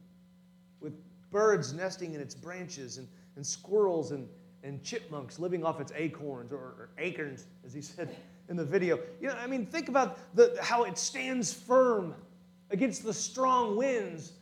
with 0.81 0.93
birds 1.31 1.73
nesting 1.73 2.13
in 2.13 2.21
its 2.21 2.35
branches 2.35 2.97
and, 2.97 3.07
and 3.35 3.45
squirrels 3.45 4.11
and, 4.11 4.27
and 4.63 4.83
chipmunks 4.83 5.39
living 5.39 5.65
off 5.65 5.81
its 5.81 5.91
acorns 5.95 6.51
or, 6.51 6.57
or 6.57 6.89
acorns, 6.99 7.47
as 7.65 7.73
he 7.73 7.81
said 7.81 8.15
in 8.49 8.55
the 8.55 8.65
video. 8.65 8.99
You 9.19 9.29
know, 9.29 9.35
I 9.35 9.47
mean, 9.47 9.65
think 9.65 9.89
about 9.89 10.19
the, 10.35 10.57
how 10.61 10.83
it 10.83 10.97
stands 10.97 11.51
firm 11.51 12.13
against 12.69 13.03
the 13.03 13.13
strong 13.13 13.75
winds 13.75 14.33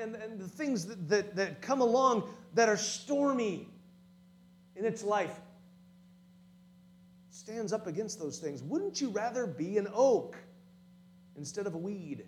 and, 0.00 0.14
and 0.16 0.40
the 0.40 0.48
things 0.48 0.86
that, 0.86 1.08
that, 1.08 1.36
that 1.36 1.60
come 1.60 1.80
along 1.80 2.28
that 2.54 2.68
are 2.68 2.76
stormy 2.76 3.68
in 4.74 4.84
its 4.84 5.02
life. 5.02 5.40
stands 7.30 7.72
up 7.72 7.86
against 7.86 8.18
those 8.18 8.38
things. 8.38 8.62
Wouldn't 8.62 9.00
you 9.00 9.10
rather 9.10 9.46
be 9.46 9.78
an 9.78 9.88
oak 9.92 10.36
instead 11.36 11.66
of 11.66 11.74
a 11.74 11.78
weed? 11.78 12.24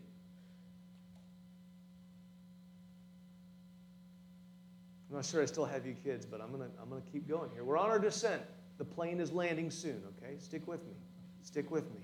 I'm 5.09 5.17
not 5.17 5.25
sure 5.25 5.43
I 5.43 5.47
still 5.47 5.65
have 5.65 5.87
you 5.87 5.95
kids, 6.05 6.27
but 6.27 6.41
I'm 6.41 6.49
going 6.49 6.69
to 6.69 6.77
I'm 6.81 6.91
going 6.91 7.03
to 7.03 7.11
keep 7.11 7.27
going 7.27 7.51
here. 7.51 7.65
We're 7.65 7.79
on 7.79 7.89
our 7.89 7.99
descent. 7.99 8.43
The 8.77 8.85
plane 8.85 9.21
is 9.21 9.33
landing 9.33 9.71
soon, 9.71 10.03
okay? 10.19 10.37
Stick 10.39 10.69
with 10.69 10.85
me. 10.85 10.95
Stick 11.43 11.71
with 11.71 11.91
me. 11.95 12.03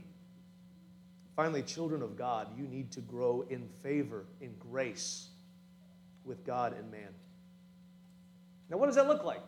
Finally, 1.37 1.63
children 1.63 2.03
of 2.03 2.17
God, 2.17 2.49
you 2.57 2.67
need 2.67 2.91
to 2.93 3.01
grow 3.01 3.45
in 3.51 3.69
favor, 3.83 4.25
in 4.41 4.55
grace 4.59 5.29
with 6.25 6.45
God 6.45 6.77
and 6.77 6.91
man. 6.91 7.09
Now, 8.71 8.79
what 8.79 8.87
does 8.87 8.97
that 8.97 9.07
look 9.07 9.25
like? 9.25 9.43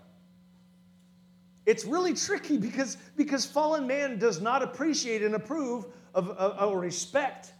It's 1.64 1.84
really 1.84 2.14
tricky 2.14 2.58
because, 2.58 2.96
because 3.16 3.44
fallen 3.44 3.86
man 3.86 4.18
does 4.18 4.40
not 4.40 4.62
appreciate 4.62 5.22
and 5.22 5.34
approve 5.34 5.86
of, 6.14 6.30
of, 6.30 6.72
or 6.72 6.78
respect 6.78 7.52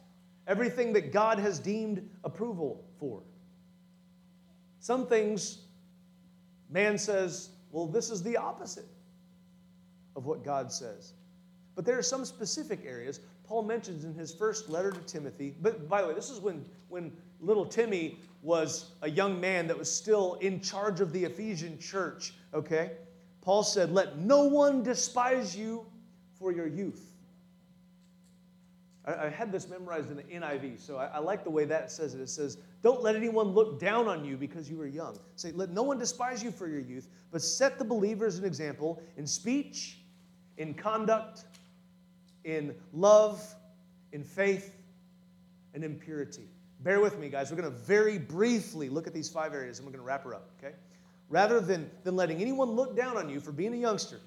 everything 0.46 0.92
that 0.92 1.12
God 1.12 1.38
has 1.38 1.58
deemed 1.58 2.08
approval 2.22 2.84
for. 2.98 3.22
Some 4.78 5.06
things 5.06 5.58
Man 6.70 6.98
says, 6.98 7.50
well, 7.70 7.86
this 7.86 8.10
is 8.10 8.22
the 8.22 8.36
opposite 8.36 8.86
of 10.16 10.26
what 10.26 10.44
God 10.44 10.72
says. 10.72 11.12
But 11.74 11.84
there 11.84 11.98
are 11.98 12.02
some 12.02 12.24
specific 12.24 12.84
areas 12.86 13.20
Paul 13.44 13.62
mentions 13.62 14.04
in 14.04 14.14
his 14.14 14.34
first 14.34 14.68
letter 14.68 14.90
to 14.90 15.00
Timothy. 15.00 15.54
But 15.60 15.88
by 15.88 16.02
the 16.02 16.08
way, 16.08 16.14
this 16.14 16.30
is 16.30 16.40
when, 16.40 16.64
when 16.88 17.12
little 17.41 17.66
Timmy 17.66 18.18
was 18.43 18.93
a 19.03 19.11
young 19.11 19.41
man 19.41 19.66
that 19.66 19.78
was 19.78 19.93
still 19.93 20.34
in 20.41 20.61
charge 20.61 21.01
of 21.01 21.12
the 21.12 21.24
Ephesian 21.24 21.78
church, 21.78 22.34
okay? 22.55 22.93
Paul 23.43 23.62
said, 23.62 23.93
Let 23.93 24.18
no 24.18 24.45
one 24.45 24.82
despise 24.82 25.57
you 25.57 25.87
for 26.39 26.53
your 26.53 26.66
youth. 26.66 27.12
I, 29.05 29.26
I 29.26 29.28
had 29.28 29.53
this 29.53 29.68
memorized 29.68 30.11
in 30.11 30.16
the 30.16 30.22
NIV, 30.22 30.80
so 30.80 30.97
I, 30.97 31.07
I 31.07 31.18
like 31.18 31.45
the 31.45 31.51
way 31.51 31.64
that 31.64 31.91
says 31.91 32.14
it. 32.14 32.20
It 32.20 32.28
says, 32.28 32.59
Don't 32.82 33.03
let 33.03 33.16
anyone 33.16 33.49
look 33.49 33.80
down 33.80 34.09
on 34.09 34.24
you 34.24 34.37
because 34.37 34.70
you 34.70 34.80
are 34.80 34.87
young. 34.87 35.18
Say, 35.37 35.53
Let 35.53 35.70
no 35.70 35.82
one 35.82 35.99
despise 35.99 36.43
you 36.43 36.51
for 36.51 36.68
your 36.68 36.80
youth, 36.80 37.09
but 37.30 37.43
set 37.43 37.78
the 37.78 37.84
believers 37.84 38.39
an 38.39 38.45
example 38.45 39.03
in 39.16 39.26
speech, 39.26 39.99
in 40.57 40.74
conduct, 40.74 41.45
in 42.45 42.74
love, 42.93 43.43
in 44.12 44.22
faith, 44.22 44.74
and 45.74 45.84
in 45.84 45.97
purity. 45.97 46.49
Bear 46.80 47.00
with 47.00 47.18
me, 47.18 47.28
guys. 47.28 47.50
We're 47.50 47.60
going 47.60 47.72
to 47.72 47.78
very 47.78 48.18
briefly 48.18 48.88
look 48.88 49.06
at 49.06 49.14
these 49.14 49.28
five 49.28 49.54
areas 49.54 49.78
and 49.78 49.86
we're 49.86 49.92
going 49.92 50.02
to 50.02 50.06
wrap 50.06 50.24
her 50.24 50.34
up, 50.34 50.50
okay? 50.58 50.74
Rather 51.28 51.60
than, 51.60 51.90
than 52.04 52.16
letting 52.16 52.40
anyone 52.40 52.70
look 52.70 52.96
down 52.96 53.16
on 53.16 53.28
you 53.28 53.40
for 53.40 53.52
being 53.52 53.74
a 53.74 53.78
youngster, 53.78 54.20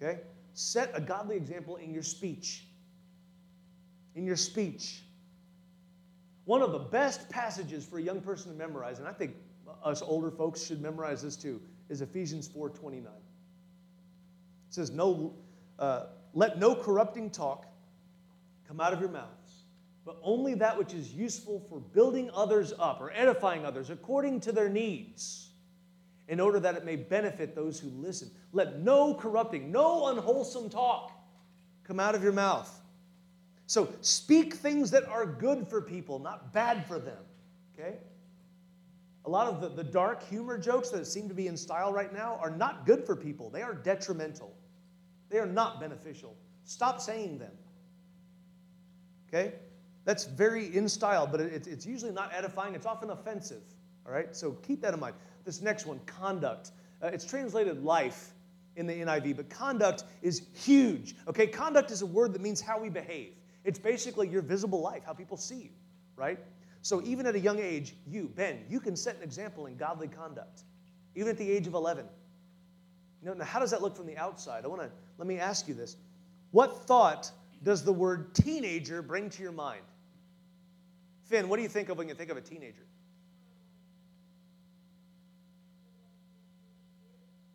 okay? 0.00 0.20
Set 0.54 0.90
a 0.94 1.00
godly 1.00 1.36
example 1.36 1.76
in 1.76 1.92
your 1.92 2.02
speech 2.02 2.64
in 4.14 4.26
your 4.26 4.36
speech. 4.36 5.02
One 6.44 6.62
of 6.62 6.72
the 6.72 6.78
best 6.78 7.28
passages 7.28 7.84
for 7.84 7.98
a 7.98 8.02
young 8.02 8.20
person 8.20 8.50
to 8.50 8.58
memorize, 8.58 8.98
and 8.98 9.06
I 9.06 9.12
think 9.12 9.34
us 9.84 10.02
older 10.02 10.30
folks 10.30 10.64
should 10.64 10.80
memorize 10.80 11.22
this 11.22 11.36
too, 11.36 11.60
is 11.88 12.00
Ephesians 12.00 12.48
4.29. 12.48 13.04
It 13.04 13.08
says, 14.70 14.90
no, 14.90 15.34
uh, 15.78 16.06
let 16.34 16.58
no 16.58 16.74
corrupting 16.74 17.30
talk 17.30 17.66
come 18.66 18.80
out 18.80 18.92
of 18.92 19.00
your 19.00 19.08
mouths, 19.08 19.39
but 20.10 20.18
only 20.24 20.54
that 20.54 20.76
which 20.76 20.92
is 20.92 21.14
useful 21.14 21.64
for 21.68 21.78
building 21.78 22.32
others 22.34 22.72
up 22.80 23.00
or 23.00 23.12
edifying 23.12 23.64
others 23.64 23.90
according 23.90 24.40
to 24.40 24.50
their 24.50 24.68
needs, 24.68 25.50
in 26.26 26.40
order 26.40 26.58
that 26.58 26.74
it 26.74 26.84
may 26.84 26.96
benefit 26.96 27.54
those 27.54 27.78
who 27.78 27.88
listen. 27.90 28.28
Let 28.52 28.80
no 28.80 29.14
corrupting, 29.14 29.70
no 29.70 30.08
unwholesome 30.08 30.68
talk 30.68 31.12
come 31.84 32.00
out 32.00 32.16
of 32.16 32.24
your 32.24 32.32
mouth. 32.32 32.68
So 33.68 33.94
speak 34.00 34.54
things 34.54 34.90
that 34.90 35.06
are 35.06 35.24
good 35.24 35.68
for 35.68 35.80
people, 35.80 36.18
not 36.18 36.52
bad 36.52 36.84
for 36.88 36.98
them. 36.98 37.22
Okay? 37.78 37.98
A 39.26 39.30
lot 39.30 39.46
of 39.46 39.60
the, 39.60 39.68
the 39.68 39.84
dark 39.84 40.28
humor 40.28 40.58
jokes 40.58 40.90
that 40.90 41.06
seem 41.06 41.28
to 41.28 41.34
be 41.34 41.46
in 41.46 41.56
style 41.56 41.92
right 41.92 42.12
now 42.12 42.36
are 42.42 42.50
not 42.50 42.84
good 42.84 43.06
for 43.06 43.14
people. 43.14 43.48
They 43.48 43.62
are 43.62 43.74
detrimental. 43.74 44.56
They 45.28 45.38
are 45.38 45.46
not 45.46 45.78
beneficial. 45.78 46.36
Stop 46.64 47.00
saying 47.00 47.38
them. 47.38 47.52
Okay? 49.28 49.54
That's 50.04 50.24
very 50.24 50.74
in 50.74 50.88
style, 50.88 51.26
but 51.26 51.40
it, 51.40 51.66
it's 51.66 51.86
usually 51.86 52.12
not 52.12 52.32
edifying. 52.32 52.74
It's 52.74 52.86
often 52.86 53.10
offensive. 53.10 53.62
All 54.06 54.12
right? 54.12 54.34
So 54.34 54.52
keep 54.52 54.80
that 54.82 54.94
in 54.94 55.00
mind. 55.00 55.14
This 55.44 55.60
next 55.60 55.86
one, 55.86 56.00
conduct. 56.06 56.72
Uh, 57.02 57.08
it's 57.08 57.24
translated 57.24 57.82
life 57.82 58.30
in 58.76 58.86
the 58.86 58.94
NIV, 58.94 59.36
but 59.36 59.50
conduct 59.50 60.04
is 60.22 60.42
huge. 60.54 61.14
Okay? 61.28 61.46
Conduct 61.46 61.90
is 61.90 62.02
a 62.02 62.06
word 62.06 62.32
that 62.32 62.40
means 62.40 62.60
how 62.60 62.78
we 62.78 62.88
behave. 62.88 63.32
It's 63.64 63.78
basically 63.78 64.28
your 64.28 64.42
visible 64.42 64.80
life, 64.80 65.02
how 65.04 65.12
people 65.12 65.36
see 65.36 65.56
you, 65.56 65.70
right? 66.16 66.38
So 66.82 67.02
even 67.04 67.26
at 67.26 67.34
a 67.34 67.40
young 67.40 67.58
age, 67.58 67.94
you, 68.06 68.30
Ben, 68.34 68.64
you 68.68 68.80
can 68.80 68.96
set 68.96 69.16
an 69.16 69.22
example 69.22 69.66
in 69.66 69.76
godly 69.76 70.08
conduct, 70.08 70.62
even 71.14 71.30
at 71.30 71.38
the 71.38 71.50
age 71.50 71.66
of 71.66 71.74
11. 71.74 72.06
You 73.22 73.28
know, 73.28 73.34
now 73.34 73.44
how 73.44 73.60
does 73.60 73.70
that 73.70 73.82
look 73.82 73.94
from 73.94 74.06
the 74.06 74.16
outside? 74.16 74.64
I 74.64 74.68
want 74.68 74.80
to 74.80 74.90
let 75.18 75.28
me 75.28 75.38
ask 75.38 75.68
you 75.68 75.74
this. 75.74 75.96
What 76.52 76.86
thought 76.86 77.30
does 77.62 77.84
the 77.84 77.92
word 77.92 78.34
teenager 78.34 79.02
bring 79.02 79.30
to 79.30 79.42
your 79.42 79.52
mind? 79.52 79.82
Finn, 81.24 81.48
what 81.48 81.56
do 81.56 81.62
you 81.62 81.68
think 81.68 81.88
of 81.88 81.98
when 81.98 82.08
you 82.08 82.14
think 82.14 82.30
of 82.30 82.36
a 82.36 82.40
teenager? 82.40 82.86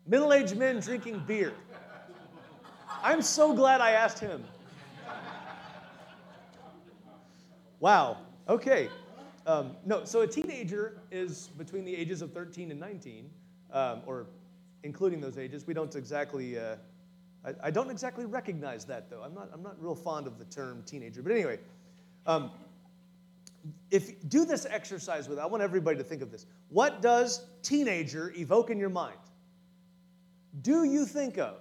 Middle 0.06 0.32
aged 0.32 0.56
men 0.56 0.80
drinking 0.80 1.22
beer. 1.26 1.52
I'm 3.02 3.20
so 3.20 3.54
glad 3.54 3.80
I 3.80 3.90
asked 3.90 4.20
him. 4.20 4.44
Wow. 7.80 8.18
Okay. 8.48 8.88
Um, 9.46 9.76
no, 9.84 10.04
so 10.04 10.22
a 10.22 10.26
teenager 10.26 10.98
is 11.10 11.48
between 11.58 11.84
the 11.84 11.94
ages 11.94 12.22
of 12.22 12.32
13 12.32 12.70
and 12.70 12.80
19, 12.80 13.30
um, 13.72 14.02
or 14.06 14.26
including 14.82 15.20
those 15.20 15.38
ages. 15.38 15.66
We 15.66 15.74
don't 15.74 15.94
exactly, 15.94 16.58
uh, 16.58 16.76
I, 17.46 17.68
I, 17.68 17.70
don't 17.70 17.90
exactly 17.90 18.26
recognize 18.26 18.84
that 18.86 19.08
though. 19.08 19.22
I'm 19.22 19.34
not, 19.34 19.50
I'm 19.52 19.62
not 19.62 19.80
real 19.80 19.94
fond 19.94 20.26
of 20.26 20.38
the 20.38 20.44
term 20.46 20.82
teenager. 20.84 21.22
But 21.22 21.32
anyway, 21.32 21.58
um, 22.26 22.50
if 23.90 24.28
do 24.28 24.44
this 24.44 24.66
exercise 24.68 25.28
with, 25.28 25.38
I 25.38 25.46
want 25.46 25.62
everybody 25.62 25.96
to 25.98 26.04
think 26.04 26.22
of 26.22 26.30
this. 26.30 26.46
What 26.68 27.00
does 27.02 27.46
teenager 27.62 28.32
evoke 28.36 28.70
in 28.70 28.78
your 28.78 28.90
mind? 28.90 29.18
Do 30.62 30.84
you 30.84 31.04
think 31.04 31.38
of 31.38 31.60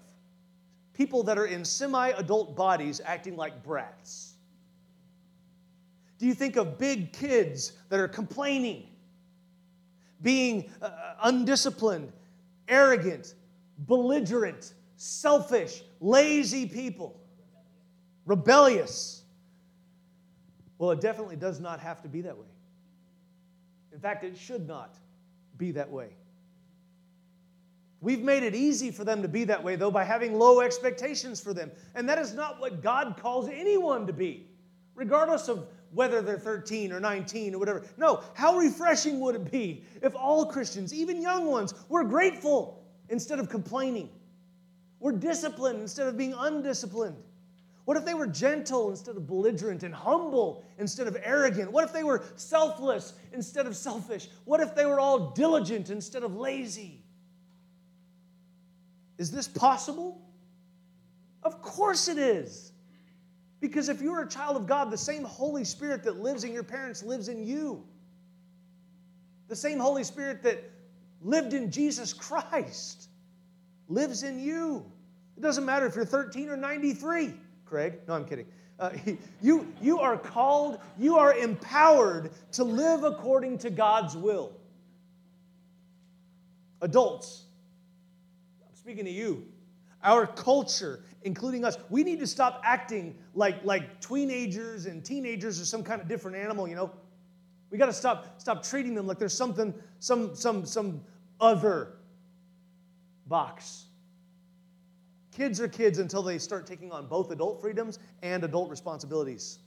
people 0.94 1.24
that 1.24 1.38
are 1.38 1.46
in 1.46 1.64
semi 1.66 2.10
adult 2.10 2.56
bodies 2.56 3.02
acting 3.06 3.36
like 3.36 3.64
brats? 3.64 4.34
Do 6.18 6.26
you 6.26 6.34
think 6.34 6.56
of 6.56 6.78
big 6.78 7.12
kids 7.12 7.74
that 7.90 8.00
are 8.00 8.08
complaining, 8.08 8.88
being 10.22 10.70
uh, 10.82 10.90
undisciplined, 11.24 12.12
arrogant, 12.70 13.34
belligerent, 13.80 14.74
selfish, 14.96 15.82
lazy 16.00 16.68
people, 16.68 17.20
rebellious? 18.26 19.24
Well, 20.78 20.92
it 20.92 21.02
definitely 21.02 21.38
does 21.38 21.60
not 21.60 21.80
have 21.80 22.02
to 22.02 22.08
be 22.08 22.22
that 22.22 22.38
way. 22.38 22.48
In 23.94 24.00
fact, 24.00 24.24
it 24.24 24.38
should 24.38 24.68
not 24.68 24.96
be 25.58 25.72
that 25.72 25.90
way. 25.90 26.10
We've 28.02 28.22
made 28.22 28.44
it 28.44 28.54
easy 28.54 28.92
for 28.92 29.04
them 29.04 29.22
to 29.22 29.28
be 29.28 29.46
that 29.46 29.64
way, 29.64 29.78
though, 29.78 29.90
by 29.90 30.04
having 30.04 30.38
low 30.38 30.60
expectations 30.60 31.40
for 31.42 31.54
them. 31.54 31.72
And 31.96 32.08
that 32.10 32.20
is 32.20 32.34
not 32.34 32.60
what 32.60 32.84
God 32.84 33.16
calls 33.18 33.50
anyone 33.50 34.06
to 34.06 34.14
be, 34.14 34.48
regardless 34.94 35.48
of 35.48 35.68
whether 35.92 36.22
they're 36.22 36.38
13 36.38 36.92
or 36.92 37.00
19 37.00 37.56
or 37.56 37.58
whatever. 37.58 37.84
No, 37.98 38.22
how 38.34 38.58
refreshing 38.58 39.22
would 39.22 39.36
it 39.36 39.50
be 39.50 39.86
if 40.02 40.14
all 40.14 40.46
Christians, 40.46 40.94
even 40.94 41.22
young 41.22 41.48
ones, 41.48 41.74
were 41.88 42.04
grateful 42.04 42.84
instead 43.10 43.40
of 43.40 43.50
complaining? 43.50 44.10
Were 45.06 45.12
disciplined 45.12 45.82
instead 45.82 46.08
of 46.08 46.18
being 46.18 46.34
undisciplined? 46.36 47.22
What 47.84 47.96
if 47.96 48.06
they 48.06 48.16
were 48.16 48.26
gentle 48.26 48.90
instead 48.90 49.16
of 49.16 49.28
belligerent 49.28 49.84
and 49.84 49.94
humble 49.94 50.64
instead 50.80 51.06
of 51.06 51.16
arrogant? 51.24 51.72
What 51.72 51.84
if 51.84 51.94
they 51.94 52.04
were 52.04 52.24
selfless 52.38 53.14
instead 53.32 53.68
of 53.68 53.76
selfish? 53.76 54.30
What 54.46 54.62
if 54.62 54.74
they 54.74 54.88
were 54.88 55.00
all 55.00 55.30
diligent 55.30 55.92
instead 55.92 56.24
of 56.24 56.36
lazy? 56.36 57.04
Is 59.20 59.30
this 59.30 59.48
possible? 59.48 60.20
Of 61.44 61.62
course 61.62 62.08
it 62.08 62.18
is. 62.18 62.72
Because 63.62 63.90
if 63.90 64.02
you're 64.02 64.24
a 64.24 64.28
child 64.28 64.58
of 64.58 64.66
God, 64.66 64.90
the 64.90 64.98
same 64.98 65.24
Holy 65.24 65.66
Spirit 65.66 66.02
that 66.06 66.18
lives 66.20 66.44
in 66.44 66.52
your 66.52 66.64
parents 66.64 67.04
lives 67.04 67.28
in 67.28 67.44
you. 67.44 67.86
The 69.50 69.56
same 69.56 69.78
Holy 69.78 70.04
Spirit 70.04 70.42
that 70.42 70.64
lived 71.22 71.54
in 71.54 71.70
Jesus 71.70 72.12
Christ 72.12 73.10
lives 73.88 74.24
in 74.24 74.40
you. 74.40 74.92
It 75.38 75.42
doesn't 75.42 75.66
matter 75.66 75.86
if 75.86 75.96
you're 75.96 76.06
13 76.06 76.50
or 76.50 76.58
93, 76.58 77.34
Craig. 77.66 78.00
No, 78.08 78.14
I'm 78.14 78.26
kidding. 78.26 78.48
Uh, 78.80 78.92
you, 79.42 79.72
you 79.82 80.00
are 80.00 80.18
called, 80.18 80.80
you 80.98 81.18
are 81.18 81.34
empowered 81.34 82.32
to 82.54 82.64
live 82.64 83.04
according 83.04 83.58
to 83.60 83.70
God's 83.70 84.16
will. 84.16 84.54
Adults, 86.82 87.44
I'm 88.68 88.76
speaking 88.76 89.06
to 89.06 89.12
you. 89.12 89.48
Our 90.04 90.28
culture 90.28 91.02
including 91.26 91.66
us, 91.66 91.78
we 91.90 92.04
need 92.04 92.20
to 92.20 92.28
stop 92.28 92.62
acting 92.64 93.16
like, 93.34 93.66
like 93.66 94.00
teenagers 94.00 94.86
and 94.86 95.04
teenagers 95.04 95.60
are 95.60 95.66
some 95.66 95.84
kind 95.84 96.00
of 96.00 96.08
different 96.08 96.38
animal, 96.38 96.68
you 96.68 96.76
know? 96.76 96.92
We 97.72 97.80
got 97.80 97.88
to 97.88 97.94
stop, 97.94 98.40
stop 98.40 98.64
treating 98.64 98.94
them 98.94 99.08
like 99.08 99.18
there's 99.18 99.34
something, 99.34 99.74
some, 100.00 100.36
some, 100.36 100.66
some 100.66 101.02
other 101.42 101.94
box. 103.26 103.86
Kids 105.36 105.60
are 105.60 105.68
kids 105.68 106.00
until 106.00 106.24
they 106.24 106.38
start 106.38 106.66
taking 106.66 106.94
on 106.94 107.08
both 107.08 107.30
adult 107.30 107.60
freedoms 107.60 108.00
and 108.24 108.46
adult 108.46 108.70
responsibilities. 108.70 109.60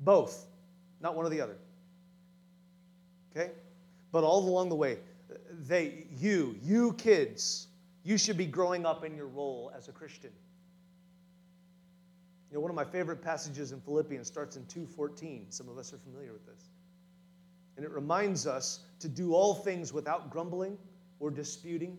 Both, 0.00 0.46
not 1.00 1.16
one 1.16 1.24
or 1.24 1.30
the 1.30 1.40
other. 1.40 1.56
Okay? 3.34 3.52
But 4.12 4.22
all 4.22 4.46
along 4.46 4.68
the 4.68 4.74
way, 4.74 4.98
they, 5.66 6.04
you, 6.18 6.56
you 6.62 6.92
kids, 6.92 7.68
you 8.04 8.18
should 8.18 8.36
be 8.36 8.44
growing 8.44 8.84
up 8.84 9.02
in 9.02 9.16
your 9.16 9.28
role 9.28 9.72
as 9.74 9.88
a 9.88 9.92
Christian. 9.92 10.30
You 12.50 12.56
know, 12.56 12.60
one 12.60 12.70
of 12.70 12.76
my 12.76 12.84
favorite 12.84 13.22
passages 13.22 13.72
in 13.72 13.80
Philippians 13.80 14.26
starts 14.26 14.56
in 14.56 14.64
2:14. 14.64 15.46
Some 15.48 15.70
of 15.70 15.78
us 15.78 15.94
are 15.94 15.98
familiar 15.98 16.34
with 16.34 16.44
this. 16.44 16.68
And 17.76 17.84
it 17.84 17.90
reminds 17.92 18.46
us 18.46 18.80
to 19.00 19.08
do 19.08 19.32
all 19.32 19.54
things 19.54 19.94
without 19.94 20.30
grumbling 20.30 20.76
or 21.18 21.30
disputing, 21.30 21.98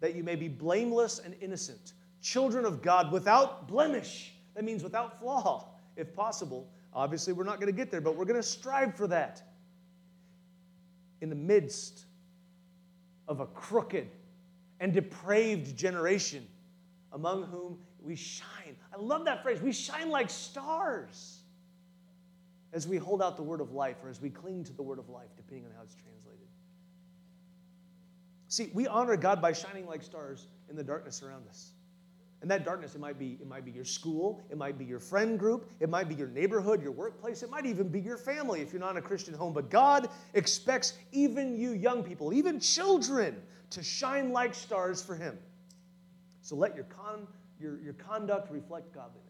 that 0.00 0.14
you 0.14 0.24
may 0.24 0.36
be 0.36 0.48
blameless 0.48 1.18
and 1.18 1.34
innocent, 1.40 1.92
children 2.22 2.64
of 2.64 2.82
God 2.82 3.12
without 3.12 3.68
blemish. 3.68 4.32
That 4.54 4.64
means 4.64 4.82
without 4.82 5.18
flaw, 5.18 5.68
if 5.96 6.14
possible. 6.14 6.68
Obviously, 6.92 7.32
we're 7.32 7.44
not 7.44 7.60
going 7.60 7.72
to 7.72 7.76
get 7.76 7.90
there, 7.90 8.00
but 8.00 8.16
we're 8.16 8.24
going 8.24 8.40
to 8.40 8.42
strive 8.42 8.94
for 8.96 9.06
that. 9.08 9.42
In 11.20 11.28
the 11.28 11.36
midst 11.36 12.06
of 13.28 13.40
a 13.40 13.46
crooked 13.46 14.08
and 14.80 14.92
depraved 14.92 15.76
generation, 15.76 16.46
among 17.12 17.44
whom 17.44 17.78
we 18.02 18.16
shine. 18.16 18.76
I 18.92 18.98
love 18.98 19.26
that 19.26 19.42
phrase. 19.42 19.60
We 19.60 19.72
shine 19.72 20.10
like 20.10 20.30
stars 20.30 21.40
as 22.72 22.86
we 22.86 22.96
hold 22.96 23.20
out 23.20 23.36
the 23.36 23.42
word 23.42 23.60
of 23.60 23.72
life 23.72 23.96
or 24.02 24.08
as 24.08 24.20
we 24.20 24.30
cling 24.30 24.64
to 24.64 24.72
the 24.72 24.82
word 24.82 24.98
of 24.98 25.08
life, 25.08 25.28
depending 25.36 25.66
on 25.66 25.72
how 25.76 25.82
it's 25.82 25.94
translated. 25.94 26.46
See, 28.50 28.70
we 28.74 28.88
honor 28.88 29.16
God 29.16 29.40
by 29.40 29.52
shining 29.52 29.86
like 29.86 30.02
stars 30.02 30.48
in 30.68 30.74
the 30.74 30.82
darkness 30.82 31.22
around 31.22 31.46
us. 31.48 31.70
And 32.42 32.50
that 32.50 32.64
darkness, 32.64 32.96
it 32.96 33.00
might 33.00 33.16
be, 33.16 33.38
it 33.40 33.46
might 33.46 33.64
be 33.64 33.70
your 33.70 33.84
school, 33.84 34.42
it 34.50 34.58
might 34.58 34.76
be 34.76 34.84
your 34.84 34.98
friend 34.98 35.38
group, 35.38 35.70
it 35.78 35.88
might 35.88 36.08
be 36.08 36.16
your 36.16 36.26
neighborhood, 36.26 36.82
your 36.82 36.90
workplace, 36.90 37.44
it 37.44 37.50
might 37.50 37.64
even 37.64 37.88
be 37.88 38.00
your 38.00 38.16
family 38.16 38.60
if 38.60 38.72
you're 38.72 38.80
not 38.80 38.92
in 38.92 38.96
a 38.96 39.02
Christian 39.02 39.34
home. 39.34 39.52
But 39.52 39.70
God 39.70 40.08
expects 40.34 40.94
even 41.12 41.56
you 41.56 41.72
young 41.74 42.02
people, 42.02 42.32
even 42.32 42.58
children, 42.58 43.40
to 43.70 43.84
shine 43.84 44.32
like 44.32 44.54
stars 44.54 45.00
for 45.00 45.14
Him. 45.14 45.38
So 46.42 46.56
let 46.56 46.74
your 46.74 46.86
con 46.86 47.28
your, 47.60 47.78
your 47.80 47.92
conduct 47.92 48.50
reflect 48.50 48.92
godliness. 48.92 49.20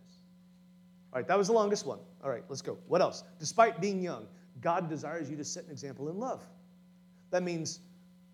All 1.12 1.18
right, 1.18 1.28
that 1.28 1.36
was 1.36 1.48
the 1.48 1.52
longest 1.52 1.84
one. 1.84 1.98
All 2.24 2.30
right, 2.30 2.44
let's 2.48 2.62
go. 2.62 2.78
What 2.86 3.02
else? 3.02 3.24
Despite 3.38 3.82
being 3.82 4.00
young, 4.00 4.26
God 4.62 4.88
desires 4.88 5.28
you 5.28 5.36
to 5.36 5.44
set 5.44 5.64
an 5.64 5.70
example 5.72 6.08
in 6.08 6.18
love. 6.18 6.42
That 7.32 7.42
means 7.42 7.80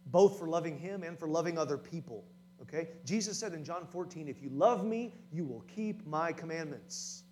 both 0.07 0.39
for 0.39 0.49
loving 0.49 0.79
Him 0.79 1.03
and 1.03 1.19
for 1.19 1.29
loving 1.29 1.59
other 1.59 1.77
people. 1.77 2.25
Okay? 2.63 2.89
Jesus 3.05 3.39
said 3.39 3.53
in 3.53 3.65
John 3.65 3.87
14, 3.87 4.29
If 4.29 4.43
you 4.43 4.51
love 4.51 4.85
me, 4.85 5.15
you 5.33 5.45
will 5.45 5.65
keep 5.75 6.07
my 6.07 6.33
commandments. 6.33 7.25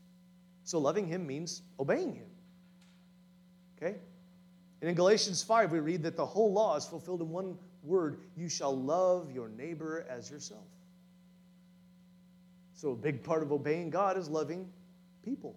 So 0.65 0.79
loving 0.79 1.07
Him 1.07 1.27
means 1.27 1.63
obeying 1.79 2.15
Him. 2.15 2.27
Okay? 3.77 3.97
And 4.81 4.91
in 4.91 4.95
Galatians 4.95 5.43
5, 5.43 5.73
we 5.73 5.81
read 5.81 6.03
that 6.03 6.17
the 6.17 6.27
whole 6.27 6.53
law 6.53 6.77
is 6.77 6.85
fulfilled 6.85 7.21
in 7.21 7.31
one 7.31 7.57
word 7.83 8.19
you 8.37 8.49
shall 8.49 8.77
love 8.77 9.31
your 9.31 9.49
neighbor 9.49 10.07
as 10.09 10.31
yourself. 10.31 10.65
So, 12.75 12.91
a 12.91 12.97
big 12.97 13.23
part 13.23 13.43
of 13.43 13.53
obeying 13.53 13.91
God 13.91 14.19
is 14.19 14.29
loving 14.29 14.69
people. 15.23 15.57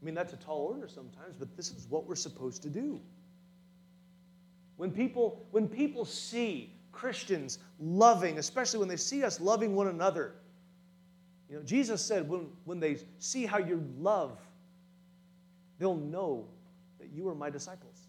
I 0.00 0.04
mean, 0.04 0.14
that's 0.14 0.32
a 0.32 0.36
tall 0.36 0.66
order 0.66 0.88
sometimes, 0.88 1.36
but 1.38 1.56
this 1.56 1.70
is 1.70 1.86
what 1.88 2.06
we're 2.06 2.16
supposed 2.16 2.62
to 2.62 2.70
do. 2.70 3.00
When 4.82 4.90
people, 4.90 5.46
when 5.52 5.68
people 5.68 6.04
see 6.04 6.74
Christians 6.90 7.60
loving, 7.78 8.38
especially 8.38 8.80
when 8.80 8.88
they 8.88 8.96
see 8.96 9.22
us 9.22 9.40
loving 9.40 9.76
one 9.76 9.86
another, 9.86 10.34
you 11.48 11.54
know, 11.54 11.62
Jesus 11.62 12.04
said 12.04 12.28
when, 12.28 12.48
when 12.64 12.80
they 12.80 12.96
see 13.20 13.46
how 13.46 13.58
you 13.58 13.88
love, 14.00 14.40
they'll 15.78 15.94
know 15.94 16.48
that 16.98 17.10
you 17.12 17.28
are 17.28 17.34
my 17.36 17.48
disciples. 17.48 18.08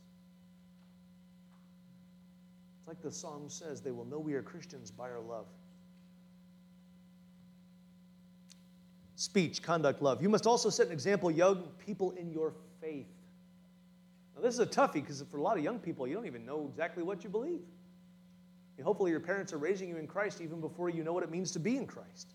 It's 2.80 2.88
like 2.88 3.04
the 3.04 3.12
psalm 3.12 3.50
says, 3.50 3.82
they 3.82 3.92
will 3.92 4.06
know 4.06 4.18
we 4.18 4.34
are 4.34 4.42
Christians 4.42 4.90
by 4.90 5.12
our 5.12 5.22
love. 5.22 5.46
Speech, 9.16 9.62
conduct, 9.62 10.02
love. 10.02 10.24
You 10.24 10.30
must 10.30 10.48
also 10.48 10.72
set 10.72 10.88
an 10.88 10.94
example, 10.94 11.30
young 11.30 11.66
people, 11.86 12.10
in 12.14 12.32
your 12.32 12.56
faith. 12.82 13.06
This 14.44 14.56
is 14.56 14.60
a 14.60 14.66
toughie 14.66 14.96
because 14.96 15.24
for 15.32 15.38
a 15.38 15.42
lot 15.42 15.58
of 15.58 15.64
young 15.64 15.80
people, 15.80 16.06
you 16.06 16.14
don't 16.14 16.26
even 16.26 16.46
know 16.46 16.68
exactly 16.70 17.02
what 17.02 17.24
you 17.24 17.30
believe. 17.30 17.62
Hopefully, 18.84 19.10
your 19.12 19.22
parents 19.22 19.54
are 19.54 19.58
raising 19.58 19.88
you 19.88 19.96
in 19.96 20.06
Christ 20.06 20.42
even 20.42 20.60
before 20.60 20.90
you 20.90 21.02
know 21.02 21.14
what 21.14 21.24
it 21.24 21.32
means 21.32 21.52
to 21.52 21.60
be 21.60 21.78
in 21.78 21.88
Christ. 21.88 22.34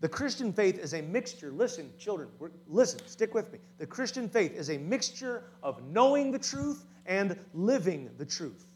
The 0.00 0.08
Christian 0.08 0.52
faith 0.52 0.80
is 0.80 0.92
a 0.94 1.02
mixture. 1.02 1.52
Listen, 1.52 1.92
children, 1.96 2.28
listen, 2.66 3.06
stick 3.06 3.34
with 3.34 3.52
me. 3.52 3.60
The 3.78 3.86
Christian 3.86 4.28
faith 4.28 4.56
is 4.56 4.70
a 4.70 4.78
mixture 4.78 5.44
of 5.62 5.80
knowing 5.92 6.32
the 6.32 6.38
truth 6.40 6.84
and 7.06 7.38
living 7.54 8.10
the 8.18 8.24
truth. 8.24 8.66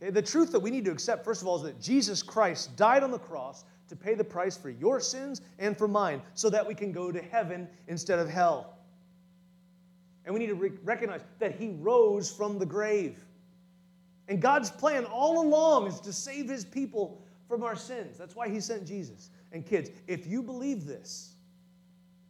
Okay, 0.00 0.12
the 0.12 0.22
truth 0.22 0.52
that 0.52 0.60
we 0.60 0.70
need 0.70 0.84
to 0.84 0.92
accept, 0.92 1.24
first 1.24 1.42
of 1.42 1.48
all, 1.48 1.56
is 1.56 1.62
that 1.62 1.80
Jesus 1.80 2.22
Christ 2.22 2.76
died 2.76 3.02
on 3.02 3.10
the 3.10 3.18
cross 3.18 3.64
to 3.88 3.96
pay 3.96 4.14
the 4.14 4.22
price 4.22 4.56
for 4.56 4.70
your 4.70 5.00
sins 5.00 5.40
and 5.58 5.76
for 5.76 5.88
mine 5.88 6.22
so 6.34 6.48
that 6.48 6.64
we 6.64 6.76
can 6.76 6.92
go 6.92 7.10
to 7.10 7.20
heaven 7.20 7.66
instead 7.88 8.20
of 8.20 8.28
hell. 8.28 8.76
And 10.24 10.34
we 10.34 10.40
need 10.40 10.48
to 10.48 10.54
re- 10.54 10.72
recognize 10.84 11.22
that 11.38 11.54
he 11.54 11.70
rose 11.78 12.30
from 12.30 12.58
the 12.58 12.66
grave. 12.66 13.18
And 14.28 14.40
God's 14.40 14.70
plan 14.70 15.04
all 15.06 15.42
along 15.42 15.88
is 15.88 16.00
to 16.00 16.12
save 16.12 16.48
his 16.48 16.64
people 16.64 17.22
from 17.48 17.62
our 17.62 17.74
sins. 17.74 18.16
That's 18.16 18.36
why 18.36 18.48
he 18.48 18.60
sent 18.60 18.86
Jesus. 18.86 19.30
And 19.52 19.66
kids, 19.66 19.90
if 20.06 20.26
you 20.26 20.42
believe 20.42 20.86
this, 20.86 21.34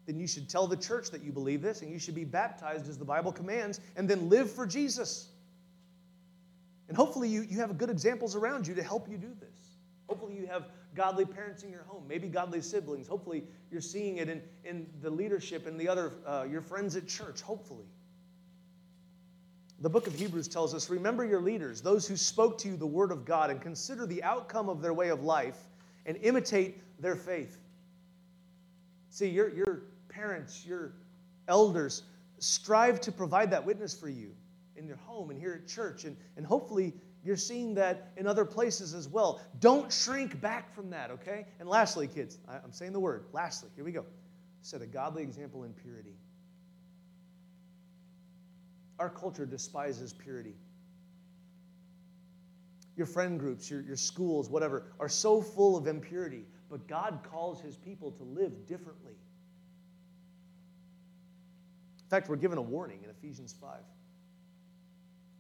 then 0.07 0.18
you 0.18 0.26
should 0.26 0.49
tell 0.49 0.66
the 0.66 0.76
church 0.76 1.11
that 1.11 1.22
you 1.22 1.30
believe 1.30 1.62
this 1.62 1.82
and 1.82 1.91
you 1.91 1.99
should 1.99 2.14
be 2.14 2.24
baptized 2.24 2.88
as 2.88 2.97
the 2.97 3.05
Bible 3.05 3.32
commands 3.32 3.80
and 3.97 4.09
then 4.09 4.28
live 4.28 4.51
for 4.51 4.66
Jesus. 4.66 5.28
And 6.88 6.97
hopefully 6.97 7.28
you, 7.28 7.43
you 7.43 7.59
have 7.59 7.76
good 7.76 7.91
examples 7.91 8.34
around 8.34 8.66
you 8.66 8.74
to 8.74 8.82
help 8.82 9.09
you 9.09 9.16
do 9.16 9.30
this. 9.38 9.76
Hopefully 10.09 10.34
you 10.34 10.47
have 10.47 10.64
godly 10.95 11.24
parents 11.24 11.62
in 11.62 11.70
your 11.70 11.84
home, 11.84 12.05
maybe 12.09 12.28
godly 12.28 12.61
siblings. 12.61 13.07
Hopefully 13.07 13.45
you're 13.70 13.80
seeing 13.80 14.18
it 14.18 14.28
in, 14.28 14.43
in 14.64 14.86
the 15.03 15.11
leadership 15.11 15.66
and 15.66 15.78
the 15.78 15.88
other, 15.88 16.12
uh, 16.26 16.47
your 16.51 16.61
friends 16.61 16.97
at 16.97 17.07
church, 17.07 17.41
hopefully. 17.41 17.86
The 19.80 19.88
book 19.88 20.07
of 20.07 20.14
Hebrews 20.14 20.49
tells 20.49 20.74
us 20.74 20.91
remember 20.91 21.24
your 21.24 21.41
leaders, 21.41 21.80
those 21.80 22.07
who 22.07 22.16
spoke 22.16 22.59
to 22.59 22.68
you 22.68 22.76
the 22.76 22.86
word 22.86 23.11
of 23.11 23.24
God, 23.24 23.51
and 23.51 23.61
consider 23.62 24.07
the 24.07 24.22
outcome 24.22 24.68
of 24.68 24.82
their 24.82 24.93
way 24.93 25.09
of 25.09 25.22
life 25.22 25.57
and 26.07 26.18
imitate 26.18 26.82
their 27.01 27.16
faith. 27.16 27.57
See, 29.09 29.28
your, 29.28 29.49
your 29.51 29.82
parents, 30.09 30.66
your 30.66 30.93
elders, 31.49 32.03
strive 32.38 33.01
to 33.03 33.12
provide 33.12 33.51
that 33.53 33.64
witness 33.64 33.99
for 33.99 34.09
you 34.09 34.32
in 34.76 34.86
your 34.86 34.97
home 34.97 35.30
and 35.30 35.38
here 35.38 35.61
at 35.62 35.68
church. 35.68 36.05
And, 36.05 36.16
and 36.36 36.45
hopefully, 36.45 36.95
you're 37.24 37.36
seeing 37.36 37.74
that 37.74 38.12
in 38.16 38.26
other 38.26 38.44
places 38.44 38.94
as 38.94 39.08
well. 39.08 39.40
Don't 39.58 39.92
shrink 39.92 40.40
back 40.40 40.74
from 40.74 40.90
that, 40.90 41.10
okay? 41.10 41.46
And 41.58 41.68
lastly, 41.68 42.08
kids, 42.08 42.38
I'm 42.48 42.72
saying 42.72 42.92
the 42.92 43.00
word. 43.00 43.26
Lastly, 43.32 43.70
here 43.74 43.84
we 43.84 43.92
go. 43.92 44.04
Set 44.62 44.80
a 44.80 44.86
godly 44.86 45.22
example 45.22 45.64
in 45.64 45.72
purity. 45.72 46.16
Our 48.98 49.10
culture 49.10 49.46
despises 49.46 50.12
purity. 50.12 50.54
Your 52.96 53.06
friend 53.06 53.38
groups, 53.38 53.70
your, 53.70 53.82
your 53.82 53.96
schools, 53.96 54.50
whatever, 54.50 54.92
are 54.98 55.08
so 55.08 55.40
full 55.40 55.76
of 55.76 55.86
impurity, 55.86 56.44
but 56.70 56.86
God 56.86 57.20
calls 57.22 57.60
his 57.60 57.76
people 57.76 58.10
to 58.12 58.22
live 58.22 58.66
differently. 58.66 59.14
In 62.02 62.08
fact, 62.08 62.28
we're 62.28 62.36
given 62.36 62.58
a 62.58 62.62
warning 62.62 63.00
in 63.04 63.10
Ephesians 63.10 63.54
5. 63.60 63.78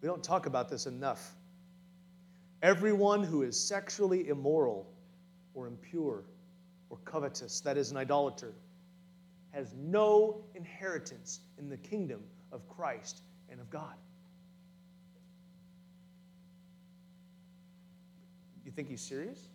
We 0.00 0.08
don't 0.08 0.24
talk 0.24 0.46
about 0.46 0.68
this 0.68 0.86
enough. 0.86 1.34
Everyone 2.62 3.22
who 3.22 3.42
is 3.42 3.58
sexually 3.58 4.28
immoral 4.28 4.86
or 5.54 5.66
impure 5.66 6.24
or 6.90 6.98
covetous, 7.04 7.60
that 7.60 7.76
is, 7.76 7.90
an 7.90 7.96
idolater, 7.96 8.54
has 9.52 9.74
no 9.76 10.44
inheritance 10.54 11.40
in 11.58 11.68
the 11.68 11.76
kingdom 11.76 12.20
of 12.52 12.68
Christ 12.68 13.22
and 13.48 13.60
of 13.60 13.70
God. 13.70 13.94
You 18.64 18.70
think 18.70 18.88
he's 18.88 19.00
serious? 19.00 19.48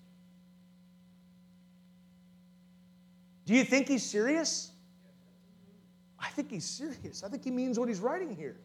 Do 3.46 3.54
you 3.54 3.64
think 3.64 3.88
he's 3.88 4.04
serious? 4.04 4.72
I 6.20 6.28
think 6.30 6.50
he's 6.50 6.66
serious. 6.66 7.24
I 7.24 7.30
think 7.30 7.44
he 7.44 7.52
means 7.52 7.78
what 7.80 7.88
he's 7.88 8.00
writing 8.00 8.36
here. 8.36 8.58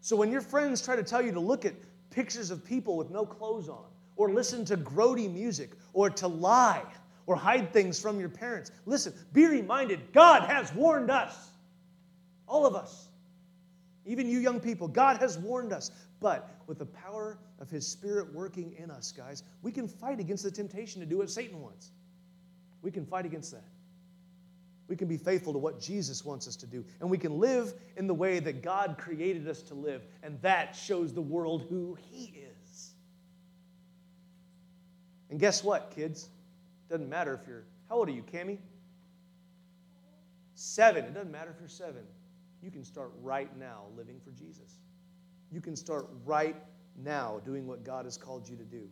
So 0.00 0.16
when 0.16 0.30
your 0.30 0.40
friends 0.40 0.80
try 0.80 0.96
to 0.96 1.02
tell 1.02 1.20
you 1.20 1.32
to 1.32 1.40
look 1.40 1.64
at 1.64 1.74
pictures 2.12 2.50
of 2.50 2.64
people 2.64 2.96
with 2.96 3.10
no 3.10 3.24
clothes 3.24 3.68
on, 3.68 3.84
or 4.16 4.30
listen 4.30 4.64
to 4.66 4.76
grody 4.76 5.32
music, 5.32 5.72
or 5.92 6.10
to 6.10 6.28
lie, 6.28 6.84
or 7.26 7.34
hide 7.34 7.72
things 7.72 8.00
from 8.00 8.20
your 8.20 8.28
parents. 8.28 8.70
Listen, 8.86 9.12
be 9.32 9.46
reminded 9.46 10.12
God 10.12 10.42
has 10.42 10.72
warned 10.74 11.10
us. 11.10 11.50
All 12.46 12.66
of 12.66 12.74
us. 12.74 13.08
Even 14.04 14.28
you 14.28 14.38
young 14.38 14.60
people, 14.60 14.88
God 14.88 15.18
has 15.18 15.38
warned 15.38 15.72
us. 15.72 15.90
But 16.20 16.60
with 16.66 16.78
the 16.78 16.86
power 16.86 17.38
of 17.60 17.70
His 17.70 17.86
Spirit 17.86 18.32
working 18.32 18.74
in 18.78 18.90
us, 18.90 19.12
guys, 19.12 19.42
we 19.62 19.72
can 19.72 19.88
fight 19.88 20.20
against 20.20 20.44
the 20.44 20.50
temptation 20.50 21.00
to 21.00 21.06
do 21.06 21.18
what 21.18 21.30
Satan 21.30 21.60
wants. 21.60 21.90
We 22.82 22.90
can 22.90 23.06
fight 23.06 23.26
against 23.26 23.52
that. 23.52 23.64
We 24.92 24.96
can 24.96 25.08
be 25.08 25.16
faithful 25.16 25.54
to 25.54 25.58
what 25.58 25.80
Jesus 25.80 26.22
wants 26.22 26.46
us 26.46 26.54
to 26.56 26.66
do. 26.66 26.84
And 27.00 27.08
we 27.08 27.16
can 27.16 27.40
live 27.40 27.72
in 27.96 28.06
the 28.06 28.12
way 28.12 28.40
that 28.40 28.60
God 28.62 28.96
created 28.98 29.48
us 29.48 29.62
to 29.62 29.74
live. 29.74 30.02
And 30.22 30.38
that 30.42 30.76
shows 30.76 31.14
the 31.14 31.22
world 31.22 31.64
who 31.70 31.96
He 32.10 32.24
is. 32.36 32.90
And 35.30 35.40
guess 35.40 35.64
what, 35.64 35.92
kids? 35.96 36.24
It 36.24 36.92
doesn't 36.92 37.08
matter 37.08 37.32
if 37.40 37.48
you're, 37.48 37.64
how 37.88 37.94
old 37.94 38.10
are 38.10 38.12
you, 38.12 38.22
Cami? 38.22 38.58
Seven. 40.56 41.06
It 41.06 41.14
doesn't 41.14 41.32
matter 41.32 41.52
if 41.52 41.56
you're 41.58 41.70
seven. 41.70 42.02
You 42.62 42.70
can 42.70 42.84
start 42.84 43.12
right 43.22 43.48
now 43.58 43.84
living 43.96 44.20
for 44.22 44.32
Jesus. 44.32 44.76
You 45.50 45.62
can 45.62 45.74
start 45.74 46.06
right 46.26 46.56
now 47.02 47.40
doing 47.46 47.66
what 47.66 47.82
God 47.82 48.04
has 48.04 48.18
called 48.18 48.46
you 48.46 48.56
to 48.56 48.64
do. 48.64 48.86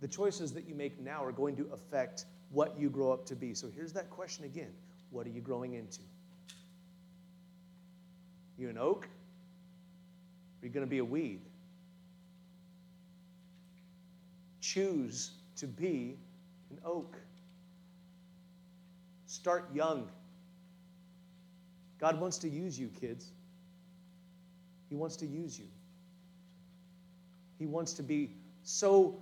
The 0.00 0.06
choices 0.06 0.52
that 0.52 0.68
you 0.68 0.76
make 0.76 1.00
now 1.00 1.24
are 1.24 1.32
going 1.32 1.56
to 1.56 1.68
affect 1.72 2.26
what 2.50 2.78
you 2.78 2.90
grow 2.90 3.12
up 3.12 3.26
to 3.26 3.36
be. 3.36 3.54
So 3.54 3.68
here's 3.74 3.92
that 3.92 4.10
question 4.10 4.44
again 4.44 4.72
What 5.10 5.26
are 5.26 5.30
you 5.30 5.40
growing 5.40 5.74
into? 5.74 6.00
You 8.58 8.68
an 8.70 8.78
oak? 8.78 9.08
Are 10.62 10.66
you 10.66 10.72
going 10.72 10.86
to 10.86 10.90
be 10.90 10.98
a 10.98 11.04
weed? 11.04 11.40
Choose 14.60 15.32
to 15.56 15.66
be 15.66 16.16
an 16.70 16.78
oak. 16.84 17.16
Start 19.26 19.68
young. 19.74 20.08
God 21.98 22.20
wants 22.20 22.38
to 22.38 22.48
use 22.48 22.78
you, 22.78 22.88
kids. 22.88 23.32
He 24.88 24.94
wants 24.94 25.16
to 25.16 25.26
use 25.26 25.58
you. 25.58 25.66
He 27.58 27.66
wants 27.66 27.92
to 27.94 28.02
be 28.02 28.32
so 28.62 29.16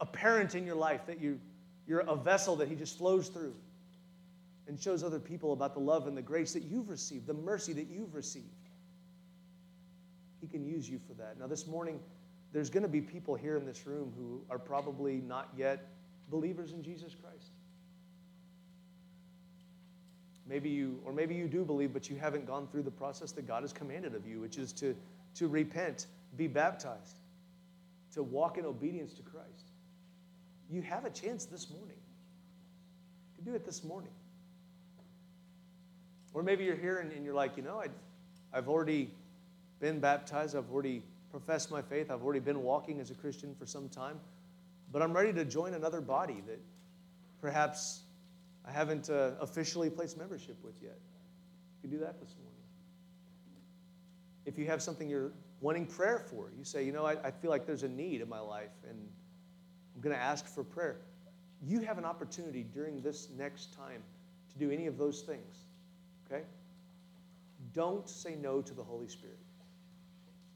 apparent 0.00 0.54
in 0.54 0.64
your 0.64 0.76
life 0.76 1.06
that 1.06 1.20
you, 1.20 1.40
you're 1.88 2.00
a 2.00 2.14
vessel 2.14 2.54
that 2.56 2.68
He 2.68 2.76
just 2.76 2.98
flows 2.98 3.28
through 3.28 3.54
and 4.68 4.78
shows 4.78 5.02
other 5.02 5.18
people 5.18 5.52
about 5.52 5.74
the 5.74 5.80
love 5.80 6.06
and 6.06 6.16
the 6.16 6.22
grace 6.22 6.52
that 6.52 6.62
you've 6.62 6.88
received, 6.88 7.26
the 7.26 7.34
mercy 7.34 7.72
that 7.72 7.88
you've 7.88 8.14
received. 8.14 8.44
He 10.40 10.46
can 10.46 10.64
use 10.64 10.88
you 10.88 11.00
for 11.08 11.14
that. 11.14 11.38
Now, 11.40 11.48
this 11.48 11.66
morning, 11.66 11.98
there's 12.52 12.70
going 12.70 12.84
to 12.84 12.88
be 12.88 13.00
people 13.00 13.34
here 13.34 13.56
in 13.56 13.66
this 13.66 13.86
room 13.86 14.12
who 14.16 14.40
are 14.48 14.58
probably 14.58 15.16
not 15.16 15.48
yet 15.56 15.88
believers 16.30 16.72
in 16.72 16.82
Jesus 16.82 17.14
Christ. 17.14 17.50
Maybe 20.46 20.68
you, 20.68 21.00
or 21.04 21.12
maybe 21.12 21.34
you 21.34 21.48
do 21.48 21.64
believe, 21.64 21.92
but 21.92 22.08
you 22.08 22.16
haven't 22.16 22.46
gone 22.46 22.68
through 22.68 22.82
the 22.82 22.90
process 22.90 23.32
that 23.32 23.48
God 23.48 23.62
has 23.62 23.72
commanded 23.72 24.14
of 24.14 24.26
you, 24.26 24.40
which 24.40 24.58
is 24.58 24.72
to 24.74 24.94
to 25.38 25.46
repent, 25.46 26.06
be 26.36 26.46
baptized, 26.46 27.20
to 28.14 28.22
walk 28.22 28.58
in 28.58 28.64
obedience 28.64 29.14
to 29.14 29.22
Christ. 29.22 29.67
You 30.70 30.82
have 30.82 31.04
a 31.04 31.10
chance 31.10 31.46
this 31.46 31.70
morning. 31.70 31.96
You 33.36 33.44
can 33.44 33.52
do 33.52 33.56
it 33.56 33.64
this 33.64 33.82
morning. 33.84 34.12
Or 36.34 36.42
maybe 36.42 36.64
you're 36.64 36.76
here 36.76 36.98
and, 36.98 37.10
and 37.12 37.24
you're 37.24 37.34
like, 37.34 37.56
you 37.56 37.62
know, 37.62 37.80
I, 37.80 37.86
I've 38.56 38.68
already 38.68 39.10
been 39.80 40.00
baptized, 40.00 40.56
I've 40.56 40.70
already 40.70 41.02
professed 41.30 41.70
my 41.70 41.82
faith, 41.82 42.10
I've 42.10 42.22
already 42.22 42.40
been 42.40 42.62
walking 42.62 43.00
as 43.00 43.10
a 43.10 43.14
Christian 43.14 43.54
for 43.58 43.66
some 43.66 43.88
time, 43.88 44.20
but 44.92 45.02
I'm 45.02 45.12
ready 45.12 45.32
to 45.32 45.44
join 45.44 45.74
another 45.74 46.00
body 46.00 46.42
that 46.46 46.60
perhaps 47.40 48.02
I 48.66 48.72
haven't 48.72 49.08
uh, 49.08 49.32
officially 49.40 49.88
placed 49.88 50.18
membership 50.18 50.56
with 50.62 50.74
yet. 50.82 50.98
You 51.82 51.88
can 51.88 51.98
do 51.98 52.04
that 52.04 52.20
this 52.20 52.34
morning. 52.42 52.54
If 54.44 54.58
you 54.58 54.66
have 54.66 54.82
something 54.82 55.08
you're 55.08 55.32
wanting 55.60 55.86
prayer 55.86 56.18
for, 56.18 56.50
you 56.56 56.64
say, 56.64 56.84
you 56.84 56.92
know, 56.92 57.06
I, 57.06 57.12
I 57.24 57.30
feel 57.30 57.50
like 57.50 57.66
there's 57.66 57.82
a 57.82 57.88
need 57.88 58.20
in 58.20 58.28
my 58.28 58.40
life 58.40 58.70
and 58.88 58.98
I'm 59.98 60.02
going 60.02 60.14
to 60.14 60.22
ask 60.22 60.46
for 60.46 60.62
prayer. 60.62 61.00
You 61.60 61.80
have 61.80 61.98
an 61.98 62.04
opportunity 62.04 62.62
during 62.62 63.02
this 63.02 63.30
next 63.36 63.74
time 63.74 64.00
to 64.48 64.56
do 64.56 64.70
any 64.70 64.86
of 64.86 64.96
those 64.96 65.22
things. 65.22 65.64
Okay? 66.24 66.44
Don't 67.74 68.08
say 68.08 68.36
no 68.36 68.62
to 68.62 68.74
the 68.74 68.84
Holy 68.84 69.08
Spirit. 69.08 69.40